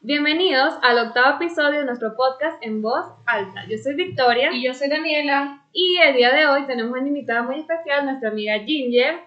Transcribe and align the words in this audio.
Bienvenidos 0.00 0.74
al 0.82 1.08
octavo 1.08 1.42
episodio 1.42 1.80
de 1.80 1.84
nuestro 1.84 2.14
podcast 2.14 2.62
en 2.62 2.82
voz 2.82 3.04
alta. 3.26 3.66
Yo 3.68 3.76
soy 3.78 3.96
Victoria. 3.96 4.52
Y 4.52 4.64
yo 4.64 4.72
soy 4.72 4.88
Daniela. 4.88 5.64
Y 5.72 5.96
el 5.96 6.14
día 6.14 6.32
de 6.32 6.46
hoy 6.46 6.66
tenemos 6.66 6.96
una 6.96 7.08
invitada 7.08 7.42
muy 7.42 7.58
especial, 7.58 8.04
nuestra 8.04 8.28
amiga 8.28 8.60
Ginger. 8.60 9.18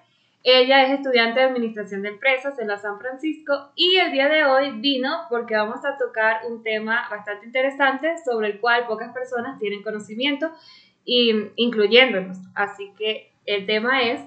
Ella 0.44 0.84
es 0.84 0.92
estudiante 0.92 1.42
de 1.42 1.48
Administración 1.48 2.04
de 2.04 2.10
Empresas 2.10 2.58
en 2.58 2.70
la 2.70 2.78
San 2.78 3.00
Francisco 3.00 3.74
y 3.76 3.98
el 3.98 4.14
día 4.14 4.30
de 4.30 4.46
hoy 4.46 4.72
vino 4.80 5.24
porque 5.30 5.58
vamos 5.58 5.84
a 5.84 5.98
tocar 5.98 6.44
un 6.50 6.64
tema 6.64 7.06
bastante 7.12 7.48
interesante 7.48 8.16
sobre 8.24 8.48
el 8.48 8.62
cual 8.62 8.88
pocas 8.88 9.12
personas 9.14 9.60
tienen 9.60 9.84
conocimiento, 9.84 10.52
y, 11.04 11.34
incluyéndonos. 11.58 12.38
Así 12.56 12.94
que 12.98 13.34
el 13.46 13.66
tema 13.66 14.04
es 14.04 14.22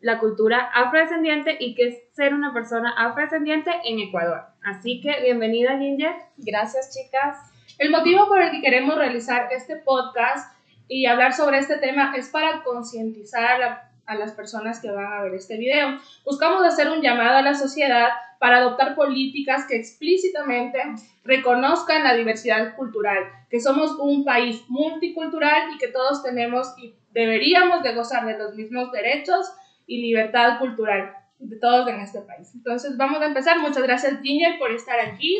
la 0.00 0.18
cultura 0.18 0.70
afrodescendiente 0.72 1.58
y 1.60 1.74
qué 1.74 1.88
es 1.88 2.02
ser 2.12 2.32
una 2.32 2.54
persona 2.54 2.94
afrodescendiente 2.96 3.70
en 3.84 3.98
Ecuador. 3.98 4.51
Así 4.64 5.00
que 5.00 5.20
bienvenida 5.22 5.76
Ginger. 5.78 6.14
Gracias 6.36 6.94
chicas. 6.94 7.36
El 7.78 7.90
motivo 7.90 8.28
por 8.28 8.40
el 8.40 8.52
que 8.52 8.60
queremos 8.60 8.96
realizar 8.96 9.48
este 9.50 9.76
podcast 9.76 10.56
y 10.86 11.06
hablar 11.06 11.32
sobre 11.32 11.58
este 11.58 11.78
tema 11.78 12.14
es 12.16 12.28
para 12.28 12.62
concientizar 12.62 13.60
a, 13.60 13.90
a 14.06 14.14
las 14.14 14.32
personas 14.32 14.80
que 14.80 14.90
van 14.90 15.12
a 15.12 15.22
ver 15.22 15.34
este 15.34 15.56
video. 15.56 15.98
Buscamos 16.24 16.64
hacer 16.64 16.88
un 16.90 17.02
llamado 17.02 17.38
a 17.38 17.42
la 17.42 17.54
sociedad 17.54 18.10
para 18.38 18.58
adoptar 18.58 18.94
políticas 18.94 19.66
que 19.66 19.76
explícitamente 19.76 20.78
reconozcan 21.24 22.04
la 22.04 22.14
diversidad 22.14 22.76
cultural, 22.76 23.18
que 23.50 23.60
somos 23.60 23.96
un 23.98 24.24
país 24.24 24.62
multicultural 24.68 25.74
y 25.74 25.78
que 25.78 25.88
todos 25.88 26.22
tenemos 26.22 26.72
y 26.78 26.94
deberíamos 27.10 27.82
de 27.82 27.94
gozar 27.94 28.26
de 28.26 28.38
los 28.38 28.54
mismos 28.54 28.92
derechos 28.92 29.52
y 29.88 30.02
libertad 30.02 30.60
cultural 30.60 31.16
de 31.48 31.56
todos 31.58 31.88
en 31.88 32.00
este 32.00 32.20
país. 32.20 32.52
Entonces 32.54 32.96
vamos 32.96 33.20
a 33.20 33.26
empezar. 33.26 33.58
Muchas 33.58 33.82
gracias 33.82 34.20
Ginger 34.22 34.58
por 34.58 34.72
estar 34.72 34.98
aquí. 35.00 35.38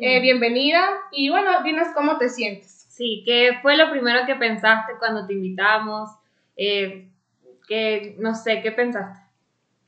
Eh, 0.00 0.20
bienvenida 0.20 0.86
y 1.10 1.28
bueno, 1.30 1.62
dinos 1.62 1.88
cómo 1.94 2.18
te 2.18 2.28
sientes. 2.28 2.86
Sí, 2.88 3.22
¿qué 3.24 3.58
fue 3.62 3.76
lo 3.76 3.90
primero 3.90 4.26
que 4.26 4.34
pensaste 4.34 4.92
cuando 4.98 5.26
te 5.26 5.32
invitamos? 5.32 6.10
Eh, 6.56 7.08
que, 7.66 8.16
no 8.18 8.34
sé, 8.34 8.60
¿qué 8.62 8.72
pensaste? 8.72 9.20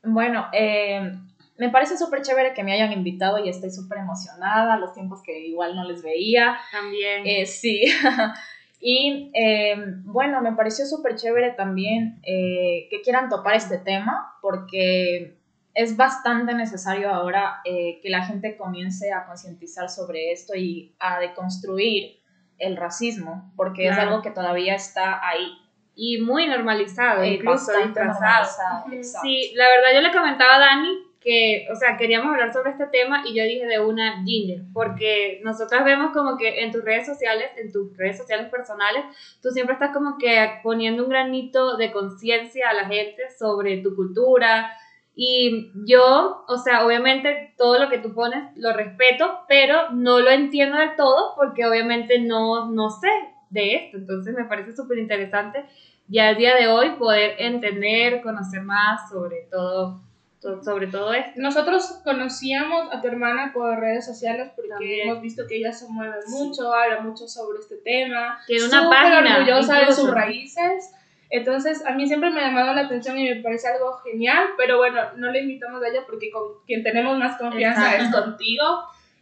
Bueno, 0.02 0.47
eh, 0.52 1.12
me 1.61 1.69
parece 1.69 1.98
súper 1.98 2.22
chévere 2.22 2.55
que 2.55 2.64
me 2.64 2.72
hayan 2.72 2.91
invitado 2.91 3.39
y 3.39 3.50
estoy 3.50 3.70
súper 3.70 3.98
emocionada, 3.98 4.78
los 4.78 4.95
tiempos 4.95 5.22
que 5.22 5.47
igual 5.47 5.77
no 5.77 5.84
les 5.84 6.02
veía. 6.02 6.58
También. 6.72 7.22
Eh, 7.27 7.45
sí. 7.45 7.83
y 8.80 9.30
eh, 9.34 9.77
bueno, 10.05 10.41
me 10.41 10.52
pareció 10.52 10.86
súper 10.86 11.17
chévere 11.17 11.50
también 11.50 12.19
eh, 12.22 12.89
que 12.91 13.02
quieran 13.02 13.28
topar 13.28 13.56
este 13.56 13.77
tema 13.77 14.39
porque 14.41 15.36
es 15.74 15.96
bastante 15.96 16.54
necesario 16.54 17.12
ahora 17.12 17.60
que 17.64 18.00
la 18.04 18.24
gente 18.24 18.56
comience 18.56 19.12
a 19.12 19.26
concientizar 19.26 19.88
sobre 19.88 20.32
esto 20.32 20.54
y 20.54 20.94
a 20.98 21.20
deconstruir 21.20 22.20
el 22.60 22.77
racismo, 22.77 23.52
porque 23.56 23.88
es 23.88 23.98
algo 23.98 24.22
que 24.22 24.30
todavía 24.30 24.74
está 24.74 25.27
ahí. 25.27 25.56
Y 25.94 26.20
muy 26.22 26.46
normalizado, 26.46 27.22
eh, 27.22 27.34
incluso 27.34 27.72
disfrazado. 27.77 28.84
Sí, 29.22 29.52
la 29.54 29.64
verdad 29.64 29.94
yo 29.94 30.00
le 30.00 30.12
comentaba 30.12 30.56
a 30.56 30.58
Dani 30.58 30.98
que, 31.20 31.66
o 31.70 31.74
sea, 31.74 31.98
queríamos 31.98 32.32
hablar 32.32 32.52
sobre 32.52 32.70
este 32.70 32.86
tema 32.86 33.22
y 33.27 33.34
yo 33.34 33.44
dije 33.44 33.66
de 33.66 33.80
una 33.80 34.22
Ginger, 34.24 34.62
porque 34.72 35.40
nosotras 35.42 35.84
vemos 35.84 36.12
como 36.12 36.38
que 36.38 36.62
en 36.62 36.72
tus 36.72 36.82
redes 36.82 37.05
sociales, 37.05 37.50
en 37.56 37.70
tus 37.70 37.94
redes 37.98 38.16
sociales 38.16 38.48
personales, 38.48 39.05
tú 39.42 39.50
siempre 39.50 39.74
estás 39.74 39.92
como 39.92 40.16
que 40.16 40.60
poniendo 40.62 41.02
un 41.02 41.10
granito 41.10 41.77
de 41.77 41.92
conciencia 41.92 42.70
a 42.70 42.74
la 42.74 42.86
gente 42.86 43.22
sobre 43.38 43.78
tu 43.78 43.94
cultura 43.94 44.72
y 45.14 45.70
yo, 45.86 46.44
o 46.48 46.56
sea, 46.58 46.86
obviamente 46.86 47.53
todo 47.58 47.78
lo 47.78 47.89
que 47.91 47.98
tú 47.98 48.14
pones 48.14 48.44
lo 48.56 48.72
respeto, 48.72 49.41
pero 49.48 49.91
no 49.91 50.20
lo 50.20 50.30
entiendo 50.30 50.77
del 50.77 50.97
todo 50.97 51.34
porque 51.36 51.67
obviamente 51.67 52.20
no, 52.20 52.70
no 52.70 52.91
sé 52.91 53.08
de 53.50 53.75
esto, 53.75 53.97
entonces 53.98 54.34
me 54.34 54.44
parece 54.44 54.75
súper 54.75 54.98
interesante 54.98 55.64
ya 56.06 56.28
al 56.28 56.36
día 56.36 56.55
de 56.56 56.69
hoy 56.69 56.91
poder 56.98 57.34
entender, 57.39 58.23
conocer 58.23 58.62
más 58.62 59.08
sobre 59.11 59.46
todo, 59.51 60.01
to- 60.40 60.62
sobre 60.62 60.86
todo 60.86 61.13
esto. 61.13 61.33
Nosotros 61.40 62.01
conocíamos 62.05 62.92
a 62.92 63.01
tu 63.01 63.08
hermana 63.08 63.52
por 63.52 63.79
redes 63.79 64.07
sociales 64.07 64.51
porque 64.57 64.70
También. 64.70 65.08
hemos 65.08 65.20
visto 65.23 65.42
que 65.48 65.57
ella 65.58 65.73
se 65.73 65.86
mueve 65.89 66.17
mucho, 66.29 66.73
habla 66.73 67.01
mucho 67.01 67.29
sobre 67.29 67.58
este 67.61 67.77
tema. 67.77 68.39
Tiene 68.46 68.64
una 68.67 68.89
página, 68.90 69.36
orgullosa 69.39 69.80
de 69.80 69.92
sus 69.92 70.11
raíces. 70.11 70.92
Entonces, 71.30 71.86
a 71.86 71.92
mí 71.92 72.08
siempre 72.08 72.30
me 72.30 72.41
ha 72.41 72.48
llamado 72.48 72.74
la 72.74 72.83
atención 72.83 73.17
y 73.17 73.29
me 73.29 73.41
parece 73.41 73.68
algo 73.68 73.98
genial, 73.98 74.48
pero 74.57 74.79
bueno, 74.79 75.01
no 75.17 75.30
le 75.30 75.41
invitamos 75.41 75.83
a 75.83 75.89
ella 75.89 76.02
porque 76.07 76.30
con 76.30 76.42
quien 76.67 76.83
tenemos 76.83 77.17
más 77.18 77.39
confianza 77.39 77.95
Exacto. 77.95 78.18
es 78.18 78.24
contigo. 78.24 78.64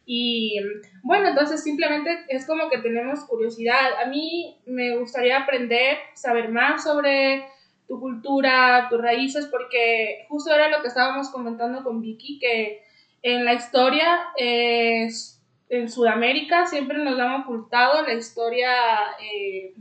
Y 0.07 0.59
bueno, 1.03 1.29
entonces 1.29 1.63
simplemente 1.63 2.25
es 2.29 2.47
como 2.47 2.71
que 2.71 2.79
tenemos 2.79 3.25
curiosidad. 3.25 4.01
A 4.03 4.07
mí 4.09 4.59
me 4.65 4.97
gustaría 4.97 5.41
aprender, 5.41 5.99
saber 6.15 6.49
más 6.49 6.83
sobre 6.83 7.47
tu 7.87 8.01
cultura, 8.01 8.87
tus 8.89 9.03
raíces, 9.03 9.47
porque 9.47 10.25
justo 10.31 10.55
era 10.55 10.69
lo 10.69 10.81
que 10.81 10.89
estábamos 10.89 11.29
comentando 11.29 11.85
con 11.85 12.01
Vicky, 12.01 12.39
que 12.39 12.83
en 13.23 13.45
la 13.45 13.53
historia 13.53 14.19
eh, 14.39 15.09
en 15.71 15.91
Sudamérica 15.91 16.67
siempre 16.67 16.99
nos 16.99 17.19
han 17.19 17.43
ocultado 17.43 18.03
la 18.03 18.15
historia 18.15 18.71
eh, 19.23 19.75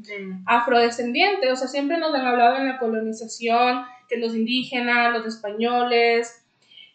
afrodescendiente, 0.45 1.51
o 1.51 1.55
sea, 1.55 1.67
siempre 1.67 1.97
nos 1.97 2.13
han 2.13 2.25
hablado 2.25 2.57
en 2.57 2.67
la 2.67 2.77
colonización, 2.77 3.85
que 4.09 4.17
los 4.17 4.35
indígenas, 4.35 5.13
los 5.13 5.25
españoles, 5.25 6.45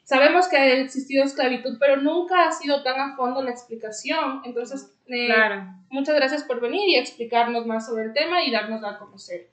sabemos 0.04 0.48
que 0.48 0.56
ha 0.56 0.66
existido 0.74 1.24
esclavitud, 1.24 1.78
pero 1.78 1.96
nunca 1.96 2.48
ha 2.48 2.52
sido 2.52 2.82
tan 2.82 3.00
a 3.00 3.16
fondo 3.16 3.42
la 3.42 3.50
explicación, 3.50 4.42
entonces 4.44 4.92
eh, 5.06 5.26
Claro, 5.26 5.66
muchas 5.88 6.14
gracias 6.14 6.42
por 6.44 6.60
venir 6.60 6.88
y 6.88 6.96
explicarnos 6.96 7.66
más 7.66 7.86
sobre 7.86 8.04
el 8.04 8.12
tema 8.12 8.44
y 8.44 8.50
darnos 8.50 8.84
a 8.84 8.98
conocer. 8.98 9.48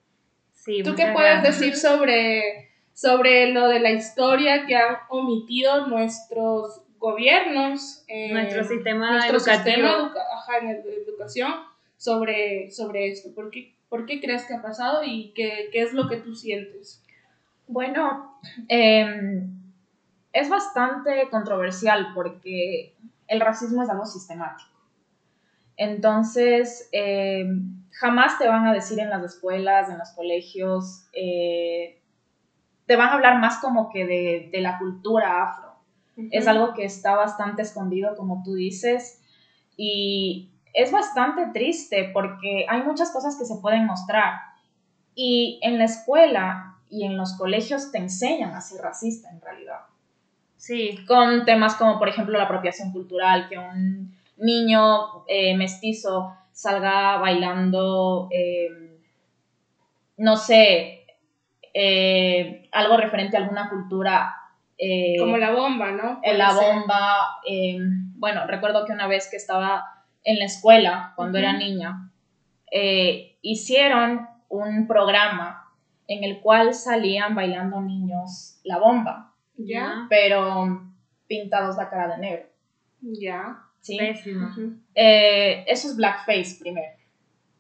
sí. 0.53 0.83
¿Tú 0.83 0.95
qué 0.95 1.11
puedes 1.13 1.41
gracias. 1.41 1.59
decir 1.59 1.75
sobre, 1.77 2.71
sobre 2.93 3.53
lo 3.53 3.67
de 3.67 3.79
la 3.79 3.91
historia 3.91 4.65
que 4.65 4.75
han 4.75 4.97
omitido 5.09 5.87
nuestros 5.87 6.81
gobiernos? 6.99 8.03
eh, 8.07 8.31
Nuestro 8.33 8.63
sistema 8.63 9.11
nuestro 9.11 9.37
educativo. 9.37 9.65
sistema 9.65 9.89
educa- 9.97 10.23
ajá, 10.33 10.57
ed- 10.69 10.85
educación 11.07 11.53
sobre, 11.97 12.69
sobre 12.71 13.07
esto? 13.09 13.33
¿Por 13.33 13.49
qué, 13.49 13.73
¿Por 13.89 14.05
qué 14.05 14.19
crees 14.21 14.45
que 14.45 14.53
ha 14.53 14.61
pasado 14.61 15.01
y 15.03 15.31
qué, 15.35 15.69
qué 15.71 15.81
es 15.81 15.93
lo 15.93 16.07
que 16.07 16.17
tú 16.17 16.35
sientes? 16.35 17.03
Bueno, 17.67 18.39
eh, 18.67 19.43
es 20.33 20.49
bastante 20.49 21.27
controversial 21.29 22.07
porque 22.13 22.93
el 23.27 23.39
racismo 23.41 23.83
es 23.83 23.89
algo 23.89 24.05
sistemático. 24.05 24.69
Entonces, 25.77 26.89
eh, 26.91 27.45
jamás 27.91 28.37
te 28.37 28.47
van 28.47 28.67
a 28.67 28.73
decir 28.73 28.99
en 28.99 29.09
las 29.09 29.23
escuelas, 29.23 29.89
en 29.89 29.97
los 29.97 30.09
colegios, 30.11 31.07
eh, 31.13 32.01
te 32.85 32.95
van 32.95 33.09
a 33.09 33.13
hablar 33.13 33.39
más 33.39 33.59
como 33.59 33.89
que 33.91 34.05
de, 34.05 34.49
de 34.51 34.61
la 34.61 34.77
cultura 34.77 35.43
afro. 35.43 35.68
Es 36.31 36.47
algo 36.47 36.73
que 36.73 36.85
está 36.85 37.15
bastante 37.15 37.61
escondido, 37.61 38.15
como 38.15 38.43
tú 38.43 38.55
dices, 38.55 39.21
y 39.77 40.49
es 40.73 40.91
bastante 40.91 41.47
triste 41.53 42.09
porque 42.13 42.65
hay 42.67 42.83
muchas 42.83 43.11
cosas 43.11 43.37
que 43.37 43.45
se 43.45 43.55
pueden 43.61 43.85
mostrar. 43.85 44.33
Y 45.15 45.59
en 45.63 45.77
la 45.77 45.85
escuela 45.85 46.77
y 46.89 47.05
en 47.05 47.17
los 47.17 47.33
colegios 47.37 47.91
te 47.91 47.97
enseñan 47.97 48.53
a 48.53 48.61
ser 48.61 48.81
racista 48.81 49.29
en 49.29 49.41
realidad. 49.41 49.81
Sí, 50.57 51.05
Con 51.07 51.45
temas 51.45 51.75
como, 51.75 51.97
por 51.97 52.09
ejemplo, 52.09 52.37
la 52.37 52.43
apropiación 52.43 52.91
cultural, 52.91 53.47
que 53.47 53.57
un 53.57 54.13
niño 54.37 55.25
eh, 55.27 55.55
mestizo 55.55 56.35
salga 56.51 57.17
bailando, 57.17 58.27
eh, 58.31 58.99
no 60.17 60.35
sé, 60.35 61.05
eh, 61.73 62.67
algo 62.73 62.97
referente 62.97 63.37
a 63.37 63.41
alguna 63.41 63.69
cultura. 63.69 64.35
Eh, 64.79 65.15
Como 65.19 65.37
la 65.37 65.51
bomba, 65.51 65.91
¿no? 65.91 66.19
en 66.23 66.37
la 66.37 66.51
ser. 66.51 66.73
bomba. 66.73 67.37
eh, 67.45 67.77
bueno, 68.15 68.47
recuerdo 68.47 68.85
que 68.85 68.93
una 68.93 69.07
vez 69.07 69.27
que 69.29 69.35
estaba 69.37 69.85
en 70.23 70.39
la 70.39 70.45
escuela, 70.45 71.13
cuando 71.15 71.37
era 71.37 71.53
niña, 71.53 72.11
eh, 72.71 73.37
hicieron 73.41 74.27
un 74.49 74.87
programa 74.87 75.71
en 76.07 76.23
el 76.23 76.39
cual 76.41 76.73
salían 76.73 77.35
bailando 77.35 77.81
niños 77.81 78.59
la 78.63 78.77
bomba, 78.79 79.33
Ya, 79.57 80.05
pero 80.09 80.81
pintados 81.27 81.75
la 81.77 81.89
cara 81.89 82.07
de 82.15 82.17
negro. 82.17 82.45
ya. 83.01 83.59
¿sí? 83.81 83.97
pésimo. 83.97 84.49
Eso 84.95 85.87
es 85.87 85.95
blackface 85.95 86.57
primero. 86.59 86.91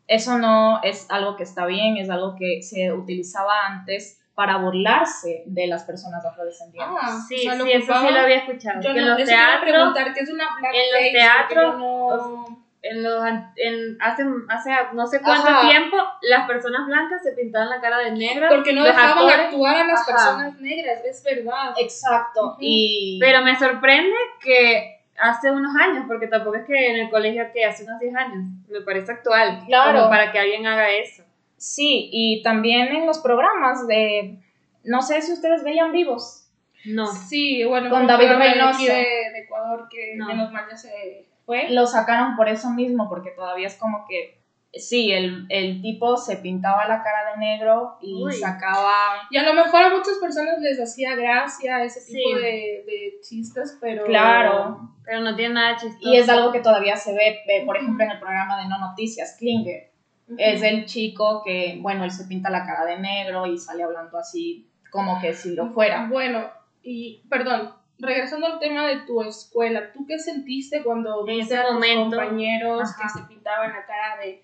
Eso 0.07 0.37
no 0.39 0.81
es 0.83 1.09
algo 1.11 1.37
que 1.37 1.43
está 1.43 1.65
bien, 1.65 1.97
es 1.97 2.09
algo 2.09 2.35
que 2.35 2.61
se 2.63 2.91
utilizaba 2.91 3.53
antes 3.67 4.18
para 4.39 4.55
burlarse 4.55 5.43
de 5.47 5.67
las 5.67 5.83
personas 5.83 6.23
afrodescendientes. 6.25 6.95
Ah, 6.97 7.19
Sí, 7.27 7.35
o 7.35 7.39
sea, 7.41 7.55
lo 7.55 7.65
sí, 7.65 7.71
eso 7.73 7.93
sí 7.93 8.07
lo 8.13 8.19
había 8.21 8.37
escuchado. 8.37 8.79
Yo 8.81 8.93
que 8.93 8.99
en 8.99 9.05
no, 9.05 9.11
los 9.17 9.19
iba 9.19 9.33
a 9.33 9.35
teatros, 9.59 9.61
preguntar, 9.69 10.13
¿qué 10.13 10.19
es 10.21 10.29
una 10.31 10.45
blackface? 10.57 11.11
teatros, 11.11 11.65
Porque 11.75 11.81
yo 11.81 12.17
no- 12.17 12.63
en 12.81 13.03
los, 13.03 13.25
en, 13.57 13.97
hace, 13.99 14.23
hace 14.47 14.71
no 14.93 15.05
sé 15.07 15.19
cuánto 15.21 15.49
Ajá. 15.49 15.67
tiempo, 15.67 15.97
las 16.21 16.47
personas 16.47 16.87
blancas 16.87 17.21
se 17.21 17.33
pintaban 17.33 17.67
la 17.69 17.81
cara 17.81 17.97
de 17.97 18.11
negro. 18.11 18.47
Porque 18.47 18.71
no 18.71 18.79
los 18.85 18.95
dejaban 18.95 19.17
actores- 19.17 19.45
actuar 19.47 19.75
a 19.75 19.83
las 19.83 20.01
Ajá. 20.03 20.11
personas 20.13 20.61
negras, 20.61 21.03
es 21.03 21.21
verdad. 21.21 21.73
Exacto. 21.77 22.55
Y 22.61 23.17
Pero 23.19 23.41
me 23.41 23.59
sorprende 23.59 24.15
que 24.41 25.01
hace 25.17 25.51
unos 25.51 25.75
años, 25.75 26.05
porque 26.07 26.27
tampoco 26.27 26.55
es 26.55 26.65
que 26.65 26.91
en 26.91 26.95
el 27.01 27.09
colegio 27.09 27.43
que 27.53 27.65
hace 27.65 27.83
unos 27.83 27.99
10 27.99 28.15
años, 28.15 28.45
me 28.69 28.79
parece 28.79 29.11
actual, 29.11 29.59
Claro. 29.67 29.97
como 29.99 30.09
para 30.09 30.31
que 30.31 30.39
alguien 30.39 30.65
haga 30.65 30.89
eso. 30.89 31.23
Sí, 31.59 32.09
y 32.11 32.41
también 32.41 32.87
en 32.95 33.05
los 33.05 33.19
programas 33.19 33.85
de, 33.87 34.39
no 34.83 35.01
sé 35.01 35.21
si 35.21 35.33
ustedes 35.33 35.63
veían 35.63 35.91
vivos. 35.91 36.47
No. 36.85 37.05
Sí, 37.07 37.63
bueno, 37.65 37.89
Con 37.89 38.07
David 38.07 38.31
Reynoso. 38.37 38.79
de, 38.81 38.87
de 38.87 39.39
Ecuador 39.43 39.87
que 39.89 40.15
No. 40.15 40.27
menos 40.27 40.51
mal 40.51 40.65
ya 40.71 40.77
se 40.77 41.27
fue. 41.45 41.69
Lo 41.71 41.85
sacaron 41.85 42.35
por 42.37 42.47
eso 42.47 42.69
mismo, 42.69 43.09
porque 43.09 43.31
todavía 43.31 43.67
es 43.67 43.75
como 43.75 44.05
que, 44.07 44.39
sí, 44.73 45.11
el, 45.11 45.45
el 45.49 45.81
tipo 45.81 46.15
se 46.15 46.37
pintaba 46.37 46.87
la 46.87 47.03
cara 47.03 47.31
de 47.33 47.37
negro 47.39 47.97
y 48.01 48.23
Uy. 48.23 48.31
sacaba... 48.33 48.93
Y 49.29 49.35
a 49.37 49.43
lo 49.43 49.53
mejor 49.53 49.81
a 49.83 49.89
muchas 49.89 50.17
personas 50.21 50.59
les 50.61 50.79
hacía 50.79 51.15
gracia 51.15 51.83
ese 51.83 51.99
tipo 51.99 52.29
Sí. 52.29 52.35
de, 52.35 52.83
de 52.85 53.13
chistes, 53.21 53.77
pero... 53.81 54.05
Claro, 54.05 54.79
Pero 55.03 55.21
no 55.21 55.35
tiene 55.35 55.55
nada 55.55 55.75
chistoso. 55.75 56.07
y 56.07 56.15
es 56.17 56.29
algo 56.29 56.51
que 56.53 56.59
todavía 56.61 56.95
se 56.95 57.13
ve, 57.13 57.39
por 57.65 57.75
ejemplo, 57.77 58.05
en 58.05 58.11
el 58.11 58.19
programa 58.19 58.61
de 58.61 58.69
No 58.69 58.77
Noticias, 58.77 59.35
Klinger. 59.39 59.88
Es 60.37 60.61
el 60.63 60.85
chico 60.85 61.41
que, 61.43 61.77
bueno, 61.81 62.03
él 62.03 62.11
se 62.11 62.25
pinta 62.25 62.49
la 62.49 62.65
cara 62.65 62.85
de 62.85 62.99
negro 62.99 63.45
y 63.45 63.57
sale 63.57 63.83
hablando 63.83 64.17
así 64.17 64.67
como 64.91 65.19
que 65.21 65.33
si 65.33 65.55
lo 65.55 65.69
fuera. 65.71 66.07
Bueno, 66.09 66.45
y 66.83 67.21
perdón, 67.29 67.73
regresando 67.97 68.47
al 68.47 68.59
tema 68.59 68.87
de 68.87 69.01
tu 69.01 69.21
escuela, 69.21 69.91
¿tú 69.91 70.05
qué 70.07 70.17
sentiste 70.19 70.83
cuando 70.83 71.27
En 71.27 71.37
viste 71.37 71.57
a 71.57 71.63
tus 71.65 71.73
momento, 71.73 72.17
compañeros 72.17 72.81
ajá. 72.89 73.03
que 73.03 73.09
se 73.19 73.25
pintaban 73.27 73.71
la 73.71 73.85
cara 73.85 74.17
de 74.23 74.43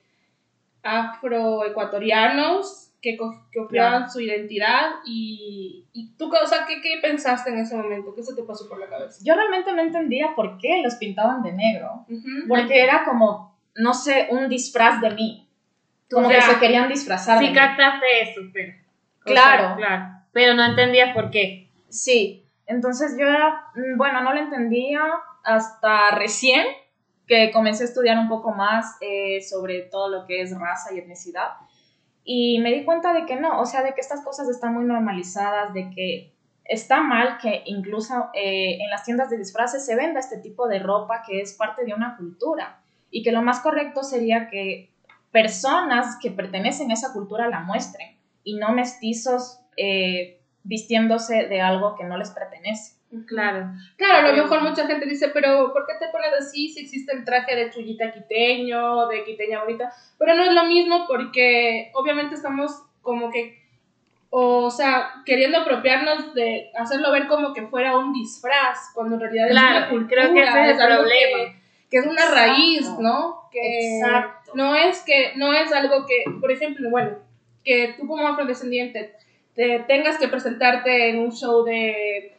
afroecuatorianos, 0.83 2.91
que, 3.01 3.17
que 3.51 3.59
copiaban 3.59 3.93
Claro. 4.03 4.11
su 4.11 4.19
identidad? 4.21 4.89
Y, 5.05 5.85
y 5.93 6.09
tú, 6.17 6.31
o 6.33 6.47
sea, 6.47 6.65
¿qué, 6.67 6.81
¿qué 6.81 6.99
pensaste 7.01 7.51
en 7.51 7.59
ese 7.59 7.75
momento? 7.75 8.13
¿Qué 8.15 8.23
se 8.23 8.35
te 8.35 8.43
pasó 8.43 8.67
por 8.67 8.79
la 8.79 8.87
cabeza? 8.87 9.19
Yo 9.23 9.35
realmente 9.35 9.71
no 9.73 9.81
entendía 9.81 10.33
por 10.35 10.57
qué 10.57 10.81
los 10.83 10.95
pintaban 10.95 11.43
de 11.43 11.53
negro, 11.53 12.05
porque 12.47 12.81
era 12.83 13.03
como, 13.05 13.55
no 13.75 13.93
sé, 13.93 14.27
un 14.31 14.49
disfraz 14.49 15.01
de 15.01 15.11
mí, 15.11 15.44
como 16.11 16.27
o 16.27 16.29
que 16.29 16.41
se 16.41 16.59
querían 16.59 16.89
disfrazar. 16.89 17.39
Sí 17.39 17.53
captaste 17.53 18.05
eso, 18.21 18.41
pero. 18.53 18.73
Claro. 19.19 19.67
sea, 19.67 19.75
claro. 19.75 20.03
Pero 20.31 20.53
no 20.53 20.65
entendías 20.65 21.13
por 21.13 21.31
qué. 21.31 21.69
Sí, 21.89 22.45
entonces 22.67 23.15
yo 23.19 23.27
era, 23.27 23.67
mm, 23.75 23.97
bueno, 23.97 24.21
no 24.21 24.33
lo 24.33 24.39
entendía 24.39 25.01
hasta 25.43 26.11
recién 26.11 26.65
que 27.27 27.51
comencé 27.51 27.83
a 27.83 27.87
estudiar 27.87 28.17
un 28.17 28.27
poco 28.27 28.51
más 28.51 28.97
eh, 29.01 29.41
sobre 29.41 29.81
todo 29.81 30.09
lo 30.09 30.25
que 30.25 30.41
es 30.41 30.57
raza 30.57 30.93
y 30.93 30.99
etnicidad. 30.99 31.53
Y 32.23 32.59
me 32.59 32.71
di 32.71 32.83
cuenta 32.83 33.13
de 33.13 33.25
que 33.25 33.35
no, 33.35 33.59
o 33.59 33.65
sea, 33.65 33.83
de 33.83 33.93
que 33.93 34.01
estas 34.01 34.23
cosas 34.23 34.49
están 34.49 34.73
muy 34.73 34.85
normalizadas, 34.85 35.73
de 35.73 35.89
que 35.91 36.33
está 36.65 37.01
mal 37.01 37.37
que 37.37 37.61
incluso 37.65 38.29
eh, 38.33 38.77
en 38.81 38.89
las 38.89 39.03
tiendas 39.03 39.29
de 39.29 39.37
disfraces 39.37 39.85
se 39.85 39.95
venda 39.95 40.19
este 40.19 40.37
tipo 40.37 40.67
de 40.67 40.79
ropa 40.79 41.21
que 41.25 41.41
es 41.41 41.53
parte 41.53 41.85
de 41.85 41.93
una 41.93 42.17
cultura 42.17 42.81
y 43.11 43.21
que 43.21 43.31
lo 43.31 43.43
más 43.43 43.59
correcto 43.59 44.03
sería 44.03 44.49
que 44.49 44.91
personas 45.35 46.17
que 46.21 46.31
pertenecen 46.31 46.91
a 46.91 46.93
esa 46.93 47.11
cultura 47.11 47.49
la 47.49 47.59
muestren 47.59 48.15
y 48.45 48.55
no 48.55 48.69
mestizos 48.71 49.59
eh, 49.75 50.39
vistiéndose 50.63 51.47
de 51.47 51.59
algo 51.59 51.97
que 51.97 52.05
no 52.05 52.15
les 52.15 52.29
pertenece. 52.29 52.95
Claro. 53.27 53.69
Claro, 53.97 54.29
a 54.29 54.31
lo 54.31 54.43
mejor 54.43 54.61
mucha 54.61 54.87
gente 54.87 55.05
dice, 55.05 55.27
pero 55.33 55.73
¿por 55.73 55.85
qué 55.85 55.93
te 55.99 56.09
pones 56.09 56.31
así 56.39 56.69
si 56.69 56.85
existe 56.85 57.13
el 57.13 57.25
traje 57.25 57.53
de 57.53 57.69
chullita 57.69 58.13
quiteño, 58.13 59.07
de 59.09 59.25
quiteña 59.25 59.61
bonita? 59.61 59.91
Pero 60.17 60.35
no 60.35 60.43
es 60.43 60.53
lo 60.53 60.63
mismo 60.63 61.05
porque 61.05 61.91
obviamente 61.95 62.35
estamos 62.35 62.71
como 63.01 63.29
que, 63.29 63.61
o 64.29 64.71
sea, 64.71 65.15
queriendo 65.25 65.59
apropiarnos 65.59 66.33
de 66.33 66.71
hacerlo 66.79 67.11
ver 67.11 67.27
como 67.27 67.53
que 67.53 67.67
fuera 67.67 67.97
un 67.97 68.13
disfraz, 68.13 68.91
cuando 68.93 69.15
en 69.15 69.21
realidad 69.21 69.47
es 69.47 69.51
Claro, 69.51 69.77
una 69.79 69.89
cultura, 69.89 70.21
creo 70.21 70.33
que 70.33 70.43
ese 70.43 70.71
es 70.71 70.79
el 70.79 70.87
problema. 70.87 71.37
Que, 71.43 71.55
que 71.89 71.97
es 71.97 72.05
una 72.05 72.23
Exacto. 72.23 72.35
raíz, 72.35 72.89
¿no? 72.99 73.49
Que 73.51 73.97
Exacto. 73.97 74.44
No 74.55 74.75
es 74.75 75.01
que, 75.01 75.33
no 75.35 75.53
es 75.53 75.71
algo 75.71 76.05
que, 76.05 76.23
por 76.39 76.51
ejemplo, 76.51 76.89
bueno, 76.89 77.17
que 77.63 77.95
tú 77.97 78.07
como 78.07 78.27
afrodescendiente 78.27 79.13
te 79.53 79.79
tengas 79.87 80.17
que 80.17 80.27
presentarte 80.27 81.09
en 81.09 81.19
un 81.19 81.31
show 81.31 81.63
de 81.63 82.35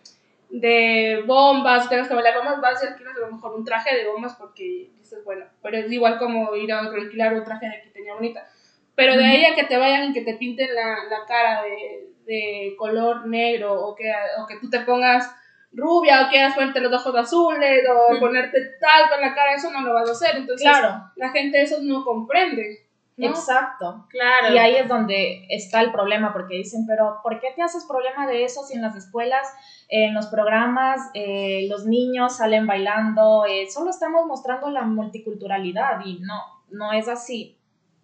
de 0.48 1.22
bombas, 1.26 1.88
tengas 1.88 2.08
que 2.08 2.14
bailar 2.14 2.36
bombas, 2.36 2.60
vas 2.60 2.82
y 2.82 2.86
alquilas 2.86 3.16
a 3.16 3.20
lo 3.20 3.32
mejor 3.32 3.54
un 3.54 3.64
traje 3.64 3.96
de 3.96 4.06
bombas 4.06 4.34
porque 4.34 4.90
dices, 4.96 5.24
bueno, 5.24 5.44
pero 5.62 5.78
es 5.78 5.90
igual 5.90 6.18
como 6.18 6.54
ir 6.54 6.72
a 6.72 6.80
alquilar 6.80 7.34
un 7.34 7.44
traje 7.44 7.66
de 7.66 7.82
quiteña 7.82 8.14
bonita. 8.14 8.48
Pero 8.94 9.16
de 9.16 9.24
ahí 9.24 9.44
a 9.44 9.54
que 9.54 9.64
te 9.64 9.76
vayan 9.76 10.10
y 10.10 10.12
que 10.14 10.22
te 10.22 10.34
pinten 10.34 10.74
la, 10.74 11.04
la 11.10 11.26
cara 11.26 11.62
de, 11.62 12.08
de 12.24 12.74
color 12.78 13.26
negro 13.26 13.74
o 13.74 13.94
que, 13.94 14.10
o 14.38 14.46
que 14.46 14.56
tú 14.56 14.70
te 14.70 14.80
pongas 14.80 15.30
rubia 15.76 16.26
o 16.26 16.30
quieras 16.30 16.54
ponerte 16.54 16.80
los 16.80 16.92
ojos 16.92 17.14
azules 17.14 17.84
o 17.88 18.12
Ujú. 18.12 18.20
ponerte 18.20 18.58
tal 18.80 19.10
con 19.10 19.20
la 19.20 19.34
cara, 19.34 19.54
eso 19.54 19.70
no 19.70 19.82
lo 19.82 19.92
vas 19.94 20.08
a 20.08 20.12
hacer. 20.12 20.36
Entonces 20.36 20.66
Claro, 20.68 21.04
la 21.16 21.30
gente 21.30 21.60
eso 21.62 21.76
no 21.82 22.04
comprende. 22.04 22.82
¿no? 23.18 23.28
exacto. 23.28 24.06
Claro. 24.10 24.54
Y 24.54 24.58
ahí 24.58 24.76
es 24.76 24.88
donde 24.88 25.46
está 25.48 25.80
el 25.80 25.90
problema, 25.90 26.34
porque 26.34 26.56
dicen, 26.56 26.84
pero 26.86 27.20
¿por 27.22 27.40
qué 27.40 27.48
te 27.56 27.62
haces 27.62 27.86
problema 27.86 28.26
de 28.26 28.44
eso 28.44 28.62
si 28.62 28.74
en 28.74 28.82
las 28.82 28.94
escuelas, 28.94 29.48
en 29.88 30.12
los 30.12 30.26
programas, 30.26 31.00
eh, 31.14 31.66
los 31.70 31.86
niños 31.86 32.36
salen 32.36 32.66
bailando? 32.66 33.46
eh, 33.48 33.68
solo 33.70 33.88
estamos 33.88 34.26
mostrando 34.26 34.68
la 34.68 34.82
multiculturalidad 34.82 36.04
y 36.04 36.18
no, 36.20 36.42
no 36.70 36.92
es 36.92 37.08
así, 37.08 37.56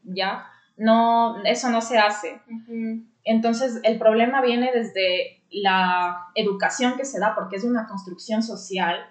¿ya? 0.03 0.47
No, 0.79 1.43
eso 1.45 1.69
no 1.69 1.83
se 1.83 1.99
hace. 1.99 2.41
Entonces, 3.25 3.81
el 3.83 3.99
problema 3.99 4.41
viene 4.41 4.73
desde 4.73 5.42
la 5.53 6.29
educación 6.35 6.97
que 6.97 7.05
se 7.05 7.19
da, 7.21 7.35
porque 7.35 7.57
es 7.57 7.65
una 7.65 7.87
construcción 7.87 8.43
social 8.43 9.09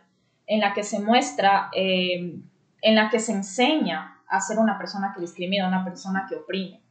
en 0.47 0.59
la 0.59 0.73
que 0.73 0.83
se 0.83 0.99
muestra, 0.99 1.69
eh, 1.73 2.39
en 2.81 2.95
la 2.95 3.09
que 3.09 3.19
se 3.19 3.31
enseña 3.31 4.19
a 4.27 4.41
ser 4.41 4.57
una 4.57 4.77
persona 4.77 5.13
que 5.13 5.21
discrimina, 5.21 5.67
una 5.67 5.83
persona 5.83 6.25
que 6.27 6.35
oprime. 6.35 6.81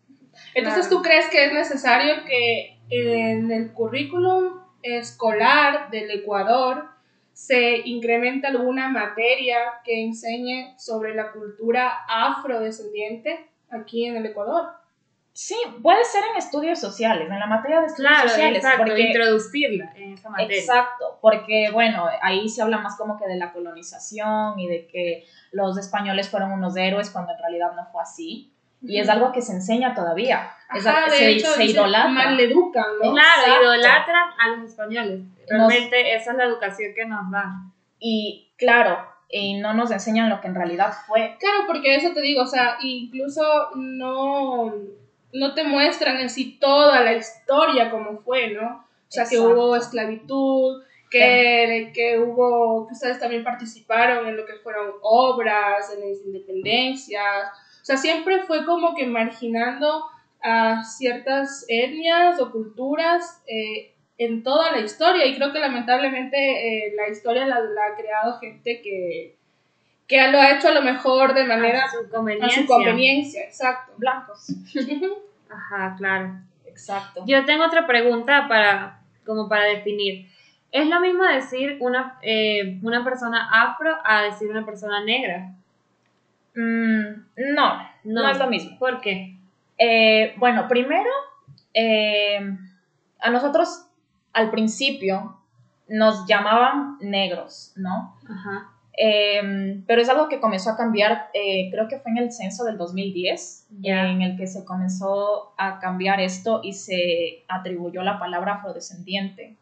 Entonces. 0.54 0.88
¿tú 0.88 1.02
crees 1.02 1.28
que 1.30 1.46
es 1.46 1.52
necesario 1.52 2.24
que 2.24 2.78
en 2.88 3.50
el 3.50 3.72
currículum 3.72 4.60
escolar 4.82 5.90
del 5.90 6.10
Ecuador 6.10 6.88
se 7.32 7.78
incremente 7.86 8.46
alguna 8.46 8.88
materia 8.88 9.56
que 9.84 10.04
enseñe 10.04 10.74
sobre 10.78 11.14
la 11.14 11.32
cultura 11.32 12.04
afrodescendiente 12.08 13.50
aquí 13.70 14.06
en 14.06 14.16
el 14.16 14.26
Ecuador? 14.26 14.79
Sí, 15.32 15.56
puede 15.82 16.04
ser 16.04 16.22
en 16.30 16.36
estudios 16.36 16.78
sociales, 16.80 17.28
en 17.30 17.38
la 17.38 17.46
materia 17.46 17.80
de 17.80 17.86
estudios 17.86 18.12
Claro, 18.12 18.28
sociales. 18.28 18.56
exacto. 18.58 18.84
porque- 18.84 19.00
Introducirla 19.02 19.92
en 19.96 20.12
esa 20.14 20.28
materia. 20.28 20.58
Exacto, 20.58 21.18
porque 21.22 21.70
bueno, 21.72 22.06
ahí 22.20 22.48
se 22.48 22.62
habla 22.62 22.78
más 22.78 22.96
como 22.96 23.18
que 23.18 23.26
de 23.26 23.36
la 23.36 23.52
colonización 23.52 24.58
y 24.58 24.66
de 24.68 24.86
que 24.88 25.24
los 25.52 25.78
españoles 25.78 26.28
fueron 26.28 26.52
unos 26.52 26.76
héroes 26.76 27.10
cuando 27.10 27.32
en 27.32 27.38
realidad 27.38 27.72
no 27.74 27.86
fue 27.92 28.02
así. 28.02 28.52
Y 28.82 28.98
es 28.98 29.08
algo 29.10 29.30
que 29.30 29.42
se 29.42 29.52
enseña 29.52 29.94
todavía. 29.94 30.50
Ajá, 30.68 31.04
de 31.10 31.16
se, 31.16 31.30
hecho, 31.32 31.48
se 31.52 31.64
idolatra. 31.66 32.08
maleducan, 32.08 32.84
¿no? 33.02 33.12
Claro, 33.12 33.42
Exacto. 33.42 33.62
idolatran 33.62 34.30
a 34.38 34.48
los 34.56 34.70
españoles. 34.70 35.20
Realmente 35.48 36.14
esa 36.14 36.30
es 36.32 36.36
la 36.38 36.44
educación 36.44 36.92
que 36.94 37.04
nos 37.04 37.30
dan. 37.30 37.72
Y 37.98 38.50
claro, 38.56 38.98
y 39.28 39.60
no 39.60 39.74
nos 39.74 39.90
enseñan 39.90 40.30
lo 40.30 40.40
que 40.40 40.48
en 40.48 40.54
realidad 40.54 40.92
fue. 41.06 41.36
Claro, 41.38 41.64
porque 41.66 41.94
eso 41.94 42.12
te 42.14 42.20
digo, 42.22 42.42
o 42.42 42.46
sea, 42.46 42.78
incluso 42.80 43.42
no, 43.76 44.72
no 45.32 45.54
te 45.54 45.64
muestran 45.64 46.18
en 46.18 46.30
sí 46.30 46.58
toda 46.58 47.00
la 47.02 47.14
historia 47.14 47.90
como 47.90 48.18
fue, 48.22 48.48
¿no? 48.48 48.86
O 48.86 49.12
sea, 49.12 49.24
que 49.28 49.40
hubo 49.40 49.74
esclavitud, 49.74 50.82
que, 51.10 51.90
que 51.92 52.18
hubo, 52.18 52.86
que 52.86 52.94
ustedes 52.94 53.18
también 53.18 53.42
participaron 53.42 54.28
en 54.28 54.36
lo 54.36 54.46
que 54.46 54.54
fueron 54.62 54.92
obras, 55.02 55.92
en 55.92 56.08
las 56.08 56.24
independencias. 56.24 57.48
O 57.82 57.84
sea, 57.84 57.96
siempre 57.96 58.44
fue 58.44 58.64
como 58.64 58.94
que 58.94 59.06
marginando 59.06 60.04
a 60.42 60.84
ciertas 60.84 61.64
etnias 61.68 62.40
o 62.40 62.52
culturas 62.52 63.42
eh, 63.48 63.94
en 64.16 64.44
toda 64.44 64.70
la 64.70 64.78
historia. 64.78 65.26
Y 65.26 65.34
creo 65.34 65.52
que 65.52 65.58
lamentablemente 65.58 66.36
eh, 66.38 66.94
la 66.94 67.08
historia 67.08 67.46
la, 67.46 67.60
la 67.60 67.86
ha 67.86 67.96
creado 67.96 68.38
gente 68.38 68.80
que, 68.80 69.39
que 70.10 70.28
lo 70.28 70.40
ha 70.40 70.50
hecho 70.50 70.68
a 70.68 70.72
lo 70.72 70.82
mejor 70.82 71.34
de 71.34 71.44
manera 71.44 71.84
a 71.84 71.88
su 71.88 71.98
a 71.98 72.10
conveniencia. 72.10 72.62
su 72.62 72.66
conveniencia, 72.66 73.44
exacto. 73.44 73.92
Blancos. 73.96 74.52
Ajá, 75.48 75.94
claro. 75.96 76.34
Exacto. 76.66 77.22
Yo 77.26 77.44
tengo 77.44 77.64
otra 77.64 77.86
pregunta 77.86 78.46
para, 78.48 79.02
como 79.24 79.48
para 79.48 79.66
definir. 79.66 80.28
¿Es 80.72 80.88
lo 80.88 81.00
mismo 81.00 81.22
decir 81.22 81.76
una, 81.78 82.18
eh, 82.22 82.80
una 82.82 83.04
persona 83.04 83.50
afro 83.52 83.96
a 84.04 84.22
decir 84.22 84.50
una 84.50 84.66
persona 84.66 85.04
negra? 85.04 85.52
Mm, 86.56 87.54
no, 87.54 87.88
no, 88.02 88.28
es 88.28 88.38
lo 88.38 88.48
mismo. 88.48 88.78
¿Por 88.80 89.00
qué? 89.00 89.36
Eh, 89.78 90.34
bueno, 90.38 90.66
primero, 90.66 91.10
eh, 91.72 92.40
a 93.20 93.30
nosotros 93.30 93.86
al 94.32 94.50
principio 94.50 95.36
nos 95.86 96.26
llamaban 96.26 96.98
negros, 97.00 97.72
¿no? 97.76 98.16
Ajá. 98.28 98.70
Eh, 99.02 99.82
pero 99.86 100.02
es 100.02 100.10
algo 100.10 100.28
que 100.28 100.40
comenzó 100.40 100.70
a 100.70 100.76
cambiar, 100.76 101.30
eh, 101.32 101.70
creo 101.70 101.88
que 101.88 101.98
fue 101.98 102.10
en 102.12 102.18
el 102.18 102.32
censo 102.32 102.64
del 102.64 102.76
2010, 102.76 103.66
Ya. 103.80 104.10
en 104.10 104.20
el 104.20 104.36
que 104.36 104.46
se 104.46 104.62
comenzó 104.66 105.54
a 105.56 105.78
cambiar 105.78 106.20
esto 106.20 106.60
y 106.62 106.74
se 106.74 107.44
atribuyó 107.48 108.02
la 108.02 108.18
palabra 108.18 108.56
afrodescendiente 108.56 109.56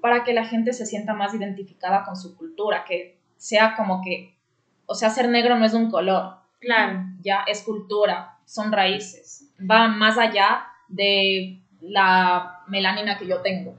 para 0.00 0.24
que 0.24 0.32
la 0.32 0.46
gente 0.46 0.72
se 0.72 0.86
sienta 0.86 1.12
más 1.12 1.34
identificada 1.34 2.04
con 2.04 2.16
su 2.16 2.34
cultura, 2.36 2.84
que 2.86 3.18
sea 3.36 3.74
como 3.76 4.00
que, 4.00 4.34
o 4.86 4.94
sea, 4.94 5.10
ser 5.10 5.28
negro 5.28 5.56
no 5.58 5.66
es 5.66 5.74
un 5.74 5.90
color, 5.90 6.36
Claro. 6.60 7.00
ya 7.20 7.40
es 7.46 7.62
cultura, 7.64 8.38
son 8.46 8.72
raíces, 8.72 9.50
va 9.70 9.88
más 9.88 10.16
allá 10.16 10.62
de 10.88 11.60
la 11.82 12.60
melanina 12.68 13.18
que 13.18 13.26
yo 13.26 13.42
tengo. 13.42 13.74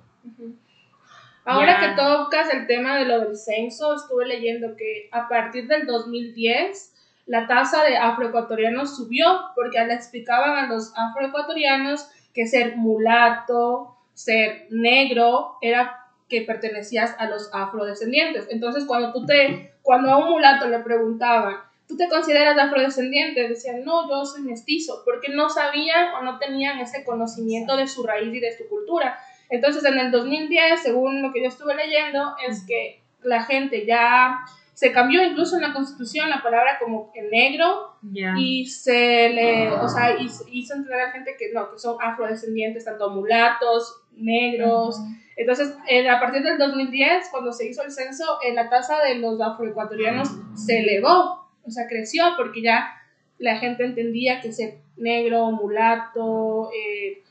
Ahora 1.50 1.82
Ya. 1.82 1.89
que 1.89 1.96
tocas 1.96 2.53
el 2.53 2.68
tema 2.68 2.96
de 2.98 3.06
lo 3.06 3.22
del 3.22 3.36
censo, 3.36 3.96
estuve 3.96 4.27
leyendo 4.27 4.75
que 4.75 5.10
a 5.12 5.27
partir 5.27 5.68
del 5.68 5.88
2010 5.88 6.94
la 7.25 7.48
tasa 7.48 7.84
de 7.84 7.98
afroecuatorianos 7.98 8.96
subió 8.96 9.25
porque 9.56 9.84
le 9.84 9.96
explicaban 9.96 10.58
a 10.58 10.68
los 10.68 10.94
afroecuatorianos 10.96 12.08
que 12.36 12.46
ser 12.46 12.77
mulato, 12.77 13.96
ser 14.13 14.68
negro, 14.70 15.58
era 15.62 16.06
que 16.27 16.41
pertenecías 16.41 17.15
a 17.18 17.25
los 17.25 17.50
afrodescendientes. 17.51 18.46
Entonces, 18.51 18.86
cuando 18.86 19.12
tú 19.12 19.25
te, 19.25 19.74
cuando 19.82 20.12
a 20.12 20.18
un 20.18 20.29
mulato 20.29 20.68
le 20.68 20.79
preguntaban, 20.79 21.56
¿tú 21.88 21.98
te 21.98 22.08
consideras 22.10 22.60
afrodescendiente? 22.60 23.48
Decían, 23.48 23.84
no, 23.84 24.08
yo 24.08 24.24
soy 24.24 24.44
mestizo, 24.44 25.01
porque 25.03 25.34
no 25.34 25.50
sabían 25.50 26.13
o 26.13 26.22
no 26.22 26.38
tenían 26.38 26.79
ese 26.79 27.03
conocimiento 27.03 27.75
de 27.75 27.88
su 27.88 28.06
raíz 28.06 28.32
y 28.32 28.39
de 28.39 28.56
su 28.56 28.70
cultura. 28.70 29.18
Entonces, 29.50 29.84
en 29.86 29.98
el 29.98 30.12
2010, 30.12 30.82
según 30.82 31.22
lo 31.22 31.32
que 31.34 31.41
yo 31.41 31.48
estuve 31.48 31.75
leyendo, 31.75 32.36
es 32.48 32.65
que 32.65 33.01
la 33.24 33.44
gente 33.44 33.86
ya 33.86 34.39
se 34.74 34.94
cambió 34.94 35.22
incluso 35.25 35.58
en 35.58 35.63
la 35.63 35.74
constitución 35.74 36.29
la 36.29 36.41
palabra 36.41 36.79
como 36.79 37.12
negro 37.29 37.98
Ya. 38.01 38.34
y 38.38 38.65
se 38.65 39.27
le, 39.29 39.70
o 39.72 39.89
sea, 39.89 40.18
hizo, 40.18 40.46
entender 40.48 41.01
a 41.01 41.08
la 41.08 41.12
gente 41.12 41.36
que 41.38 41.51
no, 41.53 41.70
que 41.72 41.77
son 41.79 41.98
afrodescendientes, 42.01 42.86
tanto 42.86 43.10
mulatos, 43.10 44.01
negros. 44.15 44.98
Entonces, 45.36 45.75
eh, 45.88 46.08
a 46.08 46.20
partir 46.22 46.44
del 46.44 46.58
2010, 46.58 47.27
cuando 47.29 47.51
se 47.51 47.68
hizo 47.68 47.84
el 47.84 47.91
censo, 47.91 48.24
la 48.53 48.70
tasa 48.70 49.03
de 49.03 49.15
los 49.15 49.41
afroecuatorianos 49.41 50.29
se 50.56 50.79
elevó, 50.79 51.50
o 51.65 51.70
sea, 51.70 51.88
creció 51.88 52.24
porque 52.38 52.62
ya 52.62 52.89
la 53.38 53.58
gente 53.58 53.84
entendía 53.84 54.39
que 54.39 54.53
ser 54.53 54.79
negro, 54.96 55.51
mulato, 55.51 56.70
eh, 56.74 57.24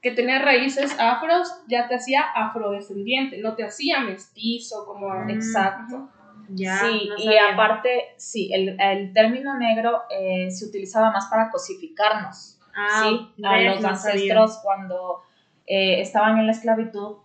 que 0.00 0.12
tener 0.12 0.42
raíces 0.42 0.96
afros, 0.98 1.48
ya 1.66 1.88
te 1.88 1.96
hacía 1.96 2.22
afrodescendiente, 2.34 3.38
no 3.38 3.54
te 3.54 3.64
hacía 3.64 4.00
mestizo 4.00 4.84
como... 4.86 5.08
Mm. 5.10 5.30
Exacto. 5.30 6.08
Ya, 6.50 6.78
sí, 6.78 7.10
no 7.10 7.16
y 7.18 7.36
aparte, 7.36 8.14
sí, 8.16 8.50
el, 8.54 8.80
el 8.80 9.12
término 9.12 9.58
negro 9.58 10.02
eh, 10.08 10.50
se 10.50 10.64
utilizaba 10.66 11.10
más 11.10 11.26
para 11.26 11.50
cosificarnos. 11.50 12.58
Ah, 12.74 13.02
¿sí? 13.02 13.44
A 13.44 13.60
los 13.60 13.80
no 13.82 13.94
sabía. 13.96 14.12
ancestros 14.34 14.60
cuando 14.62 15.22
eh, 15.66 16.00
estaban 16.00 16.38
en 16.38 16.46
la 16.46 16.52
esclavitud, 16.52 17.16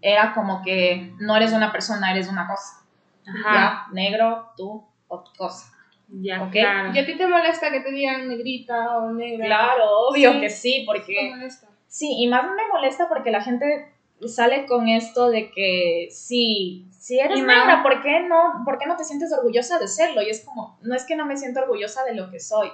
era 0.00 0.32
como 0.34 0.62
que 0.62 1.12
no 1.20 1.36
eres 1.36 1.52
una 1.52 1.70
persona, 1.70 2.10
eres 2.10 2.28
una 2.28 2.48
cosa. 2.48 2.84
Ajá. 3.26 3.54
Ya, 3.54 3.86
negro, 3.92 4.48
tú, 4.56 4.84
otra 5.06 5.32
cosa. 5.36 5.72
Ya, 6.08 6.48
claro. 6.50 6.90
¿Y 6.94 6.98
a 6.98 7.06
ti 7.06 7.16
te 7.16 7.26
molesta 7.28 7.70
que 7.70 7.80
te 7.80 7.92
digan 7.92 8.26
negrita 8.28 8.96
o 8.98 9.12
negra? 9.12 9.44
Claro, 9.46 9.84
obvio 10.08 10.32
Sí. 10.32 10.40
que 10.40 10.48
sí, 10.50 10.72
¿Te 10.80 10.86
porque... 10.86 11.30
molesta? 11.30 11.68
Sí, 11.88 12.14
y 12.18 12.28
más 12.28 12.44
me 12.44 12.68
molesta 12.72 13.08
porque 13.08 13.30
la 13.30 13.40
gente 13.42 13.92
sale 14.26 14.66
con 14.66 14.88
esto 14.88 15.30
de 15.30 15.50
que 15.50 16.08
sí, 16.10 16.86
si 16.90 17.18
eres 17.18 17.40
más- 17.40 17.56
negra, 17.66 17.82
¿por 17.82 18.02
qué, 18.02 18.20
no, 18.20 18.62
¿por 18.64 18.78
qué 18.78 18.86
no 18.86 18.96
te 18.96 19.04
sientes 19.04 19.32
orgullosa 19.32 19.78
de 19.78 19.88
serlo? 19.88 20.20
Y 20.22 20.28
es 20.30 20.44
como, 20.44 20.78
no 20.82 20.94
es 20.94 21.04
que 21.04 21.16
no 21.16 21.24
me 21.24 21.36
siento 21.36 21.60
orgullosa 21.60 22.04
de 22.04 22.14
lo 22.14 22.30
que 22.30 22.38
soy, 22.40 22.70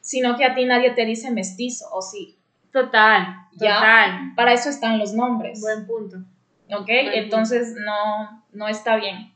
sino 0.00 0.36
que 0.36 0.44
a 0.44 0.54
ti 0.54 0.64
nadie 0.64 0.90
te 0.90 1.04
dice 1.04 1.30
mestizo, 1.30 1.86
o 1.92 2.02
sí. 2.02 2.36
Total, 2.72 3.36
Ya. 3.52 3.74
total. 3.76 4.32
Para 4.34 4.52
eso 4.52 4.68
están 4.68 4.98
los 4.98 5.12
nombres, 5.14 5.60
Buen 5.60 5.86
punto. 5.86 6.16
¿ok? 6.74 6.86
buen 6.86 7.12
Entonces 7.14 7.74
no, 7.84 8.42
no 8.52 8.68
está 8.68 8.96
bien. 8.96 9.32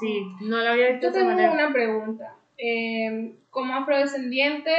Sí, 0.00 0.24
no 0.40 0.58
lo 0.58 0.70
había 0.70 0.90
visto 0.92 1.08
Yo 1.08 1.12
tengo 1.12 1.26
manera. 1.30 1.52
una 1.52 1.72
pregunta. 1.72 2.34
Eh, 2.56 3.34
como 3.50 3.74
afrodescendiente, 3.74 4.72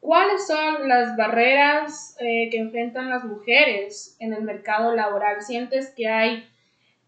¿cuáles 0.00 0.46
son 0.46 0.88
las 0.88 1.16
barreras 1.16 2.16
eh, 2.20 2.48
que 2.50 2.58
enfrentan 2.58 3.10
las 3.10 3.24
mujeres 3.24 4.16
en 4.18 4.32
el 4.32 4.42
mercado 4.42 4.94
laboral? 4.94 5.42
¿Sientes 5.42 5.92
que 5.96 6.08
hay 6.08 6.48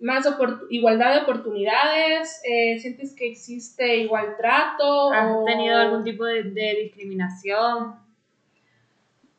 más 0.01 0.27
igualdad 0.71 1.15
de 1.15 1.23
oportunidades? 1.23 2.41
Eh, 2.45 2.79
¿Sientes 2.81 3.15
que 3.15 3.31
existe 3.31 3.97
igual 3.99 4.37
trato? 4.37 5.13
¿Has 5.13 5.37
o- 5.37 5.45
tenido 5.45 5.79
algún 5.79 6.05
tipo 6.05 6.25
de, 6.25 6.43
de 6.45 6.75
discriminación? 6.83 8.01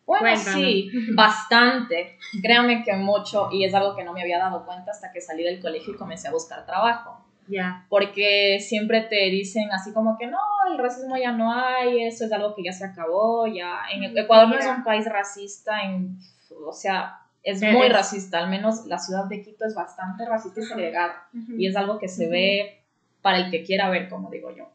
Bueno, 0.06 0.26
Cuéntame. 0.26 0.56
sí, 0.56 0.92
bastante. 1.16 2.18
Créame 2.42 2.84
que 2.84 2.94
mucho, 2.94 3.50
y 3.52 3.64
es 3.64 3.74
algo 3.74 3.96
que 3.96 4.04
no 4.04 4.14
me 4.14 4.22
había 4.22 4.38
dado 4.40 4.66
cuenta 4.66 4.92
hasta 4.92 5.12
que 5.12 5.22
salí 5.22 5.44
del 5.44 5.62
colegio 5.62 5.94
y 5.94 5.98
comencé 5.98 6.28
a 6.28 6.32
buscar 6.32 6.66
trabajo. 6.66 7.23
Ya. 7.48 7.86
porque 7.90 8.60
siempre 8.62 9.02
te 9.02 9.30
dicen 9.30 9.72
así 9.72 9.92
como 9.94 10.18
que 10.18 10.28
no, 10.28 10.38
el 10.72 10.78
racismo 10.78 11.18
ya 11.18 11.32
no 11.34 11.52
hay, 11.54 12.04
eso 12.04 12.26
es 12.26 12.32
algo 12.32 12.56
que 12.56 12.64
ya 12.64 12.72
se 12.72 12.86
acabó, 12.86 13.46
ya 13.48 13.80
en 13.92 14.00
Mm, 14.14 14.18
Ecuador 14.18 14.48
no 14.48 14.56
es 14.58 14.66
un 14.66 14.84
país 14.84 15.06
racista, 15.06 15.84
en, 15.84 16.18
o 16.66 16.72
sea, 16.72 17.20
es 17.44 17.62
Es- 17.62 17.74
muy 17.74 17.90
racista, 17.90 18.40
al 18.40 18.50
menos 18.50 18.86
la 18.86 18.98
ciudad 18.98 19.26
de 19.26 19.42
Quito 19.42 19.66
es 19.66 19.76
bastante 19.76 20.26
racista 20.26 20.62
y 20.62 20.64
segregada, 20.64 21.28
Ujú. 21.34 21.54
y 21.58 21.68
es 21.68 21.76
algo 21.76 22.00
que 22.00 22.08
se 22.08 22.24
Ujú. 22.24 22.32
ve 22.32 22.80
para 23.22 23.40
el 23.40 23.52
que 23.52 23.64
quiera 23.64 23.90
ver, 23.90 24.08
como 24.10 24.30
digo 24.30 24.56
yo. 24.56 24.70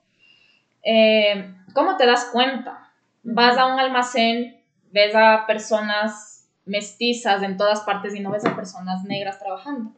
Eh, 0.82 1.54
¿Cómo 1.74 1.96
te 1.96 2.06
das 2.06 2.26
cuenta? 2.32 2.90
Vas 3.22 3.58
a 3.58 3.66
un 3.66 3.78
almacén, 3.80 4.56
ves 4.92 5.14
a 5.14 5.44
personas 5.46 6.46
mestizas 6.66 7.42
en 7.42 7.56
todas 7.56 7.80
partes 7.80 8.14
y 8.14 8.20
no 8.20 8.30
ves 8.30 8.44
a 8.46 8.54
personas 8.54 9.04
negras 9.04 9.38
trabajando. 9.38 9.92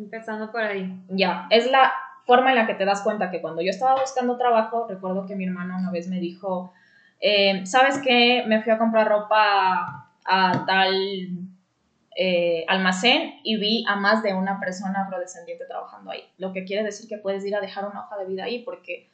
Empezando 0.00 0.50
por 0.50 0.62
ahí. 0.62 0.98
Ya, 1.08 1.46
es 1.50 1.70
la 1.70 1.92
forma 2.24 2.50
en 2.50 2.56
la 2.56 2.66
que 2.66 2.74
te 2.74 2.84
das 2.84 3.02
cuenta 3.02 3.30
que 3.30 3.40
cuando 3.42 3.60
yo 3.60 3.70
estaba 3.70 4.00
buscando 4.00 4.38
trabajo, 4.38 4.86
recuerdo 4.88 5.26
que 5.26 5.36
mi 5.36 5.44
hermana 5.44 5.76
una 5.76 5.90
vez 5.90 6.08
me 6.08 6.18
dijo, 6.18 6.72
eh, 7.20 7.66
¿sabes 7.66 7.98
qué? 7.98 8.44
Me 8.46 8.62
fui 8.62 8.72
a 8.72 8.78
comprar 8.78 9.08
ropa 9.08 10.10
a 10.24 10.64
tal 10.66 10.94
eh, 12.16 12.64
almacén 12.66 13.40
y 13.44 13.58
vi 13.58 13.84
a 13.86 13.96
más 13.96 14.22
de 14.22 14.32
una 14.32 14.58
persona 14.58 15.02
afrodescendiente 15.02 15.66
trabajando 15.66 16.12
ahí. 16.12 16.24
Lo 16.38 16.52
que 16.52 16.64
quiere 16.64 16.82
decir 16.82 17.08
que 17.08 17.18
puedes 17.18 17.44
ir 17.44 17.54
a 17.54 17.60
dejar 17.60 17.84
una 17.86 18.00
hoja 18.00 18.16
de 18.16 18.26
vida 18.26 18.44
ahí 18.44 18.62
porque 18.62 19.10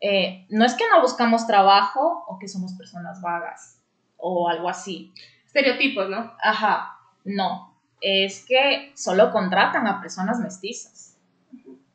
eh, 0.00 0.46
no 0.48 0.64
es 0.64 0.74
que 0.74 0.84
no 0.90 1.02
buscamos 1.02 1.46
trabajo 1.46 2.24
o 2.26 2.38
que 2.38 2.48
somos 2.48 2.72
personas 2.74 3.20
vagas 3.20 3.82
o 4.16 4.48
algo 4.48 4.68
así. 4.68 5.12
Estereotipos, 5.44 6.08
¿no? 6.08 6.32
Ajá, 6.42 6.96
no. 7.24 7.69
Es 8.00 8.44
que 8.46 8.92
solo 8.94 9.30
contratan 9.30 9.86
a 9.86 10.00
personas 10.00 10.38
mestizas. 10.40 11.18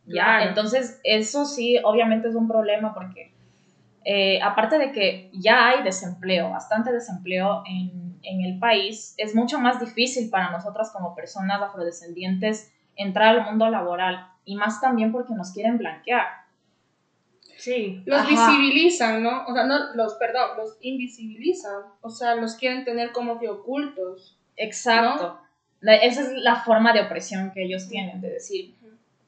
Ya, 0.08 0.24
Claro. 0.38 0.50
entonces 0.50 1.00
eso 1.04 1.46
sí, 1.46 1.78
obviamente 1.84 2.28
es 2.28 2.36
un 2.36 2.48
problema 2.48 2.94
porque 2.94 3.34
eh, 4.04 4.40
aparte 4.42 4.78
de 4.78 4.92
que 4.92 5.32
ya 5.34 5.68
hay 5.68 5.84
desempleo, 5.84 6.52
bastante 6.52 6.92
desempleo 6.92 7.64
en, 7.66 8.20
en 8.22 8.42
el 8.42 8.60
país, 8.60 9.16
es 9.18 9.34
mucho 9.34 9.58
más 9.60 9.80
difícil 9.80 10.30
para 10.30 10.52
nosotras 10.52 10.92
como 10.92 11.16
personas 11.16 11.60
afrodescendientes 11.62 12.72
entrar 12.96 13.36
al 13.36 13.46
mundo 13.46 13.68
laboral 13.70 14.28
y 14.46 14.56
más 14.56 14.80
también 14.80 15.12
porque 15.12 15.34
nos 15.34 15.52
quieren 15.52 15.80
blanquear. 15.80 16.28
Sí. 17.58 18.04
Los 18.06 18.20
Ajá. 18.20 18.30
visibilizan, 18.30 19.24
¿no? 19.24 19.46
O 19.48 19.54
sea, 19.54 19.66
no, 19.66 19.94
los, 19.96 20.14
perdón, 20.16 20.52
los 20.58 20.78
invisibilizan. 20.82 21.84
O 22.02 22.10
sea, 22.10 22.36
los 22.36 22.56
quieren 22.56 22.86
tener 22.86 23.12
como 23.12 23.40
que 23.40 23.50
ocultos. 23.50 24.38
Exacto. 24.56 25.40
Esa 25.82 26.22
es 26.22 26.32
la 26.34 26.56
forma 26.58 26.94
de 26.94 27.02
opresión 27.02 27.52
que 27.52 27.64
ellos 27.64 27.88
tienen, 27.88 28.22
de 28.22 28.30
decir, 28.32 28.76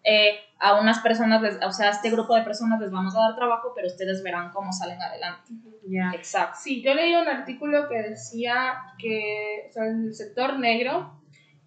eh, 0.04 0.39
a 0.60 0.80
unas 0.80 1.00
personas, 1.00 1.42
les- 1.42 1.62
o 1.63 1.72
sea, 1.72 1.88
a 1.89 1.92
este 1.92 2.10
grupo 2.10 2.34
de 2.36 2.42
personas 2.44 2.80
les 2.80 2.89
vamos 2.92 3.16
a 3.16 3.20
dar 3.20 3.36
trabajo, 3.36 3.74
pero 3.75 3.88
ustedes 3.88 4.24
verán 4.24 4.51
cómo 4.51 4.72
salen 4.72 5.01
adelante. 5.01 5.51
Ya. 5.88 6.12
Exacto. 6.16 6.58
Sí, 6.62 6.82
yo 6.82 6.94
leí 6.94 7.13
un 7.16 7.27
artículo 7.27 7.88
que 7.89 8.01
decía 8.01 8.74
que 8.98 9.68
o 9.70 9.72
sea, 9.72 9.86
en 9.88 10.06
el 10.06 10.13
sector 10.16 10.58
negro, 10.60 11.13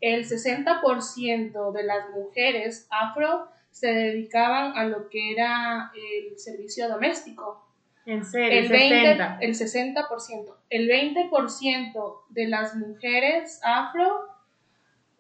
el 0.01 0.25
60% 0.25 1.73
de 1.73 1.83
las 1.85 2.11
mujeres 2.11 2.87
afro 2.91 3.49
se 3.71 3.89
dedicaban 3.93 4.77
a 4.77 4.85
lo 4.85 5.09
que 5.09 5.33
era 5.33 5.93
el 5.95 6.39
servicio 6.39 6.89
doméstico. 6.89 7.67
En 8.07 8.25
serio, 8.25 8.59
El 8.61 8.69
20, 8.69 8.97
60. 8.97 9.39
el 9.41 9.55
60%. 9.55 10.57
El 10.71 10.89
20% 10.89 12.25
de 12.31 12.49
las 12.49 12.75
mujeres 12.75 13.61
afro 13.63 14.27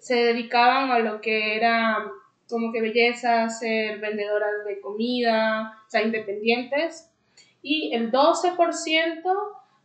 se 0.00 0.14
dedicaban 0.16 0.90
a 0.90 0.99
lo 0.99 1.21
que 1.21 1.57
era 1.57 2.11
como 2.49 2.73
que 2.73 2.80
belleza, 2.80 3.49
ser 3.49 4.00
vendedoras 4.00 4.64
de 4.66 4.80
comida, 4.80 5.78
o 5.87 5.90
sea, 5.90 6.02
independientes. 6.02 7.09
Y 7.62 7.95
el 7.95 8.11
12% 8.11 9.23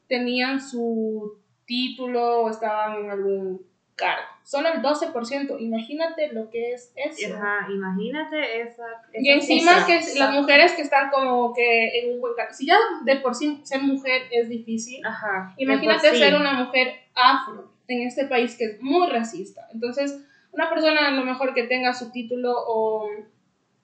tenían 0.08 0.60
su 0.60 1.38
título 1.66 2.42
o 2.42 2.50
estaban 2.50 3.04
en 3.04 3.12
algún 3.12 3.62
cargo. 3.96 4.24
Solo 4.44 4.70
el 4.70 4.82
12%. 4.82 5.60
Imagínate 5.60 6.32
lo 6.32 6.50
que 6.50 6.74
es 6.74 6.94
eso. 6.96 7.36
Ajá, 7.36 7.68
imagínate 7.70 8.62
esa. 8.62 8.84
Y 9.14 9.30
esa 9.30 9.36
encima 9.36 9.86
cifra. 9.86 10.14
que 10.14 10.20
las 10.20 10.34
mujeres 10.34 10.74
que 10.74 10.82
están 10.84 11.10
como 11.10 11.54
que 11.54 12.00
en 12.00 12.14
un 12.14 12.22
buen 12.22 12.36
cargo. 12.36 12.54
Si 12.54 12.66
ya 12.66 12.78
de 13.04 13.18
por 13.18 13.36
sí 13.36 13.60
ser 13.64 13.82
mujer 13.82 14.24
es 14.32 14.48
difícil, 14.48 15.06
Ajá. 15.06 15.54
imagínate 15.58 16.12
sí. 16.12 16.18
ser 16.18 16.36
una 16.36 16.54
mujer 16.54 16.94
afro 17.14 17.75
en 17.88 18.08
este 18.08 18.26
país 18.26 18.58
que 18.58 18.66
es 18.66 18.82
muy 18.82 19.08
racista. 19.10 19.68
Entonces, 19.74 20.20
una 20.52 20.70
persona 20.70 21.08
a 21.08 21.12
lo 21.12 21.24
mejor 21.24 21.54
que 21.54 21.64
tenga 21.64 21.94
su 21.94 22.12
título 22.12 22.54
o 22.56 23.08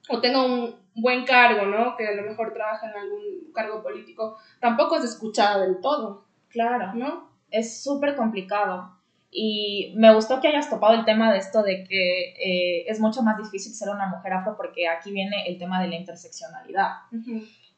o 0.10 0.20
tenga 0.20 0.44
un 0.44 0.76
buen 0.96 1.26
cargo, 1.26 1.66
¿no? 1.68 1.96
Que 1.96 2.08
a 2.08 2.14
lo 2.14 2.24
mejor 2.24 2.54
trabaja 2.54 2.90
en 2.90 2.98
algún 2.98 3.54
cargo 3.54 3.82
político, 3.84 4.36
tampoco 4.60 4.98
es 4.98 5.04
escuchada 5.06 5.60
del 5.62 5.80
todo, 5.80 6.26
Claro. 6.50 6.94
¿no? 6.96 7.30
es 7.52 7.84
súper 7.84 8.16
complicado. 8.16 8.98
Y 9.30 9.94
me 9.98 10.14
gustó 10.14 10.42
que 10.42 10.48
hayas 10.48 10.70
topado 10.70 10.94
el 10.96 11.06
tema 11.06 11.32
de 11.32 11.38
esto 11.38 11.64
de 11.64 11.84
que 11.84 12.34
eh, 12.34 12.86
es 12.88 13.00
mucho 13.00 13.22
más 13.22 13.38
difícil 13.38 13.74
ser 13.74 13.90
una 13.90 14.08
mujer 14.08 14.34
afro 14.34 14.56
porque 14.58 14.88
aquí 14.88 15.12
viene 15.12 15.48
el 15.48 15.58
tema 15.58 15.82
de 15.82 15.88
la 15.90 15.96
interseccionalidad. 15.96 16.92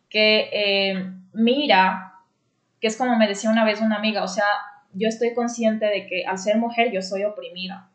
Que 0.09 0.49
eh, 0.53 1.11
mira, 1.33 2.19
que 2.79 2.87
es 2.87 2.97
como 2.97 3.17
me 3.17 3.27
decía 3.27 3.49
una 3.49 3.65
vez 3.65 3.81
una 3.81 3.97
amiga, 3.97 4.23
o 4.23 4.27
sea, 4.27 4.45
yo 4.93 5.07
estoy 5.07 5.33
consciente 5.33 5.85
de 5.85 6.07
que 6.07 6.25
al 6.25 6.38
ser 6.38 6.57
mujer 6.57 6.91
yo 6.91 7.01
soy 7.01 7.23
oprimida, 7.23 7.89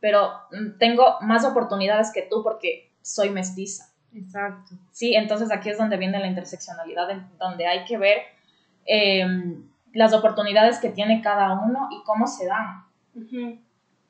pero 0.00 0.32
mm, 0.50 0.78
tengo 0.78 1.16
más 1.20 1.44
oportunidades 1.44 2.10
que 2.12 2.22
tú 2.22 2.42
porque 2.42 2.90
soy 3.02 3.30
mestiza. 3.30 3.88
Exacto. 4.14 4.74
Sí, 4.90 5.14
entonces 5.14 5.50
aquí 5.50 5.70
es 5.70 5.78
donde 5.78 5.96
viene 5.96 6.18
la 6.20 6.26
interseccionalidad, 6.26 7.08
donde 7.38 7.66
hay 7.66 7.84
que 7.84 7.96
ver 7.98 8.18
eh, 8.84 9.24
las 9.94 10.12
oportunidades 10.12 10.78
que 10.78 10.90
tiene 10.90 11.22
cada 11.22 11.52
uno 11.60 11.88
y 11.90 12.02
cómo 12.04 12.26
se 12.26 12.46
dan. 12.46 12.84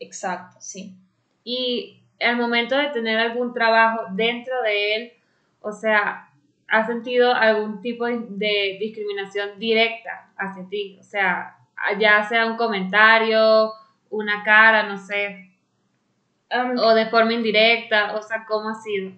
Exacto, 0.01 0.57
sí. 0.61 0.97
Y 1.45 2.03
al 2.21 2.37
momento 2.37 2.77
de 2.77 2.89
tener 2.89 3.19
algún 3.19 3.53
trabajo 3.53 4.03
dentro 4.13 4.61
de 4.63 4.95
él, 4.97 5.13
o 5.61 5.73
sea, 5.73 6.29
¿has 6.69 6.87
sentido 6.87 7.33
algún 7.35 7.81
tipo 7.83 8.07
de- 8.07 8.27
de 8.29 8.77
discriminación 8.81 9.59
directa 9.59 10.33
hacia 10.37 10.69
ti? 10.69 10.97
O 11.01 11.03
sea, 11.05 11.57
ya 11.99 12.23
sea 12.25 12.47
un 12.47 12.57
comentario, 12.57 13.73
una 14.11 14.43
cara, 14.45 14.85
no 14.85 14.99
sé, 14.99 15.51
o 16.51 16.95
de 16.95 17.07
forma 17.07 17.33
indirecta, 17.33 18.15
o 18.15 18.23
sea, 18.23 18.45
¿cómo 18.47 18.69
ha 18.69 18.75
sido? 18.75 19.13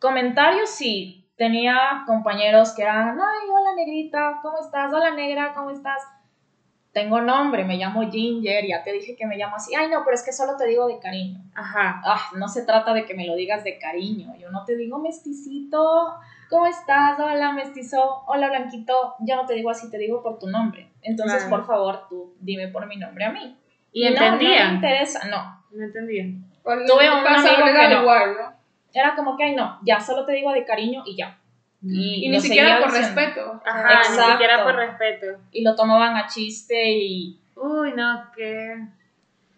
comentarios, 0.00 0.70
sí. 0.70 1.16
Tenía 1.36 2.02
compañeros 2.06 2.74
que 2.74 2.82
eran, 2.82 3.18
ay, 3.18 3.48
hola 3.48 3.74
negrita, 3.76 4.40
¿cómo 4.42 4.58
estás? 4.58 4.92
Hola 4.92 5.10
negra, 5.12 5.54
¿cómo 5.54 5.70
estás? 5.70 6.02
Tengo 6.92 7.20
nombre, 7.20 7.64
me 7.64 7.76
llamo 7.76 8.10
Ginger, 8.10 8.66
ya 8.66 8.82
te 8.82 8.92
dije 8.92 9.16
que 9.16 9.26
me 9.26 9.36
llamo 9.36 9.56
así. 9.56 9.74
Ay, 9.74 9.88
no, 9.88 10.02
pero 10.04 10.16
es 10.16 10.24
que 10.24 10.32
solo 10.32 10.56
te 10.56 10.66
digo 10.66 10.86
de 10.88 10.98
cariño. 10.98 11.40
Ajá. 11.54 12.02
Ah, 12.04 12.30
no 12.36 12.48
se 12.48 12.64
trata 12.66 12.92
de 12.92 13.06
que 13.06 13.14
me 13.14 13.26
lo 13.26 13.36
digas 13.36 13.62
de 13.62 13.78
cariño. 13.78 14.34
Yo 14.38 14.50
no 14.50 14.64
te 14.64 14.76
digo 14.76 14.98
mesticito, 14.98 16.14
¿cómo 16.50 16.66
estás? 16.66 17.18
Hola 17.18 17.52
mestizo, 17.52 18.22
hola 18.26 18.48
blanquito. 18.48 19.14
Yo 19.20 19.36
no 19.36 19.46
te 19.46 19.54
digo 19.54 19.70
así, 19.70 19.90
te 19.90 19.98
digo 19.98 20.22
por 20.22 20.38
tu 20.38 20.48
nombre. 20.48 20.90
Entonces, 21.02 21.44
Claro. 21.44 21.56
por 21.56 21.66
favor, 21.66 22.06
tú 22.08 22.34
dime 22.40 22.68
por 22.68 22.86
mi 22.86 22.96
nombre 22.96 23.24
a 23.24 23.30
mí. 23.32 23.56
¿Y 23.92 24.10
No, 24.10 24.30
No, 24.32 24.36
me 24.36 24.74
interesa, 24.74 25.26
no. 25.28 25.62
No 25.70 25.84
entendían. 25.84 26.44
Cuando 26.62 26.92
Tuve 26.92 27.04
te 27.08 27.10
un 27.16 27.24
pasa 27.24 27.54
amigo 27.54 27.66
que 27.78 27.88
no. 27.94 28.00
igual, 28.02 28.30
¿no? 28.38 28.52
Era 28.92 29.14
como 29.14 29.36
que, 29.36 29.44
ay, 29.44 29.54
no, 29.54 29.78
ya 29.82 30.00
solo 30.00 30.26
te 30.26 30.32
digo 30.32 30.52
de 30.52 30.64
cariño 30.64 31.02
y 31.06 31.16
ya. 31.16 31.38
Y, 31.82 32.26
Y 32.26 32.28
lo 32.28 32.34
ni 32.34 32.40
siquiera 32.40 32.80
por 32.80 32.92
diciendo. 32.92 33.14
respeto. 33.20 33.62
Ajá, 33.64 33.88
ni 33.88 33.94
Exacto. 33.94 34.32
siquiera 34.32 34.64
por 34.64 34.74
respeto. 34.74 35.26
Y 35.52 35.62
lo 35.62 35.74
tomaban 35.74 36.16
a 36.16 36.26
chiste 36.26 36.90
y 36.92 37.40
Uy, 37.56 37.92
no, 37.94 38.24
que... 38.36 38.76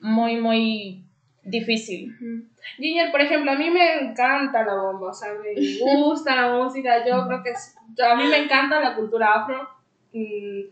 muy, 0.01 0.37
muy 0.41 1.05
difícil. 1.45 2.13
Ujú. 2.15 2.45
Ginger, 2.77 3.11
por 3.11 3.21
ejemplo, 3.21 3.51
a 3.53 3.57
mí 3.57 3.71
me 3.71 4.01
encanta 4.01 4.65
la 4.65 4.75
bomba, 4.75 5.09
o 5.09 5.13
sea, 5.15 5.31
me 5.35 5.53
gusta 5.81 6.35
la 6.37 6.53
música, 6.55 7.05
yo 7.07 7.27
creo 7.27 7.43
que 7.43 7.51
es- 7.51 7.77
a 8.03 8.15
mí 8.15 8.25
me 8.25 8.39
encanta 8.45 8.81
la 8.81 8.95
cultura 8.95 9.35
afro. 9.35 9.69
Mm, 10.13 10.63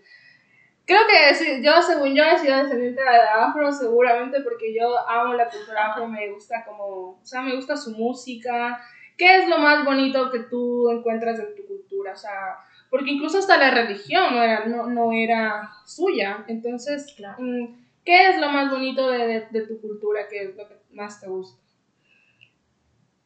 Creo 0.86 1.00
que 1.06 1.62
yo, 1.62 1.80
según 1.82 2.16
yo, 2.16 2.24
he 2.24 2.36
sido 2.36 2.56
descendiente 2.56 3.00
de 3.00 3.08
afro, 3.08 3.70
seguramente 3.70 4.40
porque 4.40 4.74
yo 4.74 4.88
amo 5.08 5.34
la 5.34 5.48
cultura 5.48 5.86
afro, 5.92 6.08
me 6.08 6.32
gusta 6.32 6.64
como, 6.64 6.84
o 6.84 7.20
sea, 7.22 7.42
me 7.42 7.54
gusta 7.54 7.76
su 7.76 7.92
música. 7.92 8.80
¿Qué 9.16 9.36
es 9.38 9.48
lo 9.48 9.58
más 9.58 9.84
bonito 9.84 10.32
que 10.32 10.40
tú 10.40 10.90
encuentras 10.90 11.38
en 11.38 11.54
tu 11.54 11.64
cultura? 11.64 12.12
O 12.12 12.16
sea, 12.16 12.56
porque 12.90 13.10
incluso 13.12 13.38
hasta 13.38 13.56
la 13.56 13.70
religión 13.70 14.34
no 14.34 14.42
era, 14.42 14.66
no, 14.66 14.86
no 14.88 15.12
era 15.12 15.70
suya. 15.86 16.44
Entonces, 16.48 17.14
Claro. 17.16 17.36
mm, 17.40 17.68
¿qué 18.10 18.28
es 18.30 18.38
lo 18.40 18.48
más 18.50 18.70
bonito 18.70 19.08
de, 19.08 19.18
de- 19.26 19.46
de 19.50 19.66
tu 19.66 19.80
cultura? 19.80 20.26
¿Qué 20.28 20.42
es 20.42 20.56
lo 20.56 20.66
que 20.68 20.74
más 20.90 21.20
te 21.20 21.28
gusta? 21.28 21.60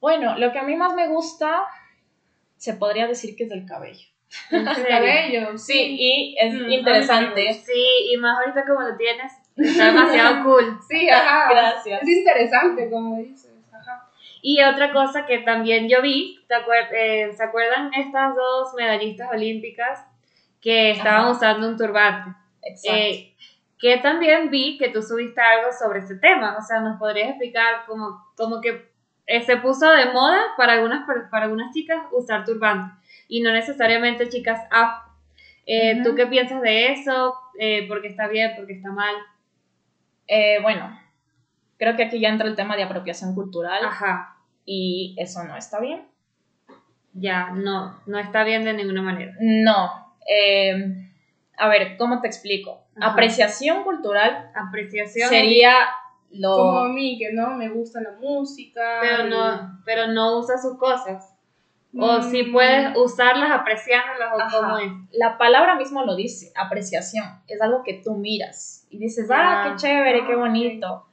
Bueno, 0.01 0.37
lo 0.38 0.53
que 0.53 0.59
a 0.59 0.62
mí 0.62 0.77
más 0.77 0.94
me 0.94 1.09
gusta, 1.09 1.64
se 2.57 2.75
podría 2.75 3.07
decir 3.07 3.35
que 3.37 3.44
es 3.44 3.51
el 3.51 3.64
cabello. 3.66 4.07
¿En 4.51 4.66
El 4.68 4.87
cabello, 4.87 5.57
Sí, 5.59 5.97
y 5.99 6.37
es 6.38 6.53
Mm, 6.55 6.68
interesante. 6.70 7.53
Sí, 7.55 7.85
y 8.12 8.16
más 8.18 8.38
ahorita 8.38 8.64
como 8.66 8.81
lo 8.83 8.97
tienes, 8.97 9.33
está 9.57 9.87
demasiado 9.87 10.42
cool. 10.44 10.79
Sí, 10.88 11.09
ajá. 11.09 11.49
Gracias. 11.51 12.03
Es 12.03 12.09
interesante, 12.09 12.90
como 12.90 13.16
dices. 13.18 13.51
Ajá. 13.73 14.11
Y 14.42 14.62
otra 14.62 14.92
cosa 14.92 15.25
que 15.25 15.38
también 15.38 15.88
yo 15.88 16.03
vi, 16.03 16.38
¿te 16.49 16.55
acuer- 16.55 16.90
eh, 16.92 17.33
¿se 17.35 17.42
acuerdan 17.42 17.90
estas 17.94 18.35
dos 18.35 18.75
medallistas 18.77 19.31
olímpicas 19.33 20.05
que 20.61 20.90
estaban 20.90 21.23
Ajá. 21.23 21.31
usando 21.31 21.68
un 21.68 21.77
turbante? 21.79 22.31
Exacto. 22.62 22.99
Eh, 22.99 23.35
que 23.79 23.99
también 23.99 24.51
vi 24.51 24.79
que 24.79 24.89
tú 24.89 25.03
subiste 25.03 25.41
algo 25.41 25.73
sobre 25.73 26.01
ese 26.01 26.17
tema, 26.17 26.57
o 26.59 26.63
sea, 26.63 26.81
¿nos 26.81 26.99
podrías 26.99 27.31
explicar 27.31 27.85
como, 27.87 28.25
como 28.37 28.61
que 28.61 28.93
se 29.47 29.57
puso 29.59 29.91
de 29.91 30.07
moda 30.13 30.41
para 30.57 30.75
algunas, 30.75 31.07
para 31.31 31.45
algunas 31.45 31.73
chicas 31.75 31.99
usar 32.13 32.45
turbante 32.45 32.95
y 33.29 33.41
no 33.43 33.53
necesariamente 33.53 34.29
chicas 34.29 34.61
afro? 34.71 35.13
Eh. 35.67 36.01
¿Tú 36.05 36.15
qué 36.15 36.27
piensas 36.27 36.61
de 36.61 36.93
eso? 36.93 37.35
Eh, 37.59 37.89
¿Por 37.89 38.03
qué 38.03 38.09
está 38.09 38.29
bien? 38.29 38.55
¿Por 38.57 38.67
qué 38.67 38.75
está 38.75 38.91
mal? 38.91 39.15
Eh, 40.27 40.59
bueno, 40.63 40.99
creo 41.79 41.97
que 41.97 42.05
aquí 42.05 42.21
ya 42.21 42.29
entra 42.29 42.47
el 42.49 42.57
tema 42.57 42.77
de 42.77 42.83
apropiación 42.83 43.35
cultural 43.35 43.85
Ajá, 43.85 44.37
y 44.65 45.15
eso 45.19 45.43
no 45.45 45.57
está 45.57 45.81
bien. 45.81 46.07
ya, 47.13 47.51
no, 47.51 48.01
no 48.07 48.19
está 48.19 48.45
bien 48.45 48.65
de 48.65 48.73
ninguna 48.75 49.03
manera. 49.03 49.33
No. 49.41 50.15
eh, 50.29 51.11
a 51.57 51.69
ver, 51.69 51.97
¿cómo 51.97 52.21
te 52.21 52.27
explico? 52.29 52.83
Ajá. 52.97 53.12
Apreciación 53.12 53.85
cultural 53.85 54.51
Apreciación. 54.55 55.29
sería 55.29 55.73
lo... 56.31 56.55
Como 56.57 56.79
a 56.81 56.88
mí, 56.88 57.19
que 57.19 57.33
no 57.33 57.51
me 57.55 57.69
gusta 57.69 58.01
la 58.01 58.12
música. 58.21 58.99
pero 59.01 59.25
no, 59.25 59.81
pero 59.85 60.09
no 60.09 60.38
usa 60.38 60.59
sus 60.59 60.77
cosas. 60.79 61.31
O 61.97 62.21
si 62.23 62.43
Mm, 62.43 62.53
puedes 62.53 62.97
usarlas 62.97 63.53
apreciándolas 63.53 64.33
o 64.35 64.40
Ajá. 64.40 64.51
cómo 64.61 64.79
es. 64.79 64.90
La 65.12 65.38
palabra 65.38 65.77
mismo 65.77 66.05
lo 66.05 66.17
dice, 66.17 66.53
apreciación. 66.57 67.25
Es 67.47 67.62
algo 67.62 67.85
que 67.85 68.01
tú 68.03 68.14
miras 68.17 68.85
y 68.90 68.99
dices, 68.99 69.31
ah, 69.31 69.62
Ya. 69.64 69.71
qué 69.71 69.77
chévere, 69.77 70.27
qué 70.27 70.33
Ah, 70.33 70.37
ok. 70.37 70.40
bonito. 70.40 71.07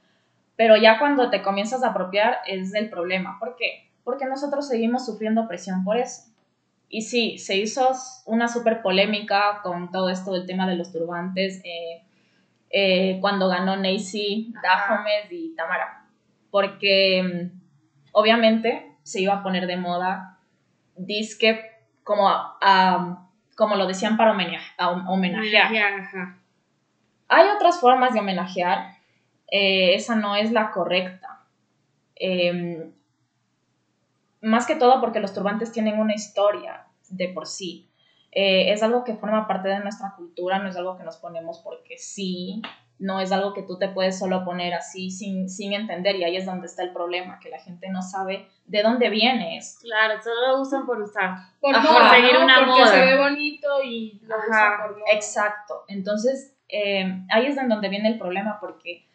Pero 0.56 0.76
ya 0.76 0.98
cuando 0.98 1.30
te 1.30 1.40
comienzas 1.40 1.84
a 1.84 1.90
apropiar 1.90 2.38
es 2.46 2.74
el 2.74 2.90
problema. 2.90 3.38
¿Por 3.38 3.54
qué? 3.54 3.90
Porque 4.02 4.26
nosotros 4.26 4.66
seguimos 4.66 5.06
sufriendo 5.06 5.46
presión 5.46 5.84
por 5.84 5.96
eso. 5.98 6.22
Y 6.94 7.00
sí, 7.00 7.38
se 7.38 7.56
hizo 7.56 7.90
una 8.26 8.48
súper 8.48 8.82
polémica 8.82 9.60
con 9.62 9.90
todo 9.90 10.10
esto 10.10 10.30
del 10.34 10.44
tema 10.46 10.68
de 10.68 10.76
los 10.76 10.92
turbantes 10.92 11.62
eh, 11.64 12.02
eh, 12.68 13.18
cuando 13.22 13.48
ganó 13.48 13.76
Nacy, 13.76 14.52
Ajá. 14.62 14.96
Dahomes 14.96 15.32
y 15.32 15.54
Tamara. 15.56 16.04
Porque 16.50 17.22
mm, 17.22 17.60
obviamente 18.12 18.92
se 19.04 19.22
iba 19.22 19.32
a 19.32 19.42
poner 19.42 19.66
de 19.66 19.78
moda 19.78 20.38
disque 20.94 21.62
como, 22.04 22.28
a- 22.28 23.26
como 23.56 23.76
lo 23.76 23.86
decían 23.86 24.18
para 24.18 24.32
homenajear. 24.32 25.74
Ajá. 25.98 26.38
Hay 27.28 27.48
otras 27.56 27.80
formas 27.80 28.12
de 28.12 28.20
homenajear, 28.20 28.98
eh, 29.50 29.94
esa 29.94 30.14
no 30.14 30.36
es 30.36 30.52
la 30.52 30.70
correcta. 30.72 31.40
Eh, 32.16 32.90
más 34.42 34.66
que 34.66 34.76
todo 34.76 35.00
porque 35.00 35.20
los 35.20 35.32
turbantes 35.32 35.72
tienen 35.72 35.98
una 35.98 36.14
historia 36.14 36.86
de 37.08 37.28
por 37.28 37.46
sí. 37.46 37.88
Eh, 38.32 38.72
es 38.72 38.82
algo 38.82 39.04
que 39.04 39.14
forma 39.14 39.46
parte 39.46 39.68
de 39.68 39.80
nuestra 39.80 40.14
cultura, 40.16 40.58
no 40.58 40.68
es 40.68 40.76
algo 40.76 40.96
que 40.96 41.04
nos 41.04 41.16
ponemos 41.18 41.60
porque 41.60 41.98
sí, 41.98 42.62
no 42.98 43.20
es 43.20 43.30
algo 43.32 43.52
que 43.52 43.62
tú 43.62 43.78
te 43.78 43.88
puedes 43.88 44.18
solo 44.18 44.44
poner 44.44 44.72
así 44.74 45.10
sin, 45.10 45.50
sin 45.50 45.72
entender 45.72 46.16
y 46.16 46.24
ahí 46.24 46.36
es 46.36 46.46
donde 46.46 46.66
está 46.66 46.82
el 46.82 46.92
problema, 46.92 47.38
que 47.40 47.50
la 47.50 47.58
gente 47.58 47.90
no 47.90 48.00
sabe 48.00 48.48
de 48.66 48.82
dónde 48.82 49.10
viene 49.10 49.58
esto. 49.58 49.80
Claro, 49.82 50.22
solo 50.22 50.48
lo 50.56 50.60
usan 50.62 50.86
por 50.86 51.00
usar. 51.00 51.36
Por 51.60 51.74
Ajá. 51.74 51.92
moda, 51.92 52.08
Por 52.08 52.16
seguir 52.16 52.36
una 52.42 52.54
Porque 52.60 52.70
moda. 52.70 52.86
se 52.86 53.00
ve 53.04 53.18
bonito 53.18 53.68
y 53.84 54.20
lo 54.24 54.34
Ajá, 54.34 54.44
usa 54.48 54.76
por 54.86 54.90
moda. 54.98 55.12
Exacto. 55.12 55.84
Entonces, 55.88 56.56
eh, 56.68 57.04
ahí 57.30 57.46
es 57.46 57.56
donde 57.56 57.88
viene 57.88 58.08
el 58.08 58.18
problema 58.18 58.58
porque 58.60 59.06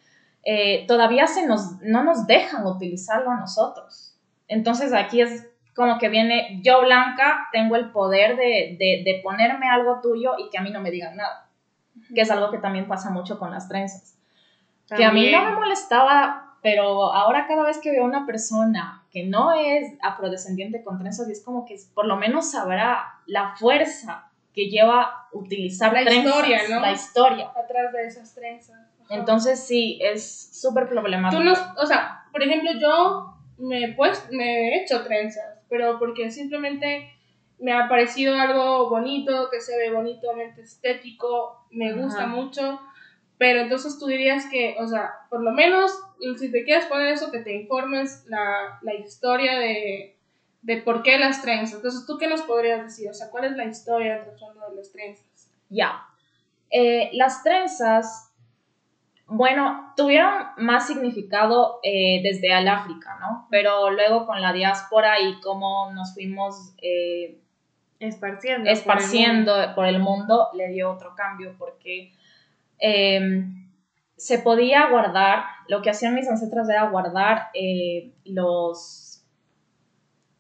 eh, 0.44 0.86
todavía 0.88 1.26
se 1.28 1.48
nos, 1.48 1.80
no 1.82 2.04
nos 2.04 2.28
dejan 2.28 2.66
utilizarlo 2.68 3.32
a 3.32 3.40
nosotros. 3.40 4.14
Entonces, 4.48 4.94
aquí 4.94 5.22
es 5.22 5.50
como 5.76 6.00
que 6.00 6.10
viene, 6.10 6.60
yo 6.64 6.82
blanca 6.82 7.50
tengo 7.52 7.76
el 7.76 7.92
poder 7.92 8.36
de, 8.36 8.78
de, 8.80 9.04
de 9.06 9.22
ponerme 9.24 9.70
algo 9.70 10.02
tuyo 10.02 10.34
y 10.38 10.50
que 10.50 10.58
a 10.58 10.62
mí 10.62 10.72
no 10.72 10.82
me 10.82 10.90
digan 10.92 11.16
nada. 11.16 11.50
Que 12.14 12.22
es 12.22 12.32
algo 12.32 12.50
que 12.50 12.58
también 12.58 12.88
pasa 12.88 13.12
mucho 13.12 13.38
con 13.38 13.52
las 13.52 13.68
trenzas. 13.68 14.18
Que 14.96 15.06
a 15.06 15.12
mí 15.12 15.32
no 15.32 15.44
me 15.44 15.52
molestaba, 15.52 16.56
pero 16.62 17.12
ahora 17.14 17.46
cada 17.48 17.64
vez 17.64 17.78
que 17.80 17.92
veo 17.92 18.04
a 18.04 18.08
una 18.08 18.26
persona 18.26 19.04
que 19.12 19.26
no 19.26 19.54
es 19.54 19.94
afrodescendiente 20.02 20.84
con 20.84 20.98
trenzas, 20.98 21.28
y 21.28 21.34
es 21.34 21.44
como 21.44 21.66
que 21.66 21.78
por 21.94 22.06
lo 22.06 22.16
menos 22.16 22.52
sabrá 22.52 23.20
la 23.26 23.56
fuerza 23.56 24.32
que 24.54 24.70
lleva 24.70 25.28
utilizar 25.32 25.94
La 25.94 26.04
trenzas, 26.04 26.26
historia, 26.26 26.62
¿no? 26.70 26.80
la 26.80 26.92
historia. 26.92 27.50
Atrás 27.50 27.94
de 27.94 28.08
esas 28.08 28.34
trenzas. 28.34 28.80
Ajá. 29.06 29.16
Entonces 29.16 29.60
sí, 29.60 30.00
es 30.02 30.50
súper 30.60 30.88
problemático. 30.88 31.42
Tú 31.42 31.48
no, 31.48 31.54
o 31.78 31.86
sea, 31.86 32.26
por 32.32 32.42
ejemplo, 32.42 32.72
yo 32.80 33.37
me 33.58 33.84
he, 33.84 33.94
puesto, 33.94 34.28
me 34.32 34.44
he 34.44 34.84
hecho 34.84 35.04
trenzas, 35.04 35.60
pero 35.70 36.00
porque 36.00 36.30
simplemente 36.32 37.12
me 37.60 37.74
ha 37.74 37.90
parecido 37.90 38.36
algo 38.36 38.90
bonito, 38.90 39.50
que 39.52 39.62
se 39.62 39.78
ve 39.78 39.92
bonitamente 39.92 40.62
estético, 40.62 41.66
me 41.72 41.94
gusta 41.94 42.26
Ajá. 42.26 42.28
mucho, 42.28 42.80
pero 43.38 43.62
entonces 43.62 43.98
tú 44.00 44.08
dirías 44.08 44.46
que, 44.52 44.76
o 44.80 44.88
sea, 44.88 45.12
por 45.30 45.42
lo 45.42 45.52
menos 45.52 45.92
si 46.38 46.52
te 46.52 46.64
quieres 46.64 46.86
poner 46.86 47.10
eso, 47.10 47.32
que 47.32 47.40
te 47.40 47.56
informes 47.56 48.26
la, 48.28 48.80
la 48.82 48.94
historia 48.96 49.60
de, 49.60 50.18
de 50.62 50.78
por 50.78 51.04
qué 51.04 51.18
las 51.18 51.42
trenzas. 51.42 51.76
Entonces, 51.76 52.06
¿tú 52.06 52.18
qué 52.18 52.28
nos 52.28 52.42
podrías 52.42 52.84
decir? 52.84 53.10
O 53.10 53.14
sea, 53.14 53.30
¿cuál 53.30 53.46
es 53.46 53.52
la 53.54 53.66
historia 53.66 54.16
del 54.16 54.26
trasfondo 54.26 54.70
de 54.70 54.76
las 54.76 54.92
trenzas? 54.92 55.50
Ya. 55.70 56.06
Eh, 56.70 57.10
las 57.14 57.44
trenzas, 57.44 58.27
bueno, 59.30 59.94
tuvieron 59.98 60.32
más 60.58 60.88
significado 60.88 61.80
eh, 61.84 62.22
desde 62.24 62.58
el 62.58 62.68
África, 62.68 63.18
¿no? 63.20 63.48
Pero 63.52 63.92
luego 63.92 64.26
con 64.26 64.42
la 64.42 64.54
diáspora 64.54 65.20
y 65.20 65.42
cómo 65.42 65.92
nos 65.92 66.14
fuimos 66.14 66.74
eh, 66.82 67.38
Esparciendo. 68.00 68.64
por 68.64 68.68
el 68.70 68.78
esparciendo 68.78 69.76
por 69.76 69.86
el 69.86 70.00
mundo, 70.00 70.48
le 70.54 70.70
dio 70.70 70.92
otro 70.92 71.14
cambio 71.16 71.56
porque 71.58 72.14
eh, 72.80 73.44
se 74.16 74.40
podía 74.40 74.90
guardar, 74.90 75.44
lo 75.68 75.82
que 75.82 75.90
hacían 75.90 76.16
mis 76.16 76.30
ancestros 76.30 76.70
era 76.70 76.90
guardar 76.90 77.50
eh, 77.54 78.14
los 78.24 79.04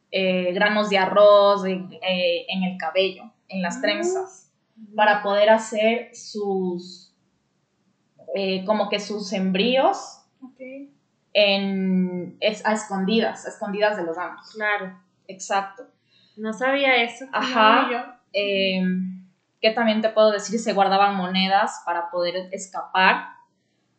granos 0.09 0.89
de 0.89 0.97
arroz 0.97 1.63
en, 1.65 1.89
en 2.01 2.63
el 2.63 2.77
cabello, 2.79 3.31
en 3.49 3.61
las 3.61 3.81
trenzas, 3.81 4.51
mundo. 4.75 4.95
para 4.95 5.21
poder 5.21 5.49
hacer 5.51 6.15
sus, 6.15 7.06
eh, 8.35 8.65
como 8.65 8.89
que 8.89 8.99
sus 8.99 9.31
embrios 9.33 10.21
en, 11.33 12.37
es, 12.39 12.65
a 12.65 12.73
escondidas, 12.73 13.45
a 13.45 13.49
escondidas 13.49 13.97
de 13.97 14.03
los 14.03 14.17
ambos. 14.17 14.51
Claro. 14.53 14.99
Exacto. 15.27 15.83
No 16.35 16.53
sabía 16.53 16.95
eso. 17.03 17.25
Ajá. 17.31 17.87
No. 17.91 18.13
Eh, 18.33 18.81
que 19.61 19.71
también 19.71 20.01
te 20.01 20.09
puedo 20.09 20.31
decir, 20.31 20.59
se 20.59 20.73
guardaban 20.73 21.15
monedas 21.15 21.81
para 21.85 22.09
poder 22.09 22.49
escapar. 22.51 23.29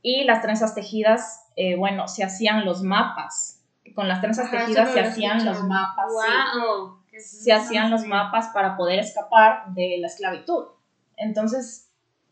Y 0.03 0.25
las 0.25 0.43
trenzas 0.43 0.75
tejidas, 0.75 1.49
eh, 1.57 1.77
bueno, 1.77 2.07
se 2.07 2.23
hacían 2.25 2.65
los 2.65 2.83
mapas. 2.83 3.65
Con 3.95 4.07
las 4.07 4.21
trenzas 4.21 4.47
Ajá, 4.47 4.59
tejidas 4.59 4.93
se 4.93 5.01
hacían 5.01 5.45
los 5.45 5.65
mapas. 5.65 6.07
sí. 6.11 6.69
Wow. 6.71 6.99
Se 7.19 7.53
hacían 7.53 7.91
los 7.91 8.05
mapas 8.05 8.49
para 8.55 8.77
poder 8.77 9.01
escapar 9.01 9.75
de 9.75 9.97
la 9.99 10.07
esclavitud. 10.07 10.67
Entonces, 11.17 11.88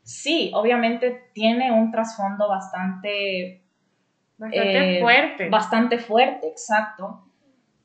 sí, 0.07 0.53
obviamente 0.55 1.31
tiene 1.33 1.73
un 1.73 1.91
trasfondo 1.91 2.49
bastante 2.49 3.63
Bastante 4.39 4.99
eh, 4.99 5.01
fuerte. 5.01 5.49
bastante 5.49 5.99
fuerte, 5.99 6.47
exacto. 6.49 7.23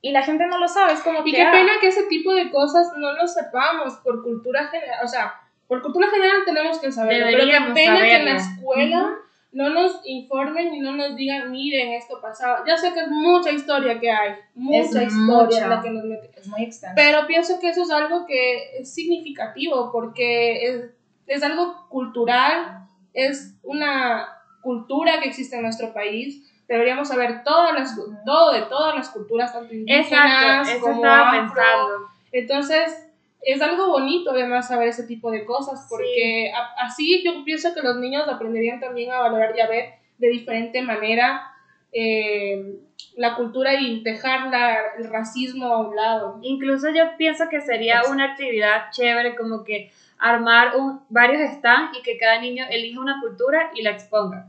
Y 0.02 0.12
la 0.12 0.22
gente 0.22 0.46
no 0.48 0.58
lo 0.60 0.68
sabe, 0.68 0.94
es 0.94 1.02
como 1.02 1.20
Y 1.26 1.32
que... 1.32 1.38
qué 1.38 1.44
ah, 1.44 1.52
pena 1.52 1.72
que 1.80 1.88
ese 1.88 2.04
tipo 2.04 2.34
de 2.34 2.50
cosas 2.52 2.92
no 2.98 3.14
lo 3.14 3.28
sepamos 3.28 3.96
por 4.04 4.22
cultura 4.24 4.68
general. 4.68 5.00
O 5.04 5.08
sea, 5.08 5.34
por 5.68 5.82
cultura 5.82 6.10
general 6.10 6.42
tenemos 6.46 6.80
que 6.80 6.92
saberlo. 6.92 7.28
Pero 7.28 7.46
qué 7.46 7.74
pena 7.74 8.00
que 8.00 8.16
en 8.16 8.26
la 8.26 8.36
escuela 8.36 9.10
no 9.54 9.70
nos 9.70 10.02
informen 10.06 10.74
y 10.74 10.80
no 10.80 10.94
nos 10.94 11.16
digan, 11.16 11.52
miren, 11.52 11.94
esto 11.94 12.20
pasaba. 12.22 12.64
Ya 12.68 12.76
sé 12.78 12.94
que 12.94 13.02
es 13.02 13.08
mucha 13.10 13.52
historia 13.52 14.00
que 14.00 14.10
hay. 14.12 14.36
Mucha 14.56 15.04
Es 15.04 15.14
historia 15.14 15.46
mucha. 15.46 15.68
la 15.68 15.82
que 15.82 15.90
nos 15.92 16.04
mete. 16.04 16.32
Es 16.38 16.48
muy 16.48 16.64
extenso. 16.64 16.96
Pero 16.96 17.28
pienso 17.28 17.60
que 17.60 17.70
eso 17.70 17.84
es 17.84 17.92
algo 17.92 18.26
que 18.26 18.80
es 18.80 18.94
significativo 18.94 19.92
porque 19.92 20.66
es, 20.66 20.90
es 21.36 21.44
algo 21.44 21.88
cultural, 21.90 22.86
es 23.14 23.56
una 23.64 24.28
cultura 24.62 25.20
que 25.22 25.30
existe 25.30 25.56
en 25.56 25.64
nuestro 25.64 25.94
país. 25.94 26.48
Deberíamos 26.68 27.08
saber 27.08 27.44
todas 27.44 27.74
las, 27.74 27.96
todo 28.26 28.52
de 28.52 28.62
todas 28.64 28.96
las 28.96 29.10
culturas, 29.10 29.52
tanto 29.54 29.74
indígenas 29.74 30.68
Exacto, 30.68 30.72
eso 30.78 30.82
como 30.82 30.96
estaba 30.96 31.30
afro. 31.32 31.40
pensando. 31.54 32.08
Entonces, 32.32 33.08
es 33.42 33.62
algo 33.62 33.90
bonito 33.90 34.32
además 34.32 34.68
saber 34.68 34.90
ese 34.90 35.04
tipo 35.04 35.32
de 35.32 35.44
cosas, 35.46 35.88
porque 35.90 36.52
a- 36.54 36.86
así 36.86 37.24
yo 37.24 37.44
pienso 37.44 37.74
que 37.74 37.82
los 37.82 37.98
niños 37.98 38.28
aprenderían 38.28 38.80
también 38.80 39.12
a 39.12 39.20
valorar 39.20 39.54
y 39.56 39.60
a 39.62 39.68
ver 39.68 39.94
de 40.18 40.30
diferente 40.30 40.82
manera 40.82 41.51
eh, 41.92 42.76
la 43.18 43.36
cultura 43.36 43.74
y 43.76 44.02
dejar 44.04 44.50
la- 44.50 44.78
el 44.98 45.10
racismo 45.10 45.66
a 45.68 45.80
un 45.88 45.96
lado. 45.96 46.40
Incluso 46.42 46.90
yo 46.90 47.18
pienso 47.18 47.50
que 47.50 47.60
sería 47.62 48.02
una 48.10 48.26
actividad 48.32 48.90
chévere 48.92 49.36
como 49.36 49.64
que 49.64 49.92
armar 50.18 50.76
un- 50.78 51.02
varios 51.10 51.42
stands 51.56 51.98
y 51.98 52.02
que 52.04 52.18
cada 52.18 52.40
niño 52.40 52.66
elija 52.70 53.00
una 53.02 53.20
cultura 53.20 53.72
y 53.76 53.82
la 53.82 53.92
exponga. 53.92 54.48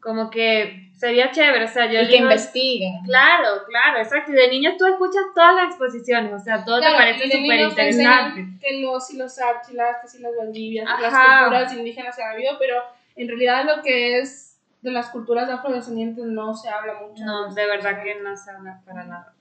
Como 0.00 0.30
que 0.30 0.88
sería 0.96 1.30
chévere, 1.30 1.64
o 1.64 1.68
sea, 1.68 1.86
yo 1.86 2.00
y 2.02 2.08
que 2.08 2.16
investiguen. 2.16 3.02
Claro, 3.04 3.64
claro, 3.68 3.98
exacto. 3.98 4.32
Y 4.32 4.34
de 4.34 4.48
niños 4.48 4.74
tú 4.78 4.86
escuchas 4.86 5.22
todas 5.34 5.54
las 5.54 5.66
exposiciones, 5.66 6.32
o 6.32 6.38
sea, 6.38 6.64
todo 6.64 6.78
Claro, 6.78 6.96
te 6.96 7.02
parece 7.02 7.24
súper 7.30 7.60
interesante. 7.60 8.46
Que 8.60 8.80
los 8.80 9.12
y 9.12 9.16
los 9.18 9.38
Áchilas, 9.38 9.96
que 10.02 10.08
si 10.08 10.18
las 10.20 10.32
Valdivias, 10.36 10.88
las 11.00 11.12
culturas 11.40 11.72
indígenas 11.76 12.16
se 12.16 12.22
han 12.22 12.32
habido, 12.32 12.52
pero 12.58 12.76
en 13.16 13.28
realidad 13.28 13.64
lo 13.64 13.82
que 13.82 14.18
es 14.18 14.51
de 14.82 14.90
las 14.90 15.08
culturas 15.10 15.48
afrodescendientes 15.48 16.24
no 16.26 16.54
se 16.54 16.68
habla 16.68 16.94
mucho. 17.00 17.24
No, 17.24 17.52
de 17.54 17.66
verdad 17.66 18.02
que 18.02 18.20
no 18.20 18.36
se 18.36 18.50
habla 18.50 18.82
para 18.84 19.04
nada. 19.04 19.34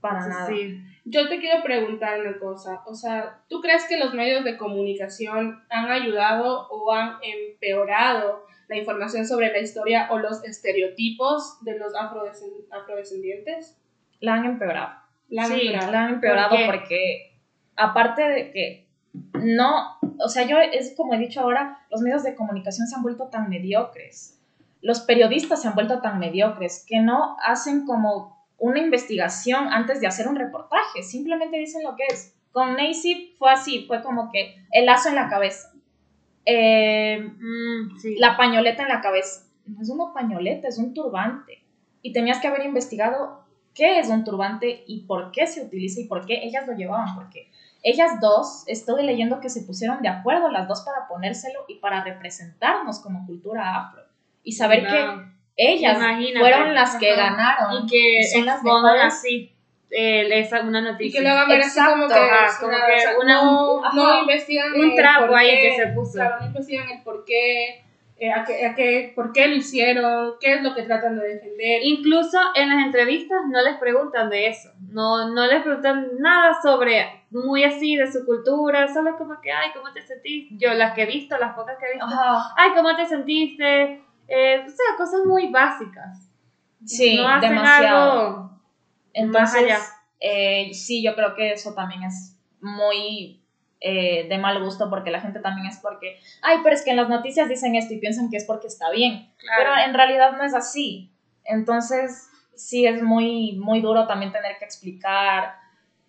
Para 0.00 0.24
Entonces, 0.24 0.34
nada. 0.34 0.46
Sí. 0.48 0.84
Yo 1.04 1.28
te 1.28 1.38
quiero 1.40 1.62
preguntar 1.62 2.20
una 2.20 2.38
cosa, 2.38 2.82
o 2.86 2.94
sea, 2.94 3.40
¿tú 3.48 3.60
crees 3.60 3.86
que 3.88 3.98
los 3.98 4.14
medios 4.14 4.44
de 4.44 4.56
comunicación 4.56 5.62
han 5.68 5.90
ayudado 5.90 6.68
o 6.70 6.92
han 6.92 7.16
empeorado 7.22 8.44
la 8.68 8.76
información 8.76 9.26
sobre 9.26 9.50
la 9.52 9.58
historia 9.58 10.08
o 10.10 10.18
los 10.18 10.44
estereotipos 10.44 11.58
de 11.64 11.78
los 11.78 11.92
afrodescend- 11.94 12.66
afrodescendientes? 12.70 13.78
La 14.20 14.34
han 14.34 14.44
empeorado. 14.44 14.92
La 15.28 15.42
han 15.44 15.48
Sí, 15.52 15.60
empeorado. 15.66 15.92
La 15.92 16.04
han 16.04 16.14
empeorado 16.14 16.56
porque, 16.66 17.36
aparte 17.76 18.22
de 18.22 18.50
que 18.52 18.88
no, 19.34 19.98
o 20.18 20.28
sea, 20.28 20.44
yo 20.46 20.58
es 20.58 20.94
como 20.96 21.14
he 21.14 21.18
dicho 21.18 21.40
ahora, 21.40 21.84
los 21.90 22.00
medios 22.00 22.22
de 22.22 22.34
comunicación 22.34 22.86
se 22.86 22.94
han 22.96 23.02
vuelto 23.02 23.28
tan 23.28 23.48
mediocres, 23.50 24.40
los 24.82 25.00
periodistas 25.00 25.62
se 25.62 25.68
han 25.68 25.74
vuelto 25.74 26.00
tan 26.00 26.18
mediocres 26.18 26.84
que 26.86 27.00
no 27.00 27.36
hacen 27.42 27.86
como 27.86 28.44
una 28.58 28.80
investigación 28.80 29.68
antes 29.72 30.00
de 30.00 30.06
hacer 30.06 30.28
un 30.28 30.36
reportaje, 30.36 31.02
simplemente 31.02 31.58
dicen 31.58 31.82
lo 31.82 31.96
que 31.96 32.04
es. 32.10 32.36
Con 32.52 32.76
Nacy 32.76 33.34
fue 33.38 33.50
así, 33.50 33.86
fue 33.86 34.02
como 34.02 34.30
que 34.30 34.56
el 34.72 34.86
lazo 34.86 35.08
en 35.08 35.14
la 35.14 35.28
cabeza, 35.28 35.72
eh, 36.44 37.18
Mm, 37.20 37.96
sí. 37.98 38.16
la 38.18 38.36
pañoleta 38.36 38.82
en 38.82 38.88
la 38.88 39.00
cabeza. 39.00 39.46
No 39.66 39.80
es 39.80 39.88
una 39.88 40.12
pañoleta, 40.12 40.68
es 40.68 40.78
un 40.78 40.92
turbante. 40.92 41.62
Y 42.02 42.12
tenías 42.12 42.40
que 42.40 42.48
haber 42.48 42.66
investigado 42.66 43.44
qué 43.74 43.98
es 44.00 44.08
un 44.08 44.24
turbante 44.24 44.84
y 44.86 45.06
por 45.06 45.30
qué 45.30 45.46
se 45.46 45.62
utiliza 45.62 46.00
y 46.00 46.06
por 46.08 46.26
qué 46.26 46.44
ellas 46.44 46.66
lo 46.66 46.74
llevaban. 46.74 47.14
Porque 47.14 47.48
ellas 47.82 48.20
dos, 48.20 48.64
estoy 48.66 49.04
leyendo 49.04 49.40
que 49.40 49.48
se 49.48 49.62
pusieron 49.62 50.02
de 50.02 50.08
acuerdo 50.08 50.50
las 50.50 50.68
dos 50.68 50.82
para 50.82 51.08
ponérselo 51.08 51.60
y 51.68 51.76
para 51.76 52.02
representarnos 52.04 53.00
como 53.00 53.24
cultura 53.26 53.76
afro. 53.76 54.01
Y 54.42 54.52
saber 54.52 54.82
Wow. 54.82 54.90
que 54.90 55.32
ellas 55.56 55.96
Imagínate. 55.98 56.38
fueron 56.40 56.74
las 56.74 56.96
que 56.96 57.12
Ajá. 57.12 57.30
ganaron. 57.30 57.84
Y 57.84 57.86
que 57.90 58.20
y 58.20 58.24
son 58.24 58.46
las 58.46 58.62
mejores. 58.62 59.02
así 59.04 59.48
eh, 59.94 60.48
una 60.64 60.78
Y 60.80 60.82
noticia. 60.82 61.20
que 61.20 61.26
lo 61.28 61.32
hagan 61.34 61.48
ver 61.48 61.60
así 61.60 61.78
como 61.84 62.08
que, 62.08 62.14
ajá, 62.14 62.46
como 62.60 62.72
una- 62.74 62.86
que 62.86 62.94
o 62.94 62.98
sea, 62.98 63.18
una- 63.18 63.34
no, 63.42 63.84
ajá, 63.84 63.94
no 63.96 64.20
investigan 64.22 64.72
un 64.72 64.90
el 64.90 64.96
trapo 64.96 65.36
ahí 65.36 65.50
que 65.60 65.76
se 65.76 65.86
puso. 65.88 66.18
No 66.24 66.46
investigan 66.46 66.88
el 66.88 67.02
por 67.02 67.24
qué, 67.26 67.84
eh, 68.18 68.32
a 68.32 68.42
qué, 68.44 68.64
a 68.66 68.74
qué- 68.74 69.12
por 69.14 69.32
qué 69.34 69.48
lo 69.48 69.54
hicieron, 69.56 70.32
qué 70.40 70.54
es 70.54 70.62
lo 70.62 70.74
que 70.74 70.84
tratan 70.84 71.18
de 71.18 71.28
defender. 71.34 71.82
Incluso 71.82 72.38
en 72.54 72.70
las 72.70 72.86
entrevistas 72.86 73.40
no 73.50 73.60
les 73.62 73.76
preguntan 73.76 74.30
de 74.30 74.46
eso, 74.48 74.70
no, 74.90 75.28
no 75.28 75.46
les 75.46 75.60
preguntan 75.62 76.08
nada 76.20 76.54
sobre, 76.62 77.24
muy 77.30 77.62
así, 77.64 77.96
de 77.96 78.10
su 78.10 78.24
cultura, 78.24 78.88
solo 78.88 79.10
es 79.10 79.16
como 79.16 79.40
que, 79.42 79.52
ay, 79.52 79.72
¿cómo 79.74 79.92
te 79.92 80.00
sentiste? 80.00 80.54
Yo 80.56 80.72
las 80.72 80.94
que 80.94 81.02
he 81.02 81.06
visto, 81.06 81.36
las 81.36 81.54
pocas 81.54 81.76
que 81.78 81.84
he 81.86 81.92
visto, 81.92 82.06
ay, 82.56 82.70
¿cómo 82.74 82.96
te 82.96 83.04
sentiste? 83.04 84.00
Eh, 84.34 84.64
o 84.66 84.68
sea, 84.68 84.96
cosas 84.96 85.20
muy 85.26 85.50
básicas. 85.50 86.28
Sí, 86.84 87.16
no 87.16 87.28
hacen 87.28 87.50
demasiado. 87.50 88.20
algo 88.28 88.60
Entonces, 89.12 89.62
más 89.62 89.62
allá. 89.62 89.78
eh, 90.20 90.72
sí, 90.74 91.02
yo 91.02 91.14
creo 91.14 91.34
que 91.34 91.52
eso 91.52 91.74
también 91.74 92.02
es 92.04 92.36
muy 92.60 93.40
eh, 93.80 94.26
de 94.28 94.38
mal 94.38 94.62
gusto 94.62 94.88
porque 94.88 95.10
la 95.10 95.20
gente 95.20 95.40
también 95.40 95.66
es 95.66 95.78
porque, 95.78 96.18
ay, 96.40 96.58
pero 96.62 96.74
es 96.74 96.82
que 96.82 96.90
en 96.90 96.96
las 96.96 97.08
noticias 97.08 97.48
dicen 97.48 97.74
esto 97.74 97.94
y 97.94 97.98
piensan 97.98 98.30
que 98.30 98.36
es 98.36 98.44
porque 98.44 98.68
está 98.68 98.90
bien, 98.90 99.28
pero 99.58 99.72
Claro. 99.72 99.88
en 99.88 99.94
realidad 99.94 100.32
no 100.36 100.44
es 100.44 100.54
así. 100.54 101.10
Entonces, 101.44 102.28
sí 102.54 102.86
es 102.86 103.02
muy, 103.02 103.52
muy 103.60 103.80
duro 103.80 104.06
también 104.06 104.30
tener 104.32 104.56
que 104.58 104.64
explicar 104.64 105.54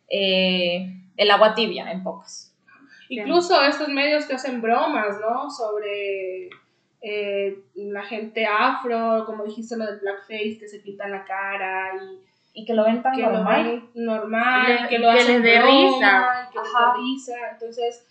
eh, 0.08 0.94
el 1.18 1.32
agua 1.32 1.56
tibia 1.56 1.92
en 1.92 2.04
pocas. 2.04 2.56
Incluso 3.10 3.62
estos 3.64 3.90
medios 3.90 4.26
que 4.26 4.36
hacen 4.36 4.62
bromas, 4.62 5.20
¿no? 5.20 5.50
Sobre 5.50 6.50
eh, 7.04 7.58
la 7.76 8.04
gente 8.04 8.46
afro, 8.46 9.26
como 9.26 9.44
dijiste 9.44 9.76
lo 9.78 9.86
del 9.86 10.00
blackface, 10.00 10.58
que 10.60 10.68
se 10.68 10.80
pintan 10.80 11.12
la 11.12 11.26
cara 11.26 11.92
y 12.02 12.62
Y 12.62 12.66
que 12.66 12.74
lo 12.74 12.86
ven 12.86 13.02
tan 13.04 13.16
que 13.16 13.22
lo 13.24 13.32
normal. 13.32 13.90
normal, 13.96 14.82
Le- 14.84 14.88
que 14.90 15.00
lo 15.00 15.12
que 15.12 15.18
hacen 15.20 15.42
les 15.42 15.44
dé 15.44 15.62
risa. 15.62 16.50
que 16.52 16.60
les 16.60 16.68
Ajá. 16.70 16.94
dé 16.96 17.02
risa. 17.02 17.34
Entonces, 17.52 18.08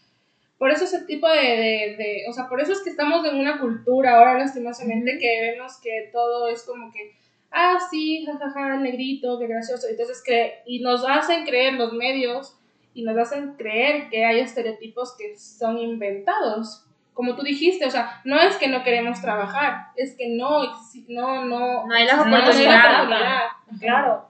por 0.58 0.70
eso 0.70 0.84
ese 0.84 1.02
tipo 1.04 1.28
de, 1.28 1.38
de, 1.40 1.96
de- 1.96 2.22
o 2.28 2.32
sea, 2.32 2.48
por 2.48 2.60
eso 2.60 2.72
es 2.72 2.80
que 2.82 2.90
estamos 2.90 3.24
en 3.24 3.36
una 3.36 3.58
cultura 3.60 4.16
ahora 4.18 4.38
lastimosamente 4.38 5.16
que 5.18 5.40
vemos 5.52 5.80
que 5.80 6.10
todo 6.12 6.48
es 6.48 6.62
como 6.64 6.90
que, 6.92 7.12
ah, 7.52 7.78
sí, 7.90 8.24
jajaja, 8.26 8.74
el 8.76 8.82
negrito, 8.82 9.38
qué 9.38 9.46
gracioso. 9.46 9.86
Entonces, 9.88 10.22
que, 10.24 10.54
y 10.66 10.80
nos 10.80 11.04
hacen 11.08 11.44
creer 11.44 11.74
los 11.74 11.92
medios 11.92 12.58
y 12.94 13.04
nos 13.04 13.16
hacen 13.16 13.54
creer 13.54 14.08
que 14.10 14.24
hay 14.24 14.40
estereotipos 14.40 15.16
que 15.16 15.36
son 15.38 15.78
inventados. 15.78 16.84
Como 17.14 17.36
tú 17.36 17.42
dijiste, 17.42 17.84
o 17.84 17.90
sea, 17.90 18.20
no 18.24 18.38
es 18.40 18.56
que 18.56 18.68
no 18.68 18.82
queremos 18.82 19.20
trabajar, 19.20 19.88
es 19.96 20.16
que 20.16 20.34
no, 20.34 20.62
no, 21.08 21.44
no, 21.44 21.86
no 21.86 21.94
hay 21.94 22.06
las 22.06 22.16
no 22.16 22.24
hay 22.24 22.30
la 22.30 22.38
oportunidades. 22.38 22.94
oportunidad. 22.96 23.40
Claro. 23.80 24.28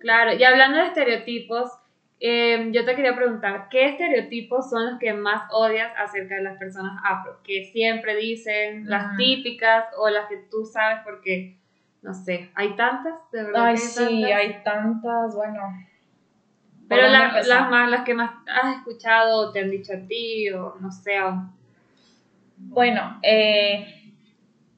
Claro, 0.00 0.32
y 0.34 0.42
hablando 0.42 0.78
de 0.78 0.86
estereotipos, 0.86 1.70
eh, 2.18 2.68
yo 2.72 2.84
te 2.84 2.94
quería 2.96 3.14
preguntar, 3.14 3.68
¿qué 3.70 3.86
estereotipos 3.86 4.68
son 4.68 4.90
los 4.90 4.98
que 4.98 5.12
más 5.12 5.42
odias 5.52 5.92
acerca 5.96 6.34
de 6.36 6.42
las 6.42 6.58
personas 6.58 7.00
afro? 7.04 7.38
Que 7.44 7.64
siempre 7.72 8.16
dicen 8.16 8.88
las 8.90 9.12
Mm. 9.12 9.16
típicas 9.16 9.84
o 9.96 10.08
las 10.08 10.28
que 10.28 10.36
tú 10.50 10.64
sabes 10.64 10.98
porque, 11.04 11.56
no 12.02 12.12
sé, 12.14 12.50
hay 12.56 12.74
tantas, 12.74 13.14
de 13.30 13.44
verdad. 13.44 13.66
Ay, 13.66 13.74
que 13.74 13.80
sí, 13.80 14.22
tantas? 14.22 14.32
hay 14.38 14.62
tantas, 14.64 15.34
bueno. 15.36 15.60
¿por 15.62 16.88
Pero 16.98 17.08
la- 17.08 17.40
las 17.42 17.70
más, 17.70 17.88
las 17.90 18.02
que 18.02 18.14
más 18.14 18.30
has 18.52 18.76
escuchado 18.76 19.48
o 19.48 19.52
te 19.52 19.60
han 19.60 19.70
dicho 19.70 19.92
a 19.94 20.06
ti 20.06 20.50
o 20.50 20.74
no 20.80 20.90
sé, 20.90 21.20
o- 21.22 21.48
Bueno, 22.72 23.18
eh, 23.22 24.14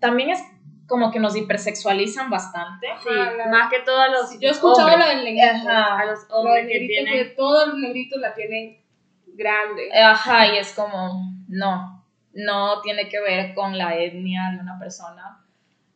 también 0.01 0.31
es 0.31 0.43
como 0.89 1.11
que 1.13 1.21
nos 1.21 1.37
hipersexualizan 1.37 2.29
bastante. 2.29 2.89
sí, 3.03 3.09
la- 3.09 3.47
más 3.47 3.71
que 3.71 3.81
todo 3.81 3.99
a 4.01 4.09
los 4.09 4.39
Yo 4.41 4.49
he 4.49 4.51
escuchado 4.51 4.89
hombres, 4.89 4.99
la 5.07 5.15
del 5.15 5.25
negrito. 5.25 5.69
Ajá. 5.71 5.99
a 6.01 6.05
los 6.07 6.19
hombres 6.31 6.67
que 6.67 6.79
tienen... 6.87 7.13
que 7.15 7.25
todos 7.37 7.69
los 7.69 7.79
negritos 7.79 8.21
la 8.21 8.35
tienen 8.35 8.83
grande. 9.29 9.91
Ajá, 9.97 10.49
y 10.53 10.59
es 10.59 10.73
como, 10.75 11.23
no, 11.49 12.05
no 12.35 12.81
tiene 12.83 13.09
que 13.09 13.21
ver 13.21 13.55
con 13.55 13.79
la 13.79 13.97
etnia 13.97 14.51
de 14.53 14.59
una 14.61 14.79
persona. 14.79 15.41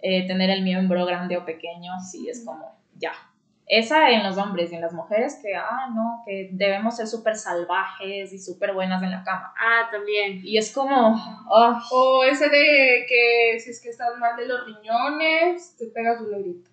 Eh, 0.01 0.27
tener 0.29 0.49
el 0.51 0.63
miembro 0.63 1.05
grande 1.05 1.37
o 1.37 1.45
pequeño, 1.45 1.93
sí, 2.01 2.29
es 2.29 2.45
como, 2.45 2.81
ya. 2.97 3.13
Esa 3.69 4.11
en 4.11 4.23
los 4.23 4.39
hombres 4.39 4.73
y 4.73 4.77
en 4.77 4.81
las 4.81 4.95
mujeres, 4.95 5.39
que, 5.43 5.55
ah, 5.55 5.91
no, 5.95 6.23
que 6.25 6.49
debemos 6.53 6.97
ser 6.97 7.07
súper 7.07 7.37
salvajes 7.37 8.33
y 8.33 8.39
súper 8.39 8.73
buenas 8.73 9.03
en 9.03 9.11
la 9.11 9.23
cama. 9.23 9.53
Ah, 9.59 9.89
también. 9.91 10.41
Y 10.43 10.57
es 10.57 10.73
como, 10.73 11.15
ay, 11.55 11.75
O 11.91 12.25
ese 12.25 12.49
de 12.49 13.05
que 13.07 13.61
si 13.61 13.71
es 13.71 13.83
que 13.83 13.91
estás 13.91 14.17
mal 14.19 14.37
de 14.37 14.47
los 14.47 14.65
riñones, 14.65 15.77
te 15.77 15.87
pegas 15.87 16.21
un 16.21 16.31
negrito. 16.31 16.71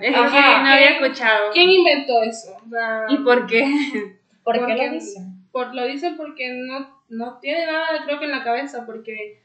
Es 0.00 0.16
Ajá. 0.16 0.62
no 0.62 0.70
había 0.70 0.98
escuchado. 0.98 1.52
¿Quién 1.52 1.70
inventó 1.70 2.20
eso? 2.22 2.56
O 2.66 2.68
sea, 2.68 3.06
¿Y 3.08 3.18
por 3.18 3.46
qué? 3.46 3.64
¿por 4.42 4.66
qué 4.66 4.74
lo 4.74 4.92
dicen? 4.92 5.46
por, 5.52 5.74
lo 5.74 5.86
dicen 5.86 6.16
porque 6.16 6.52
no, 6.52 7.02
no 7.08 7.38
tiene 7.38 7.66
nada, 7.66 8.04
creo 8.04 8.18
que 8.18 8.24
en 8.24 8.32
la 8.32 8.42
cabeza, 8.42 8.84
porque 8.84 9.40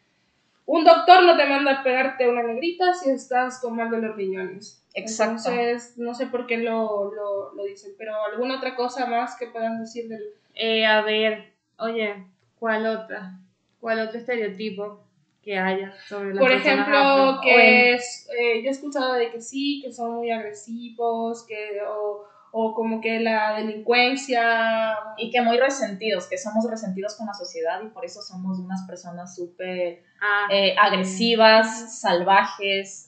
un 0.65 0.83
doctor 0.83 1.23
no 1.23 1.37
te 1.37 1.45
manda 1.45 1.79
a 1.79 1.83
pegarte 1.83 2.27
una 2.27 2.43
negrita 2.43 2.93
si 2.93 3.11
estás 3.11 3.59
con 3.61 3.75
mal 3.75 3.91
de 3.91 4.01
los 4.01 4.15
riñones. 4.15 4.83
Exacto. 4.97 5.49
Entonces, 5.51 5.97
no 5.97 6.13
sé 6.13 6.27
por 6.27 6.47
qué 6.47 6.57
lo, 6.57 7.13
lo, 7.13 7.53
lo 7.53 7.63
dicen, 7.63 7.91
pero 7.97 8.13
alguna 8.31 8.57
otra 8.57 8.75
cosa 8.75 9.05
más 9.05 9.37
que 9.37 9.47
puedan 9.47 9.79
decir 9.79 10.07
del... 10.07 10.21
Eh, 10.55 10.85
a 10.85 11.01
ver, 11.01 11.53
oye, 11.77 12.25
¿cuál 12.59 12.85
otra? 12.87 13.37
¿Cuál 13.79 13.99
otro 13.99 14.17
estereotipo 14.17 15.03
que 15.43 15.57
haya 15.57 15.93
sobre 16.09 16.33
las 16.33 16.39
Por 16.39 16.51
ejemplo, 16.51 16.97
afro? 16.97 17.41
que 17.41 17.93
es, 17.93 18.27
eh, 18.37 18.61
yo 18.63 18.69
he 18.69 18.71
escuchado 18.71 19.13
de 19.13 19.31
que 19.31 19.39
sí, 19.39 19.81
que 19.83 19.91
son 19.91 20.15
muy 20.15 20.31
agresivos, 20.31 21.45
que, 21.47 21.79
o, 21.87 22.25
o 22.51 22.73
como 22.73 22.99
que 22.99 23.19
la 23.19 23.55
delincuencia... 23.57 24.97
Y 25.17 25.29
que 25.31 25.41
muy 25.41 25.57
resentidos, 25.57 26.27
que 26.27 26.37
somos 26.37 26.69
resentidos 26.69 27.15
con 27.15 27.27
la 27.27 27.33
sociedad 27.33 27.81
y 27.83 27.87
por 27.89 28.03
eso 28.03 28.21
somos 28.21 28.59
unas 28.59 28.81
personas 28.87 29.35
súper 29.35 30.03
Ah, 30.19 30.47
eh, 30.51 30.75
agresivas, 30.79 31.99
salvajes. 32.01 33.06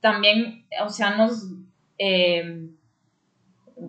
También, 0.00 0.66
o 0.82 0.88
sea, 0.88 1.10
nos... 1.16 1.46
eh, 1.98 2.68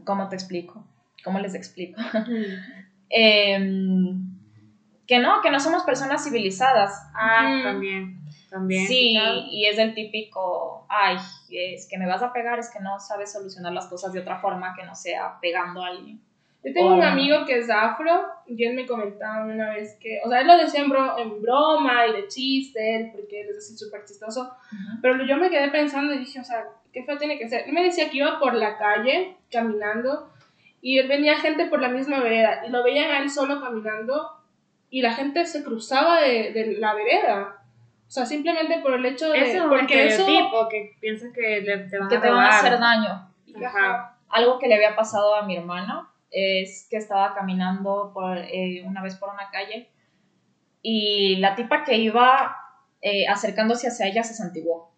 ¿Cómo 0.06 0.28
te 0.30 0.36
explico? 0.36 0.86
¿Cómo 1.24 1.40
les 1.40 1.56
explico? 1.56 2.00
Em, 3.10 4.38
que 5.08 5.20
no, 5.20 5.42
que 5.42 5.50
no 5.50 5.60
somos 5.62 5.84
personas 5.84 6.24
civilizadas. 6.26 6.92
ah, 7.16 7.54
Ujú. 7.54 7.64
también, 7.64 8.20
también. 8.50 8.86
Sí, 8.88 9.14
claro. 9.18 9.42
y 9.50 9.66
es 9.66 9.78
el 9.78 9.94
típico, 9.94 10.86
ay, 10.90 11.16
es 11.50 11.88
que 11.90 11.98
me 11.98 12.06
vas 12.06 12.22
a 12.22 12.34
pegar, 12.34 12.60
es 12.60 12.70
que 12.70 12.82
no 12.82 13.00
sabes 13.00 13.32
solucionar 13.32 13.72
las 13.72 13.88
cosas 13.88 14.12
de 14.12 14.20
otra 14.20 14.40
forma 14.40 14.74
que 14.76 14.86
no 14.86 14.94
sea 14.94 15.40
pegando 15.40 15.82
a 15.84 15.88
alguien. 15.88 16.22
Yo 16.68 16.74
tengo 16.74 16.88
un 16.90 17.00
Hola. 17.00 17.12
amigo 17.14 17.46
que 17.46 17.60
es 17.60 17.70
afro 17.70 18.26
y 18.46 18.64
él 18.66 18.74
me 18.76 18.86
comentaba 18.86 19.46
una 19.46 19.70
vez 19.72 19.98
que, 20.02 20.20
o 20.26 20.30
sea, 20.30 20.42
él 20.42 20.48
lo 20.48 20.58
decía 20.58 20.82
en, 20.82 20.90
bro- 20.90 21.18
en 21.18 21.42
broma 21.42 22.08
y 22.08 22.14
de 22.14 22.28
chiste, 22.28 23.12
porque 23.16 23.42
él 23.42 23.48
es 23.52 23.58
así 23.60 23.78
súper 23.78 24.04
chistoso, 24.06 24.52
pero 25.02 25.24
yo 25.26 25.38
me 25.38 25.50
quedé 25.50 25.70
pensando 25.70 26.14
y 26.14 26.20
dije, 26.20 26.40
o 26.40 26.44
sea, 26.44 26.66
¿qué 26.92 27.04
feo 27.04 27.18
tiene 27.18 27.38
que 27.38 27.48
ser? 27.48 27.64
Él 27.68 27.74
me 27.74 27.84
decía 27.84 28.10
que 28.10 28.18
iba 28.18 28.40
por 28.40 28.54
la 28.54 28.78
calle 28.78 29.38
caminando 29.52 30.30
y 30.82 31.00
él 31.00 31.08
venía 31.08 31.38
gente 31.40 31.66
por 31.68 31.82
la 31.82 31.90
misma 31.90 32.20
vereda 32.20 32.64
y 32.68 32.70
lo 32.70 32.84
veían 32.84 33.12
a 33.12 33.20
él 33.20 33.30
solo 33.30 33.62
caminando 33.62 34.32
y 34.90 35.02
la 35.02 35.14
gente 35.14 35.46
se 35.46 35.64
cruzaba 35.64 36.22
de, 36.22 36.52
de 36.54 36.78
la 36.78 36.94
vereda. 36.94 37.64
O 38.08 38.10
sea, 38.10 38.26
simplemente 38.26 38.80
por 38.80 38.94
el 38.94 39.06
hecho 39.06 39.30
de... 39.30 39.40
Eso 39.40 39.58
es 39.58 39.64
un 39.64 39.70
porque 39.70 40.08
eso- 40.08 40.22
estereotipo 40.22 40.70
que 40.70 40.96
piensas 41.02 41.32
que 41.34 41.62
le- 41.62 41.78
te 41.90 41.98
van 42.00 42.08
Que 42.10 42.16
a 42.18 42.22
te 42.22 42.30
van 42.30 42.40
a 42.46 42.50
hacer 42.50 42.80
daño. 42.80 43.30
Ajá. 43.66 44.18
Algo 44.30 44.60
que 44.60 44.68
le 44.68 44.76
había 44.76 44.96
pasado 44.96 45.36
a 45.36 45.42
mi 45.44 45.58
hermana 45.58 46.10
es 46.32 46.88
que 46.90 46.98
estaba 46.98 47.34
caminando 47.34 48.12
por, 48.14 48.38
eh, 48.38 48.84
una 48.86 49.02
vez 49.02 49.16
por 49.16 49.30
una 49.34 49.50
calle 49.52 49.90
y 50.82 51.38
la 51.38 51.56
tipa 51.56 51.84
que 51.84 51.96
iba 51.98 52.56
eh, 53.02 53.28
acercándose 53.28 53.88
hacia 53.88 54.08
ella 54.08 54.24
se 54.24 54.34
santiguó. 54.34 54.94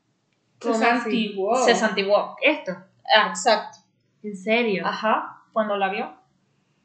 Se 0.62 0.74
santiguó. 0.74 1.56
Se 1.56 1.76
santiguó. 1.76 2.36
Esto, 2.42 2.72
Ah, 3.15 3.28
exacto. 3.30 3.80
¿en 4.24 4.36
serio? 4.36 4.86
Ajá, 4.86 5.42
cuando 5.54 5.78
la 5.78 5.89
vio. 5.89 6.13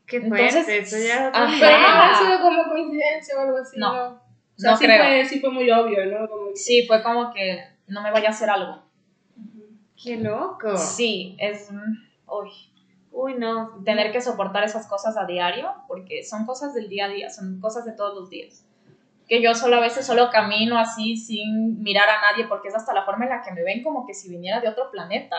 Qué 0.06 0.20
fuerte, 0.20 0.46
Entonces, 0.46 0.92
eso 0.92 1.06
ya 1.06 1.28
es 1.28 1.34
ajá. 1.34 1.56
Pero 1.60 1.78
no 1.78 1.86
ha 1.86 2.14
sido 2.14 2.40
como 2.40 2.64
coincidencia 2.70 3.36
o 3.38 3.40
algo 3.40 3.58
así, 3.58 3.78
No, 3.78 3.92
¿no? 3.92 4.06
O 4.14 4.20
sea, 4.56 4.70
no 4.72 4.76
sí, 4.76 4.84
creo. 4.84 5.02
Fue, 5.04 5.24
sí 5.24 5.40
fue 5.40 5.50
muy 5.50 5.70
obvio, 5.70 6.06
¿no? 6.06 6.28
Como 6.28 6.48
que- 6.50 6.56
Sí, 6.56 6.86
fue 6.86 7.02
como 7.02 7.32
que 7.32 7.64
no 7.88 8.02
me 8.02 8.10
vaya 8.10 8.28
a 8.28 8.30
hacer 8.30 8.48
algo. 8.50 8.82
Qué 10.02 10.16
loco. 10.18 10.76
Sí, 10.76 11.36
es... 11.38 11.70
mm, 11.72 11.76
Uy, 12.26 12.50
Uy, 13.16 13.34
no. 13.34 13.80
tener 13.84 14.10
que 14.10 14.20
soportar 14.20 14.64
esas 14.64 14.88
cosas 14.88 15.16
a 15.16 15.24
diario, 15.24 15.72
porque 15.86 16.24
son 16.24 16.44
cosas 16.46 16.74
del 16.74 16.88
día 16.88 17.04
a 17.04 17.08
día, 17.08 17.30
son 17.30 17.60
cosas 17.60 17.84
de 17.84 17.92
todos 17.92 18.14
los 18.18 18.28
días. 18.28 18.66
Que 19.28 19.40
yo 19.40 19.54
solo 19.54 19.76
a 19.76 19.80
veces 19.80 20.04
solo 20.04 20.30
camino 20.30 20.76
así 20.78 21.16
sin 21.16 21.80
mirar 21.82 22.08
a 22.08 22.20
nadie, 22.20 22.46
porque 22.48 22.68
es 22.68 22.74
hasta 22.74 22.92
la 22.92 23.04
forma 23.04 23.24
en 23.24 23.30
la 23.30 23.42
que 23.42 23.52
me 23.52 23.62
ven 23.62 23.82
como 23.84 24.04
que 24.04 24.14
si 24.14 24.28
viniera 24.28 24.60
de 24.60 24.68
otro 24.68 24.90
planeta. 24.90 25.36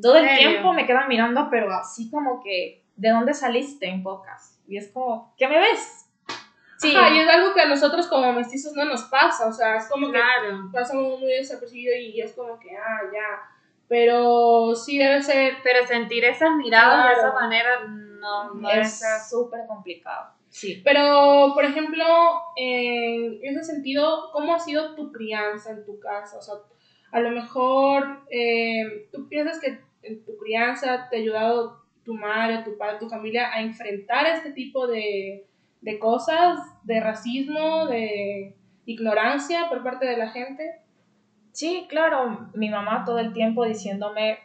Todo 0.00 0.16
el 0.16 0.36
tiempo 0.36 0.72
me 0.72 0.84
quedan 0.84 1.08
mirando, 1.08 1.48
pero 1.48 1.72
así 1.72 2.10
como 2.10 2.42
que, 2.42 2.84
¿de 2.96 3.10
dónde 3.10 3.34
saliste 3.34 3.88
en 3.88 4.02
pocas? 4.02 4.60
Y 4.66 4.76
es 4.76 4.90
como, 4.90 5.32
¿qué 5.38 5.46
me 5.48 5.58
ves? 5.58 6.06
Sí, 6.78 6.96
Ajá, 6.96 7.14
y 7.14 7.20
es 7.20 7.28
algo 7.28 7.54
que 7.54 7.60
a 7.60 7.68
nosotros 7.68 8.08
como 8.08 8.32
mestizos 8.32 8.72
no 8.72 8.84
nos 8.84 9.02
pasa, 9.04 9.46
o 9.46 9.52
sea, 9.52 9.76
es 9.76 9.86
como 9.88 10.06
que 10.10 10.18
Claro. 10.18 10.68
pasa 10.72 10.94
muy 10.94 11.24
desapercibido 11.26 11.94
y 11.96 12.20
es 12.20 12.32
como 12.32 12.58
que, 12.58 12.76
ah, 12.76 13.02
ya. 13.12 13.51
Pero 13.92 14.74
sí 14.74 14.96
debe 14.96 15.22
ser, 15.22 15.56
Pero 15.62 15.86
sentir 15.86 16.24
esas 16.24 16.56
miradas 16.56 17.08
de 17.08 17.12
esa 17.12 17.32
manera 17.34 17.86
no, 17.86 18.54
no 18.54 18.70
es 18.70 19.02
es. 19.02 19.28
súper 19.28 19.66
complicado. 19.68 20.32
Sí. 20.48 20.80
Pero, 20.82 21.50
por 21.52 21.62
ejemplo, 21.66 22.02
en 22.56 23.38
ese 23.42 23.62
sentido, 23.62 24.30
¿cómo 24.32 24.54
ha 24.54 24.58
sido 24.58 24.94
tu 24.94 25.12
crianza 25.12 25.72
en 25.72 25.84
tu 25.84 26.00
casa? 26.00 26.38
O 26.38 26.40
sea, 26.40 26.54
a 27.10 27.20
lo 27.20 27.32
mejor 27.32 28.22
eh, 28.30 29.10
tú 29.12 29.28
piensas 29.28 29.60
que 29.60 29.78
en 30.02 30.24
tu 30.24 30.38
crianza 30.38 31.08
te 31.10 31.16
ha 31.16 31.20
ayudado 31.20 31.82
tu 32.02 32.14
madre, 32.14 32.64
tu 32.64 32.78
padre, 32.78 32.96
tu 32.98 33.10
familia 33.10 33.52
a 33.52 33.60
enfrentar 33.60 34.24
este 34.24 34.52
tipo 34.52 34.86
de, 34.86 35.46
de 35.82 35.98
cosas, 35.98 36.58
de 36.84 36.98
racismo, 36.98 37.88
de 37.88 38.56
ignorancia 38.86 39.68
por 39.68 39.82
parte 39.82 40.06
de 40.06 40.16
la 40.16 40.30
gente. 40.30 40.81
Sí, 41.52 41.86
claro, 41.88 42.48
mi 42.54 42.70
mamá 42.70 43.04
todo 43.04 43.18
el 43.18 43.32
tiempo 43.32 43.64
diciéndome, 43.64 44.38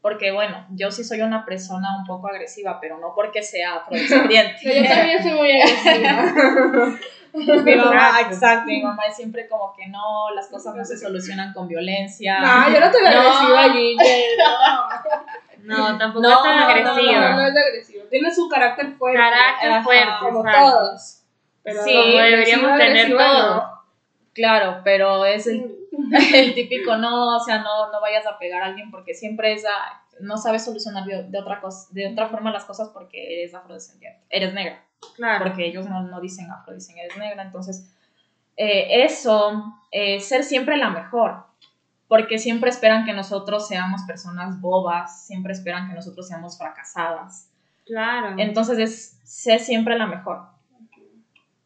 porque 0.00 0.32
bueno, 0.32 0.66
yo 0.70 0.90
sí 0.90 1.04
soy 1.04 1.20
una 1.20 1.44
persona 1.44 1.96
un 1.98 2.04
poco 2.06 2.28
agresiva, 2.28 2.78
pero 2.80 2.98
no 2.98 3.12
porque 3.14 3.42
sea 3.42 3.76
afrodescendiente. 3.76 4.56
Yo 4.82 4.88
también 4.88 5.22
soy 5.22 5.32
muy 5.32 5.60
agresiva. 5.60 6.96
mi 7.64 7.74
mamá, 7.76 8.20
Exacto. 8.20 8.66
mi 8.66 8.82
mamá 8.82 9.02
es 9.08 9.16
siempre 9.16 9.48
como 9.48 9.72
que 9.74 9.86
no, 9.88 10.30
las 10.34 10.48
cosas 10.48 10.74
no 10.74 10.84
se 10.84 10.96
solucionan 10.96 11.52
con 11.52 11.66
violencia. 11.68 12.38
No, 12.40 12.72
yo 12.72 12.80
no 12.80 12.92
soy 12.92 13.02
No. 13.02 13.08
agresiva, 13.08 13.72
Gigi. 13.72 13.96
No, 15.64 15.96
tampoco 15.96 16.20
No, 16.20 16.28
es 16.30 16.42
tan 16.42 16.84
no, 16.84 16.94
no. 16.94 17.12
No, 17.12 17.36
no 17.36 17.46
es 17.46 17.56
agresivo. 17.56 18.04
Tiene 18.10 18.34
su 18.34 18.48
carácter 18.50 18.92
fuerte. 18.98 19.18
Carácter 19.18 19.70
Ajá, 19.72 19.82
fuerte, 19.82 20.12
como 20.20 20.40
exacto. 20.40 20.60
todos. 20.70 21.22
Pero 21.62 21.82
Sí, 21.82 21.94
Como 21.94 22.18
deberíamos 22.18 22.70
agresiva, 22.72 22.76
tener 22.76 22.90
agresiva, 22.98 23.24
todos. 23.26 23.64
Claro, 24.34 24.80
pero 24.84 25.24
es 25.24 25.46
el, 25.46 25.74
el 26.34 26.54
típico 26.54 26.96
no, 26.96 27.36
o 27.36 27.40
sea, 27.40 27.58
no, 27.58 27.90
no 27.92 28.00
vayas 28.00 28.26
a 28.26 28.38
pegar 28.38 28.62
a 28.62 28.66
alguien 28.66 28.90
porque 28.90 29.14
siempre 29.14 29.52
es, 29.52 29.64
ah, 29.64 30.02
no 30.20 30.36
sabes 30.36 30.64
solucionar 30.64 31.04
de, 31.04 31.24
de 31.24 31.38
otra 31.38 31.60
cosa, 31.60 31.88
de 31.92 32.12
otra 32.12 32.28
forma 32.28 32.52
las 32.52 32.64
cosas 32.64 32.90
porque 32.90 33.40
eres 33.40 33.54
afrodescendiente, 33.54 34.20
eres 34.30 34.52
negra. 34.54 34.84
Claro. 35.16 35.44
porque 35.44 35.66
ellos 35.66 35.86
no, 35.86 36.02
no 36.02 36.20
dicen 36.20 36.50
afro, 36.50 36.74
dicen 36.74 36.96
eres 36.98 37.16
negra. 37.16 37.42
Entonces, 37.42 37.92
eh, 38.56 39.04
eso, 39.04 39.76
eh, 39.90 40.20
ser 40.20 40.44
siempre 40.44 40.76
la 40.76 40.90
mejor. 40.90 41.44
porque 42.08 42.38
siempre 42.38 42.70
esperan 42.70 43.04
que 43.04 43.12
nosotros 43.12 43.66
seamos 43.66 44.02
personas 44.02 44.60
bobas, 44.60 45.26
siempre 45.26 45.52
esperan 45.52 45.88
que 45.88 45.94
nosotros 45.94 46.28
seamos 46.28 46.56
fracasadas. 46.58 47.50
Claro. 47.86 48.34
Entonces 48.38 48.78
es 48.78 49.20
sé 49.24 49.58
siempre 49.58 49.98
la 49.98 50.06
mejor 50.06 50.42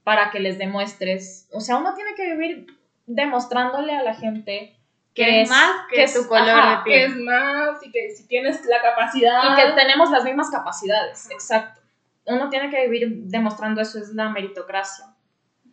para 0.05 0.31
que 0.31 0.40
les 0.40 0.57
demuestres, 0.57 1.48
o 1.53 1.61
sea, 1.61 1.77
uno 1.77 1.92
tiene 1.94 2.14
que 2.14 2.35
vivir 2.35 2.77
demostrándole 3.08 3.96
a 3.96 4.02
la 4.02 4.14
gente 4.14 4.76
que 5.14 5.42
es 5.42 5.48
más 5.50 5.72
que, 5.90 6.04
es- 6.04 6.14
tu 6.14 6.28
color 6.28 6.48
ajá, 6.48 6.70
de 6.70 6.84
Que 6.84 6.90
piel. 6.98 7.10
es 7.10 7.16
más 7.16 7.84
y 7.84 7.90
que 7.90 8.10
si 8.10 8.28
tienes 8.28 8.64
la 8.66 8.80
capacidad. 8.80 9.40
y 9.52 9.56
que 9.60 9.72
tenemos 9.72 10.10
las 10.10 10.22
mismas 10.24 10.50
capacidades, 10.50 11.28
exacto. 11.30 11.80
Uno 12.26 12.48
tiene 12.50 12.70
que 12.70 12.86
vivir 12.86 13.08
demostrando 13.24 13.80
eso, 13.80 13.98
es 13.98 14.10
la 14.14 14.28
meritocracia, 14.28 15.06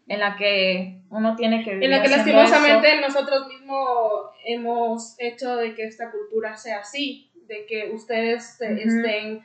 en 0.07 0.19
la 0.19 0.35
que 0.37 1.01
uno 1.09 1.35
tiene 1.35 1.63
que 1.63 1.71
vivir 1.71 1.83
en 1.85 1.91
la 1.91 2.01
que 2.01 2.09
lastimosamente 2.09 3.01
nosotros 3.01 3.47
mismos 3.47 4.31
hemos 4.45 5.15
hecho 5.19 5.57
de 5.57 5.75
que 5.75 5.83
esta 5.85 6.09
cultura 6.11 6.55
sea 6.55 6.79
así, 6.79 7.29
de 7.47 7.65
que 7.67 7.91
ustedes 7.93 8.59
estén 8.61 9.43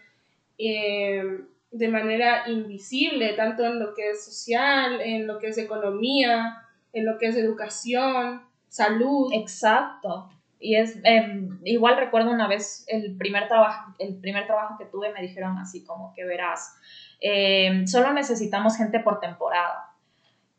eh, 0.57 1.41
de 1.73 1.89
manera 1.89 2.49
invisible, 2.49 3.33
tanto 3.35 3.65
en 3.65 3.79
lo 3.81 3.95
que 3.95 4.11
es 4.11 4.25
social, 4.25 5.01
en 5.01 5.27
lo 5.27 5.39
que 5.39 5.49
es 5.49 5.59
economía, 5.59 6.63
en 6.93 7.07
lo 7.07 7.19
que 7.19 7.27
es 7.29 7.37
educación, 7.37 8.43
salud. 8.69 9.31
Exacto. 9.33 10.31
Y 10.59 10.77
es, 10.77 10.99
eh, 11.05 11.49
igual 11.65 11.97
recuerdo 11.97 12.31
una 12.31 12.47
vez 12.47 12.85
el 12.89 13.17
primer, 13.17 13.49
trabajo, 13.49 13.95
el 13.99 14.17
primer 14.21 14.47
trabajo 14.47 14.77
que 14.79 14.85
tuve, 14.85 15.13
me 15.13 15.23
dijeron 15.23 15.57
así 15.59 15.85
como 15.85 16.13
que 16.15 16.25
verás, 16.25 16.75
eh, 17.21 17.85
solo 17.87 18.13
necesitamos 18.13 18.77
gente 18.77 19.01
por 19.01 19.21
temporada. 19.21 19.87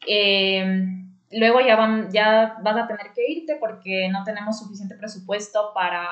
Eh, 0.07 0.65
luego 1.31 1.61
ya, 1.61 1.75
van, 1.75 2.11
ya 2.11 2.57
vas 2.63 2.77
a 2.77 2.87
tener 2.87 3.13
que 3.13 3.29
irte 3.31 3.55
porque 3.59 4.09
no 4.09 4.23
tenemos 4.23 4.57
suficiente 4.59 4.95
presupuesto 4.95 5.71
para 5.73 6.07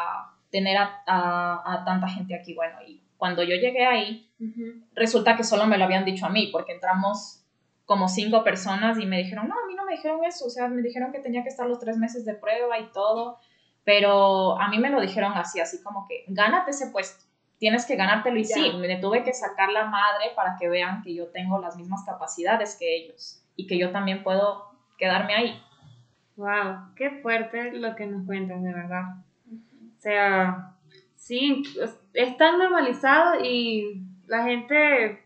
tener 0.51 0.77
a, 0.77 1.01
a- 1.07 1.73
a 1.73 1.83
tanta 1.85 2.07
gente 2.07 2.35
aquí. 2.35 2.53
Bueno, 2.53 2.77
y 2.87 3.01
cuando 3.17 3.43
yo 3.43 3.55
llegué 3.55 3.85
ahí, 3.85 4.29
resulta 4.93 5.35
que 5.35 5.43
solo 5.43 5.65
me 5.65 5.77
lo 5.77 5.85
habían 5.85 6.05
dicho 6.05 6.25
a 6.25 6.29
mí, 6.29 6.49
porque 6.51 6.73
entramos 6.73 7.38
como 7.89 8.07
cinco 8.07 8.43
personas 8.43 8.99
y 8.99 9.07
me 9.07 9.17
dijeron, 9.17 9.47
no, 9.47 9.55
a 9.55 9.65
mí 9.67 9.73
no 9.73 9.83
me 9.83 9.93
dijeron 9.93 10.23
eso, 10.23 10.45
o 10.45 10.49
sea, 10.51 10.67
me 10.67 10.83
dijeron 10.83 11.11
que 11.11 11.17
tenía 11.17 11.41
que 11.41 11.49
estar 11.49 11.65
los 11.65 11.79
tres 11.79 11.97
meses 11.97 12.23
de 12.23 12.35
prueba 12.35 12.77
y 12.77 12.85
todo, 12.91 13.39
pero 13.83 14.59
a 14.61 14.67
mí 14.69 14.77
me 14.77 14.91
lo 14.91 15.01
dijeron 15.01 15.33
así, 15.33 15.59
así 15.59 15.81
como 15.81 16.05
que, 16.07 16.23
gánate 16.27 16.69
ese 16.69 16.91
puesto, 16.91 17.25
tienes 17.57 17.87
que 17.87 17.95
ganártelo 17.95 18.37
y 18.37 18.43
Ya. 18.43 18.53
sí, 18.53 18.73
me 18.77 18.95
tuve 18.97 19.23
que 19.23 19.33
sacar 19.33 19.71
la 19.71 19.85
madre 19.85 20.25
para 20.35 20.55
que 20.59 20.69
vean 20.69 21.01
que 21.01 21.15
yo 21.15 21.29
tengo 21.29 21.57
las 21.57 21.77
mismas 21.77 22.03
capacidades 22.05 22.75
que 22.79 22.95
ellos 22.95 23.41
y 23.55 23.65
que 23.65 23.79
yo 23.79 23.91
también 23.91 24.21
puedo 24.21 24.69
quedarme 24.99 25.33
ahí. 25.33 25.59
Wow, 26.35 26.93
qué 26.95 27.09
fuerte 27.23 27.71
lo 27.71 27.95
que 27.95 28.05
nos 28.05 28.23
cuentas, 28.27 28.61
de 28.61 28.71
verdad. 28.71 29.03
O 29.97 29.99
sea, 30.01 30.75
sí, 31.15 31.63
es- 31.81 31.99
es 32.13 32.37
tan 32.37 32.59
normalizado 32.59 33.43
y 33.43 34.03
la 34.27 34.43
gente, 34.43 35.23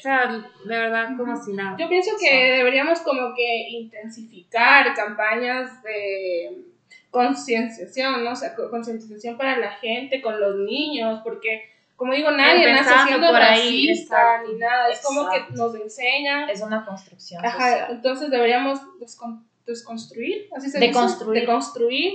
o 0.00 0.02
sea, 0.02 0.26
de 0.64 0.78
verdad 0.78 1.08
como 1.16 1.36
si 1.36 1.52
nada. 1.52 1.76
Yo 1.78 1.88
pienso 1.88 2.12
que 2.18 2.52
deberíamos 2.56 3.00
como 3.00 3.34
que 3.34 3.68
intensificar 3.70 4.94
campañas 4.94 5.82
de 5.82 6.64
concienciación, 7.10 8.24
¿no? 8.24 8.32
O 8.32 8.36
sea, 8.36 8.54
co- 8.54 8.70
concientización 8.70 9.36
para 9.36 9.58
la 9.58 9.72
gente, 9.72 10.22
con 10.22 10.40
los 10.40 10.56
niños, 10.56 11.20
porque, 11.22 11.62
como 11.96 12.14
digo, 12.14 12.30
nadie 12.30 12.72
nace 12.72 12.94
siendo 13.06 13.26
por 13.28 13.36
ahí, 13.42 13.88
racista 13.88 14.16
exacto. 14.36 14.52
ni 14.52 14.58
nada. 14.58 14.88
Es 14.90 15.02
como 15.02 15.28
que 15.28 15.44
nos 15.54 15.74
enseñan. 15.74 16.48
Es 16.48 16.62
una 16.62 16.84
construcción 16.84 17.44
Ajá, 17.44 17.70
social. 17.72 17.86
entonces 17.90 18.30
deberíamos 18.30 18.80
descon- 19.00 19.44
desconstruir, 19.66 20.48
así 20.56 20.70
se 20.70 20.78
dice, 20.78 20.88
Deconstruir. 20.88 21.40
deconstruir 21.40 22.14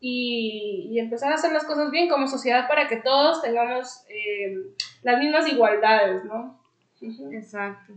y, 0.00 0.88
y 0.90 0.98
empezar 1.00 1.32
a 1.32 1.34
hacer 1.36 1.52
las 1.52 1.64
cosas 1.64 1.90
bien 1.90 2.08
como 2.08 2.26
sociedad 2.28 2.68
para 2.68 2.86
que 2.88 2.96
todos 2.98 3.42
tengamos 3.42 4.04
eh, 4.08 4.54
las 5.02 5.18
mismas 5.18 5.48
igualdades, 5.50 6.24
¿no? 6.24 6.62
Exacto. 7.00 7.92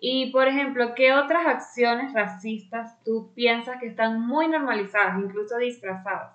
Y, 0.00 0.30
por 0.30 0.46
ejemplo, 0.48 0.94
¿qué 0.94 1.12
otras 1.12 1.46
acciones 1.46 2.12
racistas 2.14 3.02
tú 3.04 3.32
piensas 3.34 3.78
que 3.80 3.86
están 3.88 4.20
muy 4.26 4.48
normalizadas, 4.48 5.18
incluso 5.18 5.56
disfrazadas? 5.58 6.32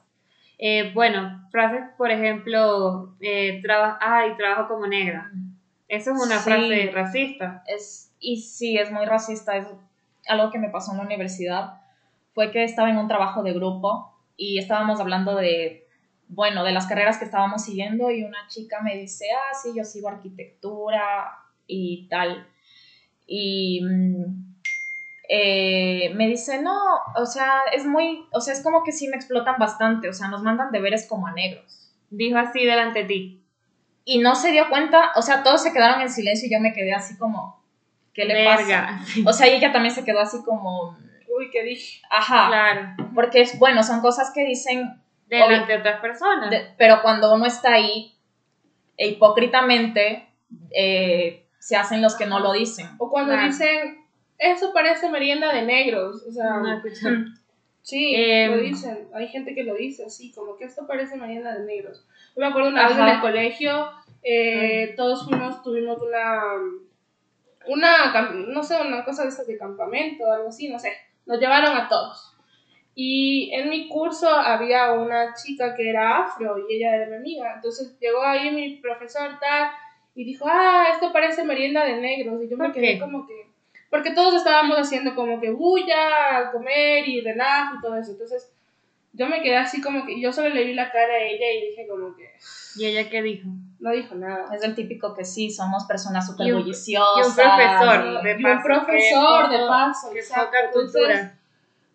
Eh, 0.60 0.92
bueno, 0.94 1.48
frases, 1.52 1.84
por 1.98 2.12
ejemplo, 2.12 3.16
eh, 3.22 3.62
traba- 3.64 3.98
ay, 4.02 4.36
trabajo 4.38 4.68
como 4.68 4.86
negra. 4.88 5.32
Eso 5.88 6.12
es 6.12 6.18
una 6.26 6.38
Sí. 6.40 6.50
frase 6.50 6.92
racista. 6.94 7.64
es, 7.68 8.14
y 8.20 8.38
sí, 8.38 8.78
es 8.78 8.92
muy 8.92 9.06
racista. 9.06 9.58
Es 9.58 9.68
algo 10.28 10.52
que 10.52 10.60
me 10.60 10.70
pasó 10.70 10.92
en 10.92 10.98
la 11.00 11.04
universidad. 11.06 11.82
Fue 12.34 12.52
que 12.52 12.64
estaba 12.64 12.90
en 12.90 12.98
un 12.98 13.08
trabajo 13.08 13.44
de 13.44 13.54
grupo 13.54 14.14
y 14.38 14.58
estábamos 14.60 15.00
hablando 15.00 15.36
de, 15.36 15.88
bueno, 16.28 16.64
de 16.64 16.72
las 16.72 16.88
carreras 16.88 17.18
que 17.18 17.26
estábamos 17.26 17.64
siguiendo 17.64 18.10
y 18.12 18.24
una 18.24 18.48
chica 18.48 18.82
me 18.82 18.98
dice, 18.98 19.26
ah, 19.36 19.54
sí, 19.62 19.72
yo 19.76 19.84
sigo 19.84 20.08
arquitectura 20.10 21.40
y 21.68 22.08
tal. 22.10 22.48
Y 23.28 23.82
mm, 23.84 24.54
eh, 25.30 26.12
me 26.16 26.28
dice, 26.28 26.62
no, 26.62 26.78
o 27.16 27.26
sea, 27.26 27.62
es 27.74 27.86
muy, 27.86 28.26
o 28.32 28.42
sea, 28.42 28.54
es 28.54 28.62
como 28.62 28.84
que 28.84 28.92
sí 28.92 29.08
me 29.08 29.16
explotan 29.16 29.56
bastante, 29.58 30.10
o 30.10 30.14
sea, 30.14 30.28
nos 30.28 30.44
mandan 30.44 30.72
deberes 30.72 31.08
como 31.08 31.28
a 31.28 31.32
negros. 31.34 31.92
Dijo 32.10 32.38
así 32.38 32.64
delante 32.66 33.00
de 33.00 33.06
ti. 33.06 33.40
Y 34.06 34.20
no 34.20 34.36
se 34.36 34.52
dio 34.52 34.68
cuenta, 34.70 35.14
o 35.16 35.22
sea, 35.22 35.44
todos 35.44 35.64
se 35.64 35.72
quedaron 35.72 36.02
en 36.02 36.10
silencio 36.10 36.48
y 36.48 36.52
yo 36.52 36.60
me 36.60 36.74
quedé 36.74 36.94
así 36.94 37.18
como, 37.18 37.64
¿qué 38.14 38.26
le 38.26 38.44
pasa? 38.44 39.00
O 39.26 39.32
sea, 39.32 39.48
y 39.48 39.54
ella 39.56 39.72
también 39.72 39.96
se 39.96 40.04
quedó 40.04 40.20
así 40.20 40.44
como, 40.44 40.98
Uy, 41.36 41.50
¿qué 41.52 41.64
dije? 41.64 42.02
ajá, 42.10 42.48
Claro. 42.50 42.96
porque 43.16 43.42
es 43.42 43.58
bueno, 43.58 43.82
son 43.82 44.02
cosas 44.02 44.32
que 44.36 44.44
dicen, 44.46 45.00
Delante 45.28 45.72
de 45.72 45.80
otras 45.80 46.02
personas. 46.02 46.52
de- 46.52 46.68
pero 46.78 47.02
cuando 47.02 47.34
uno 47.34 47.46
está 47.46 47.74
ahí, 47.74 48.14
e 48.98 49.08
hipócritamente, 49.08 50.28
eh, 50.76 51.43
se 51.64 51.78
hacen 51.78 52.02
los 52.02 52.16
que 52.16 52.26
no 52.26 52.42
lo 52.42 52.52
dicen. 52.52 52.90
O 52.98 53.10
cuando 53.10 53.32
Claro. 53.32 53.48
dicen, 53.48 54.04
eso 54.38 54.74
parece 54.74 55.10
merienda 55.10 55.54
de 55.54 55.62
negros, 55.62 56.22
o 56.28 56.32
sea, 56.32 56.58
No 56.58 56.82
sí, 57.82 58.14
Em, 58.18 58.52
lo 58.52 58.58
dicen, 58.58 59.08
hay 59.14 59.30
gente 59.30 59.56
que 59.56 59.64
lo 59.64 59.74
dice 59.76 60.04
así, 60.04 60.34
como 60.34 60.58
que 60.58 60.66
esto 60.66 60.86
parece 60.86 61.16
merienda 61.16 61.58
de 61.58 61.66
negros. 61.66 62.06
Yo 62.36 62.42
me 62.42 62.48
acuerdo 62.48 62.68
una 62.68 62.90
vez 62.90 62.98
en 62.98 63.08
el 63.08 63.22
colegio, 63.22 63.90
eh, 64.24 64.94
todos 64.98 65.24
fuimos, 65.24 65.64
tuvimos 65.64 66.02
una, 66.02 66.42
una, 67.68 68.32
no 68.32 68.62
sé, 68.62 68.82
una 68.82 69.06
cosa 69.06 69.24
de 69.24 69.30
esas 69.30 69.48
de 69.48 69.58
campamento, 69.58 70.30
algo 70.30 70.50
así, 70.50 70.68
no 70.68 70.78
sé, 70.80 70.92
nos 71.26 71.40
llevaron 71.40 71.78
a 71.78 71.88
todos. 71.88 72.36
Y 72.94 73.52
en 73.54 73.70
mi 73.70 73.88
curso 73.88 74.30
había 74.30 74.92
una 74.92 75.34
chica 75.34 75.74
que 75.76 75.90
era 75.90 76.26
afro 76.26 76.58
y 76.68 76.76
ella 76.76 76.94
era 76.98 77.08
mi 77.08 77.16
amiga. 77.16 77.54
Entonces 77.56 77.98
llegó 78.02 78.22
ahí 78.22 78.52
mi 78.52 78.76
profesor 78.82 79.40
tal 79.40 79.72
y 80.16 80.26
dijo, 80.26 80.46
ah, 80.48 80.88
esto 80.94 81.12
parece 81.12 81.44
merienda 81.44 81.84
de 81.86 81.98
negros. 81.98 82.44
Y 82.44 82.50
yo 82.50 82.58
me 82.58 82.66
¿Por 82.66 82.74
quedé 82.74 82.94
qué? 82.94 83.00
como 83.00 83.26
que... 83.26 83.48
Porque 83.90 84.12
todos 84.12 84.36
estábamos 84.36 84.78
haciendo 84.78 85.14
como 85.16 85.40
que 85.40 85.52
bulla, 85.52 86.52
comer 86.52 87.08
y 87.08 87.22
relajo 87.22 87.76
y 87.78 87.82
todo 87.82 87.96
eso. 87.96 88.12
Entonces 88.12 88.52
yo 89.14 89.28
me 89.28 89.42
quedé 89.42 89.58
así 89.58 89.82
como 89.82 90.06
que... 90.06 90.20
Yo 90.20 90.32
solo 90.32 90.50
le 90.50 90.64
vi 90.64 90.74
la 90.74 90.92
cara 90.92 91.14
a 91.14 91.20
ella 91.20 91.52
y 91.52 91.70
dije 91.70 91.88
como 91.88 92.16
que... 92.16 92.30
¿Y 92.76 92.86
ella 92.86 93.10
qué 93.10 93.22
dijo? 93.22 93.48
No 93.80 93.92
dijo 93.92 94.16
nada. 94.16 94.54
Es 94.56 94.64
el 94.64 94.76
típico 94.76 95.14
que 95.14 95.26
sí, 95.26 95.50
somos 95.50 95.86
personas 95.86 96.26
súper 96.26 96.54
bulliciosas. 96.54 97.26
y 97.26 97.30
un 97.30 97.36
profesor. 97.36 98.24
de 98.24 98.32
y 98.32 98.36
un 98.36 98.42
paso, 98.44 98.64
profesor 98.64 99.50
de 99.50 99.58
paso. 99.68 100.16
Exacto. 100.16 100.46
poca 100.46 100.66
Entonces, 100.66 101.02
cultura. 101.02 101.40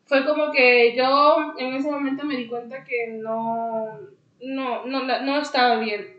fue 0.04 0.24
como 0.26 0.52
que 0.52 0.94
yo 0.96 1.54
en 1.58 1.74
ese 1.74 1.90
momento 1.90 2.24
me 2.24 2.36
di 2.36 2.46
cuenta 2.46 2.84
que 2.84 3.08
no, 3.20 3.98
no, 4.42 4.84
no, 4.86 5.02
no 5.22 5.40
estaba 5.40 5.76
bien. 5.76 6.17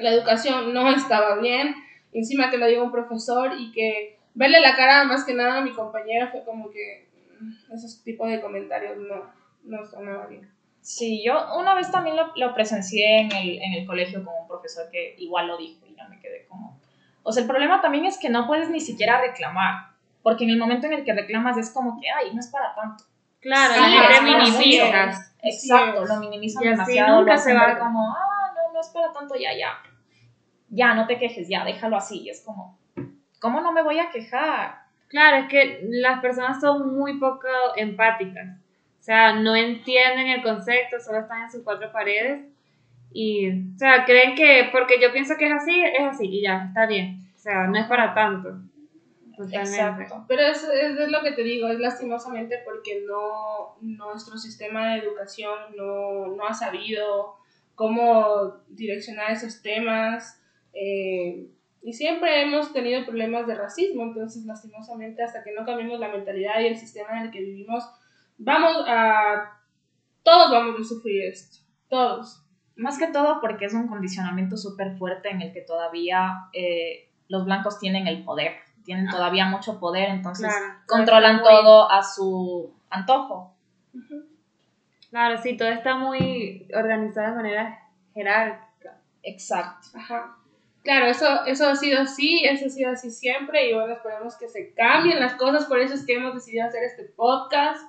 La 0.00 0.10
educación 0.10 0.72
no 0.72 0.90
estaba 0.90 1.36
bien. 1.36 1.74
Encima 2.12 2.50
que 2.50 2.58
lo 2.58 2.66
diga 2.66 2.82
un 2.82 2.90
profesor 2.90 3.52
y 3.58 3.70
que 3.72 4.18
verle 4.34 4.60
la 4.60 4.76
cara 4.76 5.04
más 5.04 5.24
que 5.24 5.34
nada 5.34 5.58
a 5.58 5.60
mi 5.62 5.72
compañera 5.72 6.28
fue 6.28 6.44
como 6.44 6.70
que 6.70 7.08
mm, 7.40 7.72
esos 7.74 8.02
tipos 8.02 8.28
de 8.28 8.40
comentarios 8.40 8.96
no, 8.96 9.30
no 9.64 10.00
nada 10.02 10.26
bien. 10.26 10.50
Sí, 10.80 11.22
yo 11.24 11.56
una 11.58 11.74
vez 11.74 11.90
también 11.90 12.16
lo, 12.16 12.32
lo 12.36 12.54
presencié 12.54 13.20
en 13.20 13.32
el, 13.32 13.62
en 13.62 13.74
el 13.74 13.86
colegio 13.86 14.24
con 14.24 14.34
un 14.40 14.48
profesor 14.48 14.90
que 14.90 15.14
igual 15.18 15.46
lo 15.46 15.58
dijo 15.58 15.86
y 15.86 15.94
yo 15.94 16.08
me 16.08 16.18
quedé 16.20 16.46
como... 16.48 16.80
O 17.22 17.32
sea, 17.32 17.42
el 17.42 17.48
problema 17.48 17.82
también 17.82 18.06
es 18.06 18.18
que 18.18 18.30
no 18.30 18.46
puedes 18.46 18.70
ni 18.70 18.80
siquiera 18.80 19.20
reclamar, 19.20 19.90
porque 20.22 20.44
en 20.44 20.50
el 20.50 20.58
momento 20.58 20.86
en 20.86 20.94
el 20.94 21.04
que 21.04 21.12
reclamas 21.12 21.58
es 21.58 21.70
como 21.70 22.00
que, 22.00 22.08
ay, 22.10 22.32
no 22.32 22.40
es 22.40 22.48
para 22.48 22.74
tanto. 22.74 23.04
Claro, 23.40 23.74
Sí, 23.74 23.96
para 23.98 24.20
minimizas. 24.22 25.34
Exacto, 25.42 26.04
lo 26.06 26.16
minimizan 26.16 26.62
demasiado, 26.62 27.20
nunca 27.20 27.34
lo 27.34 27.40
se 27.40 27.54
va. 27.54 27.66
ver 27.66 27.78
como, 27.78 28.10
ah, 28.10 28.52
no, 28.54 28.72
no 28.72 28.80
es 28.80 28.88
para 28.88 29.12
tanto, 29.12 29.34
ya, 29.34 29.50
ya. 29.56 29.78
Ya, 30.70 30.94
no 30.94 31.06
te 31.06 31.18
quejes, 31.18 31.48
ya, 31.48 31.64
déjalo 31.64 31.96
así. 31.96 32.22
Y 32.22 32.30
es 32.30 32.42
como, 32.44 32.78
¿cómo 33.40 33.60
no 33.60 33.72
me 33.72 33.82
voy 33.82 33.98
a 33.98 34.10
quejar? 34.10 34.80
Claro, 35.08 35.38
es 35.38 35.48
que 35.48 35.80
las 35.90 36.20
personas 36.20 36.60
son 36.60 36.96
muy 36.96 37.18
poco 37.18 37.48
empáticas. 37.76 38.56
O 39.00 39.02
sea, 39.02 39.32
no 39.34 39.56
entienden 39.56 40.28
el 40.28 40.42
concepto, 40.42 41.00
solo 41.00 41.20
están 41.20 41.42
en 41.42 41.50
sus 41.50 41.62
cuatro 41.62 41.90
paredes. 41.90 42.44
Y, 43.12 43.50
o 43.50 43.78
sea, 43.78 44.04
creen 44.04 44.36
que 44.36 44.68
porque 44.70 45.00
yo 45.00 45.12
pienso 45.12 45.36
que 45.36 45.46
es 45.46 45.52
así, 45.52 45.82
es 45.82 46.02
así 46.02 46.26
y 46.26 46.42
ya, 46.42 46.66
está 46.68 46.86
bien. 46.86 47.18
O 47.34 47.38
sea, 47.38 47.66
no 47.66 47.78
es 47.78 47.86
para 47.86 48.14
tanto. 48.14 48.50
Totalmente. 49.36 49.80
Exacto. 49.80 50.24
Pero 50.28 50.42
es, 50.42 50.62
es, 50.62 50.98
es 50.98 51.08
lo 51.10 51.22
que 51.22 51.32
te 51.32 51.42
digo, 51.42 51.68
es 51.68 51.80
lastimosamente 51.80 52.58
porque 52.64 53.02
no, 53.06 53.76
nuestro 53.80 54.36
sistema 54.36 54.92
de 54.92 55.00
educación 55.00 55.54
no, 55.76 56.28
no 56.28 56.46
ha 56.46 56.52
sabido 56.52 57.36
cómo 57.74 58.58
direccionar 58.68 59.30
esos 59.30 59.62
temas. 59.62 60.39
Eh, 60.74 61.50
y 61.82 61.92
siempre 61.92 62.42
hemos 62.42 62.72
tenido 62.72 63.04
problemas 63.04 63.46
de 63.46 63.54
racismo, 63.54 64.02
entonces 64.02 64.44
lastimosamente 64.44 65.22
hasta 65.22 65.42
que 65.42 65.52
no 65.52 65.64
cambiemos 65.64 65.98
la 65.98 66.08
mentalidad 66.08 66.60
y 66.60 66.66
el 66.66 66.76
sistema 66.76 67.18
en 67.18 67.26
el 67.26 67.30
que 67.30 67.40
vivimos, 67.40 67.84
vamos 68.38 68.84
a... 68.86 69.56
Todos 70.22 70.50
vamos 70.50 70.78
a 70.78 70.84
sufrir 70.84 71.24
esto, 71.24 71.64
todos. 71.88 72.44
Más 72.76 72.98
que 72.98 73.06
todo 73.06 73.40
porque 73.40 73.64
es 73.64 73.74
un 73.74 73.88
condicionamiento 73.88 74.58
súper 74.58 74.98
fuerte 74.98 75.30
en 75.30 75.40
el 75.40 75.52
que 75.52 75.62
todavía 75.62 76.48
eh, 76.52 77.10
los 77.28 77.46
blancos 77.46 77.78
tienen 77.78 78.06
el 78.06 78.22
poder, 78.24 78.52
tienen 78.84 79.08
todavía 79.08 79.46
mucho 79.46 79.80
poder, 79.80 80.10
entonces 80.10 80.46
Claro, 80.46 80.74
controlan 80.86 81.42
todo 81.42 81.90
a 81.90 82.02
su 82.02 82.74
antojo. 82.90 83.54
Claro, 85.08 85.38
sí, 85.42 85.56
todo 85.56 85.68
está 85.68 85.96
muy 85.96 86.68
organizado 86.74 87.30
de 87.30 87.36
manera 87.36 87.88
jerárquica. 88.14 89.00
Exacto. 89.22 89.88
Ajá. 89.94 90.36
Claro, 90.82 91.06
eso, 91.06 91.44
eso 91.46 91.68
ha 91.68 91.76
sido 91.76 92.00
así, 92.00 92.42
eso 92.44 92.66
ha 92.66 92.70
sido 92.70 92.90
así 92.90 93.10
siempre 93.10 93.68
y 93.68 93.74
bueno, 93.74 93.92
esperemos 93.92 94.36
que 94.38 94.48
se 94.48 94.72
cambien 94.74 95.20
las 95.20 95.34
cosas, 95.34 95.66
por 95.66 95.78
eso 95.78 95.92
es 95.94 96.06
que 96.06 96.14
hemos 96.14 96.34
decidido 96.34 96.66
hacer 96.66 96.82
este 96.84 97.04
podcast, 97.04 97.82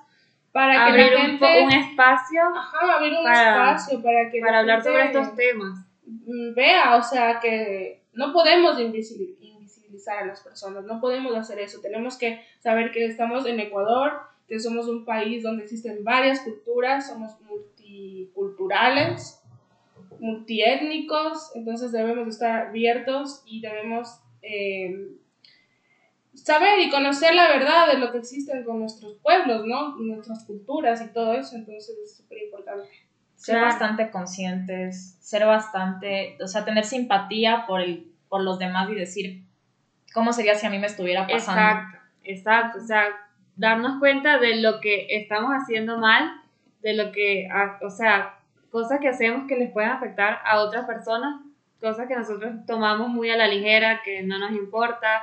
para 0.52 0.92
que 0.92 0.98
la 0.98 1.06
un, 1.16 1.22
gente... 1.22 1.38
po- 1.38 1.64
un 1.64 1.72
espacio 1.72 2.42
Ajá, 2.54 2.96
abrir 2.96 3.14
un 3.14 3.22
para- 3.24 3.70
espacio 3.72 4.02
para 4.02 4.30
que 4.30 4.40
para 4.40 4.58
hablar 4.58 4.82
sobre 4.82 5.04
estos 5.06 5.34
temas. 5.34 5.78
mm, 6.04 6.52
vea, 6.54 6.96
o 6.96 7.02
sea, 7.02 7.40
que 7.40 8.02
no 8.12 8.34
podemos 8.34 8.78
invisibil- 8.78 9.36
invisibilizar 9.40 10.18
a 10.18 10.26
las 10.26 10.42
personas, 10.42 10.84
no 10.84 11.00
podemos 11.00 11.34
hacer 11.34 11.58
eso, 11.60 11.80
tenemos 11.80 12.18
que 12.18 12.44
saber 12.60 12.92
que 12.92 13.06
estamos 13.06 13.46
en 13.46 13.58
Ecuador, 13.60 14.12
que 14.46 14.60
somos 14.60 14.86
un 14.88 15.06
país 15.06 15.42
donde 15.42 15.62
existen 15.64 16.04
varias 16.04 16.40
culturas, 16.40 17.06
somos 17.08 17.40
multiculturales, 17.40 19.41
multiétnicos, 20.22 21.50
entonces 21.56 21.90
debemos 21.90 22.28
estar 22.28 22.68
abiertos 22.68 23.42
y 23.44 23.60
debemos 23.60 24.20
eh, 24.40 25.16
saber 26.32 26.78
y 26.78 26.90
conocer 26.90 27.34
la 27.34 27.48
verdad 27.48 27.88
de 27.92 27.98
lo 27.98 28.12
que 28.12 28.18
existe 28.18 28.64
con 28.64 28.78
nuestros 28.78 29.18
pueblos, 29.18 29.66
¿no? 29.66 29.96
Nuestras 29.96 30.44
culturas 30.44 31.02
y 31.02 31.12
todo 31.12 31.34
eso, 31.34 31.56
entonces 31.56 31.96
es 32.04 32.16
súper 32.16 32.38
importante. 32.44 32.88
Ser 33.34 33.56
Claro. 33.56 33.66
bastante 33.66 34.10
conscientes, 34.12 35.16
ser 35.20 35.44
bastante, 35.44 36.38
o 36.40 36.46
sea, 36.46 36.64
tener 36.64 36.84
simpatía 36.84 37.66
por, 37.66 37.80
el, 37.80 38.12
por 38.28 38.44
los 38.44 38.60
demás 38.60 38.88
y 38.90 38.94
decir, 38.94 39.42
¿cómo 40.14 40.32
sería 40.32 40.54
si 40.54 40.66
a 40.66 40.70
mí 40.70 40.78
me 40.78 40.86
estuviera 40.86 41.26
pasando? 41.26 41.60
Exacto, 41.60 41.98
exacto. 42.22 42.78
O 42.78 42.86
sea, 42.86 43.06
darnos 43.56 43.98
cuenta 43.98 44.38
de 44.38 44.60
lo 44.60 44.80
que 44.80 45.08
estamos 45.10 45.50
haciendo 45.50 45.98
mal, 45.98 46.30
de 46.80 46.94
lo 46.94 47.10
que, 47.10 47.48
ah, 47.52 47.80
o 47.82 47.90
sea, 47.90 48.38
cosas 48.72 48.98
que 49.00 49.08
hacemos 49.08 49.46
que 49.46 49.54
les 49.56 49.70
pueden 49.70 49.90
afectar 49.90 50.40
a 50.44 50.60
otras 50.60 50.86
personas, 50.86 51.42
cosas 51.80 52.08
que 52.08 52.16
nosotros 52.16 52.52
tomamos 52.66 53.08
muy 53.08 53.30
a 53.30 53.36
la 53.36 53.46
ligera, 53.46 54.00
que 54.02 54.22
no 54.22 54.38
nos 54.38 54.52
importa. 54.52 55.22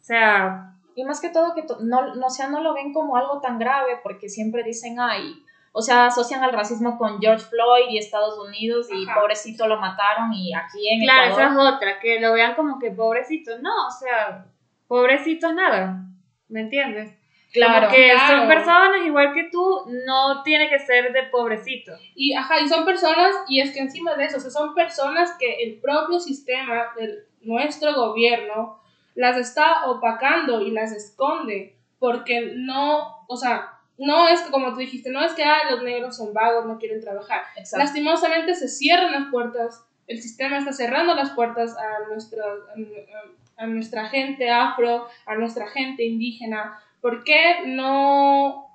O 0.00 0.04
sea, 0.04 0.70
Y 0.94 1.02
más 1.04 1.20
que 1.20 1.30
todo 1.30 1.54
que 1.54 1.64
no, 1.80 2.14
no, 2.14 2.26
o 2.26 2.30
sea, 2.30 2.48
no 2.48 2.60
lo 2.60 2.74
ven 2.74 2.92
como 2.92 3.16
algo 3.16 3.40
tan 3.40 3.58
grave 3.58 3.98
porque 4.02 4.28
siempre 4.28 4.62
dicen, 4.62 5.00
ay, 5.00 5.42
o 5.72 5.82
sea, 5.82 6.06
asocian 6.06 6.44
al 6.44 6.52
racismo 6.52 6.96
con 6.98 7.18
George 7.20 7.46
Floyd 7.46 7.88
y 7.90 7.98
Estados 7.98 8.38
Unidos 8.38 8.86
y 8.92 9.08
Ajá. 9.08 9.18
pobrecito 9.18 9.66
lo 9.66 9.80
mataron 9.80 10.32
y 10.32 10.54
aquí 10.54 10.88
en 10.88 11.00
claro, 11.00 11.32
Ecuador. 11.32 11.42
esa 11.42 11.52
es 11.52 11.74
otra, 11.74 11.98
que 11.98 12.20
lo 12.20 12.32
vean 12.32 12.54
como 12.54 12.78
que 12.78 12.92
pobrecito. 12.92 13.58
No, 13.60 13.88
o 13.88 13.90
sea, 13.90 14.46
pobrecito 14.86 15.48
es 15.48 15.54
nada, 15.54 16.04
¿me 16.48 16.60
entiendes? 16.60 17.12
Claro, 17.54 17.86
Como 17.86 17.96
que 17.96 18.10
claro. 18.10 18.38
son 18.38 18.48
personas 18.48 19.06
igual 19.06 19.32
que 19.32 19.44
tú, 19.44 19.86
no 20.06 20.42
tiene 20.42 20.68
que 20.68 20.78
ser 20.80 21.12
de 21.12 21.22
pobrecito. 21.24 21.92
Y, 22.14 22.34
ajá, 22.34 22.60
y 22.60 22.68
son 22.68 22.84
personas, 22.84 23.34
y 23.48 23.60
es 23.60 23.72
que 23.72 23.80
encima 23.80 24.14
de 24.16 24.26
eso, 24.26 24.36
o 24.36 24.40
sea, 24.40 24.50
son 24.50 24.74
personas 24.74 25.36
que 25.38 25.62
el 25.62 25.80
propio 25.80 26.20
sistema 26.20 26.92
de 26.96 27.24
nuestro 27.42 27.94
gobierno 27.94 28.80
las 29.14 29.36
está 29.36 29.86
opacando 29.86 30.60
y 30.60 30.72
las 30.72 30.92
esconde, 30.92 31.76
porque 31.98 32.52
no, 32.56 33.24
o 33.28 33.36
sea, 33.36 33.70
no 33.96 34.28
es 34.28 34.40
que, 34.42 34.50
como 34.50 34.72
tú 34.72 34.78
dijiste, 34.78 35.10
no 35.10 35.24
es 35.24 35.32
que 35.34 35.44
ah, 35.44 35.70
los 35.70 35.82
negros 35.82 36.16
son 36.16 36.34
vagos, 36.34 36.66
no 36.66 36.78
quieren 36.78 37.00
trabajar. 37.00 37.42
exacto. 37.56 37.84
Lastimosamente 37.84 38.54
se 38.54 38.68
cierran 38.68 39.12
las 39.12 39.30
puertas, 39.30 39.86
el 40.08 40.20
sistema 40.20 40.58
está 40.58 40.72
cerrando 40.72 41.14
las 41.14 41.30
puertas 41.30 41.76
a 41.78 42.08
nuestra, 42.08 42.42
a, 42.44 43.62
a 43.62 43.66
nuestra 43.66 44.08
gente 44.08 44.50
afro, 44.50 45.06
a 45.26 45.34
nuestra 45.36 45.68
gente 45.68 46.04
indígena. 46.04 46.80
¿Por 47.04 47.22
qué 47.22 47.66
no, 47.66 48.66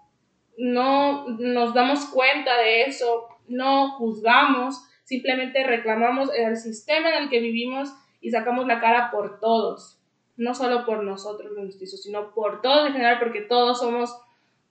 no 0.59 1.25
nos 1.39 1.73
damos 1.73 2.05
cuenta 2.05 2.55
de 2.57 2.84
eso? 2.84 3.27
No 3.47 3.89
juzgamos, 3.97 4.84
simplemente 5.03 5.63
reclamamos 5.63 6.30
el 6.38 6.55
sistema 6.55 7.09
en 7.09 7.23
el 7.23 7.30
que 7.32 7.39
vivimos 7.39 7.89
y 8.21 8.30
sacamos 8.30 8.67
la 8.67 8.80
cara 8.80 9.09
por 9.09 9.39
todos. 9.39 9.97
No 10.38 10.53
solo 10.53 10.86
por 10.86 11.03
nosotros 11.03 11.51
los 11.53 11.65
mestizos, 11.65 12.03
sino 12.03 12.32
por 12.36 12.61
todos 12.61 12.86
en 12.86 12.93
general, 12.93 13.17
porque 13.17 13.41
todos 13.41 13.80
somos, 13.80 14.15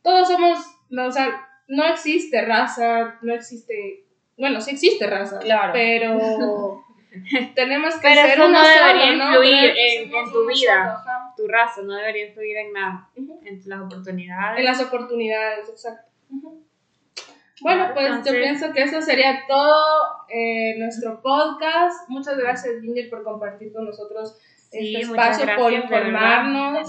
todos 0.02 0.28
somos, 0.28 0.60
no, 0.90 1.06
o 1.06 1.10
sea, 1.10 1.48
no 1.66 1.84
existe 1.84 2.40
raza, 2.42 3.18
no 3.22 3.34
existe, 3.34 4.04
bueno, 4.36 4.60
sí 4.60 4.70
existe 4.70 5.04
raza, 5.08 5.40
Claro. 5.40 5.72
pero 5.72 6.84
tenemos 7.56 7.94
que 7.96 8.00
Pero 8.02 8.20
ser 8.22 8.30
eso 8.38 8.48
no 8.48 8.64
solo, 8.64 8.86
debería 8.86 9.12
¿no? 9.16 9.30
influir 9.30 9.74
en- 9.76 10.14
en 10.14 10.32
tu 10.32 10.46
vida. 10.46 11.04
Tu 11.38 11.46
raza 11.46 11.82
no 11.82 11.94
debería 11.94 12.26
influir 12.26 12.56
en 12.56 12.72
nada, 12.72 13.08
Ujú. 13.16 13.40
en 13.44 13.60
las 13.64 13.80
oportunidades. 13.80 14.58
En 14.58 14.64
las 14.64 14.80
oportunidades, 14.82 15.68
exacto. 15.68 16.08
Bueno, 17.60 17.84
Claro, 17.86 17.94
pues 17.94 18.06
entonces- 18.06 18.32
yo 18.32 18.38
pienso 18.40 18.72
que 18.72 18.82
eso 18.82 19.00
sería 19.02 19.44
todo 19.46 19.76
eh, 20.28 20.74
nuestro 20.78 21.22
podcast. 21.22 22.08
Muchas 22.08 22.36
gracias, 22.36 22.80
Ginger, 22.82 23.08
por 23.08 23.22
compartir 23.22 23.72
con 23.72 23.84
nosotros 23.84 24.36
Sí, 24.70 24.96
este 24.96 25.06
espacio, 25.10 25.46
por 25.56 25.72
informarnos 25.72 26.88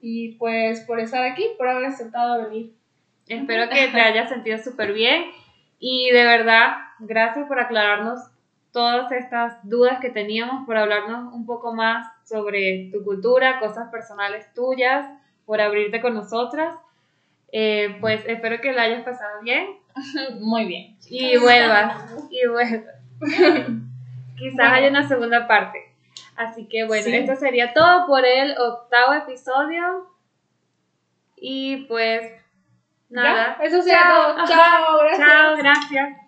y 0.00 0.32
pues 0.38 0.80
por 0.80 0.98
estar 1.00 1.22
aquí, 1.24 1.44
por 1.58 1.68
haber 1.68 1.84
aceptado 1.86 2.44
venir. 2.44 2.72
Espero 3.28 3.68
que 3.68 3.88
te 3.88 4.00
hayas 4.00 4.28
sentido 4.30 4.56
súper 4.58 4.92
bien 4.94 5.26
y 5.78 6.10
de 6.10 6.24
verdad, 6.24 6.76
gracias 7.00 7.46
por 7.46 7.60
aclararnos 7.60 8.20
todas 8.76 9.10
estas 9.10 9.58
dudas 9.62 10.00
que 10.00 10.10
teníamos, 10.10 10.66
por 10.66 10.76
hablarnos 10.76 11.32
un 11.32 11.46
poco 11.46 11.72
más 11.72 12.06
sobre 12.28 12.90
tu 12.92 13.02
cultura, 13.02 13.58
cosas 13.58 13.88
personales 13.90 14.52
tuyas, 14.52 15.08
por 15.46 15.62
abrirte 15.62 16.02
con 16.02 16.12
nosotras. 16.12 16.74
Eh, 17.52 17.96
pues 18.02 18.22
espero 18.26 18.60
que 18.60 18.72
la 18.72 18.82
hayas 18.82 19.02
pasado 19.02 19.40
bien 19.40 19.66
Muy 20.40 20.66
bien. 20.66 20.98
y 21.08 21.38
vuelvas, 21.38 22.04
y 22.30 22.46
vuelvas. 22.46 22.94
Quizás 24.36 24.72
haya 24.72 24.90
una 24.90 25.08
segunda 25.08 25.46
parte. 25.48 25.78
Así 26.36 26.68
que 26.68 26.84
bueno, 26.84 27.04
Sí. 27.04 27.16
esto 27.16 27.34
sería 27.36 27.72
todo 27.72 28.06
por 28.06 28.26
el 28.26 28.58
octavo 28.58 29.14
episodio. 29.14 30.06
Y 31.36 31.86
pues 31.86 32.30
nada. 33.08 33.56
Ya, 33.58 33.64
Eso 33.64 33.80
sería 33.80 34.02
Chao. 34.02 34.34
todo. 34.34 34.46
Chao, 34.46 34.98
gracias. 35.00 35.28
Chao, 35.28 35.56
gracias. 35.56 36.25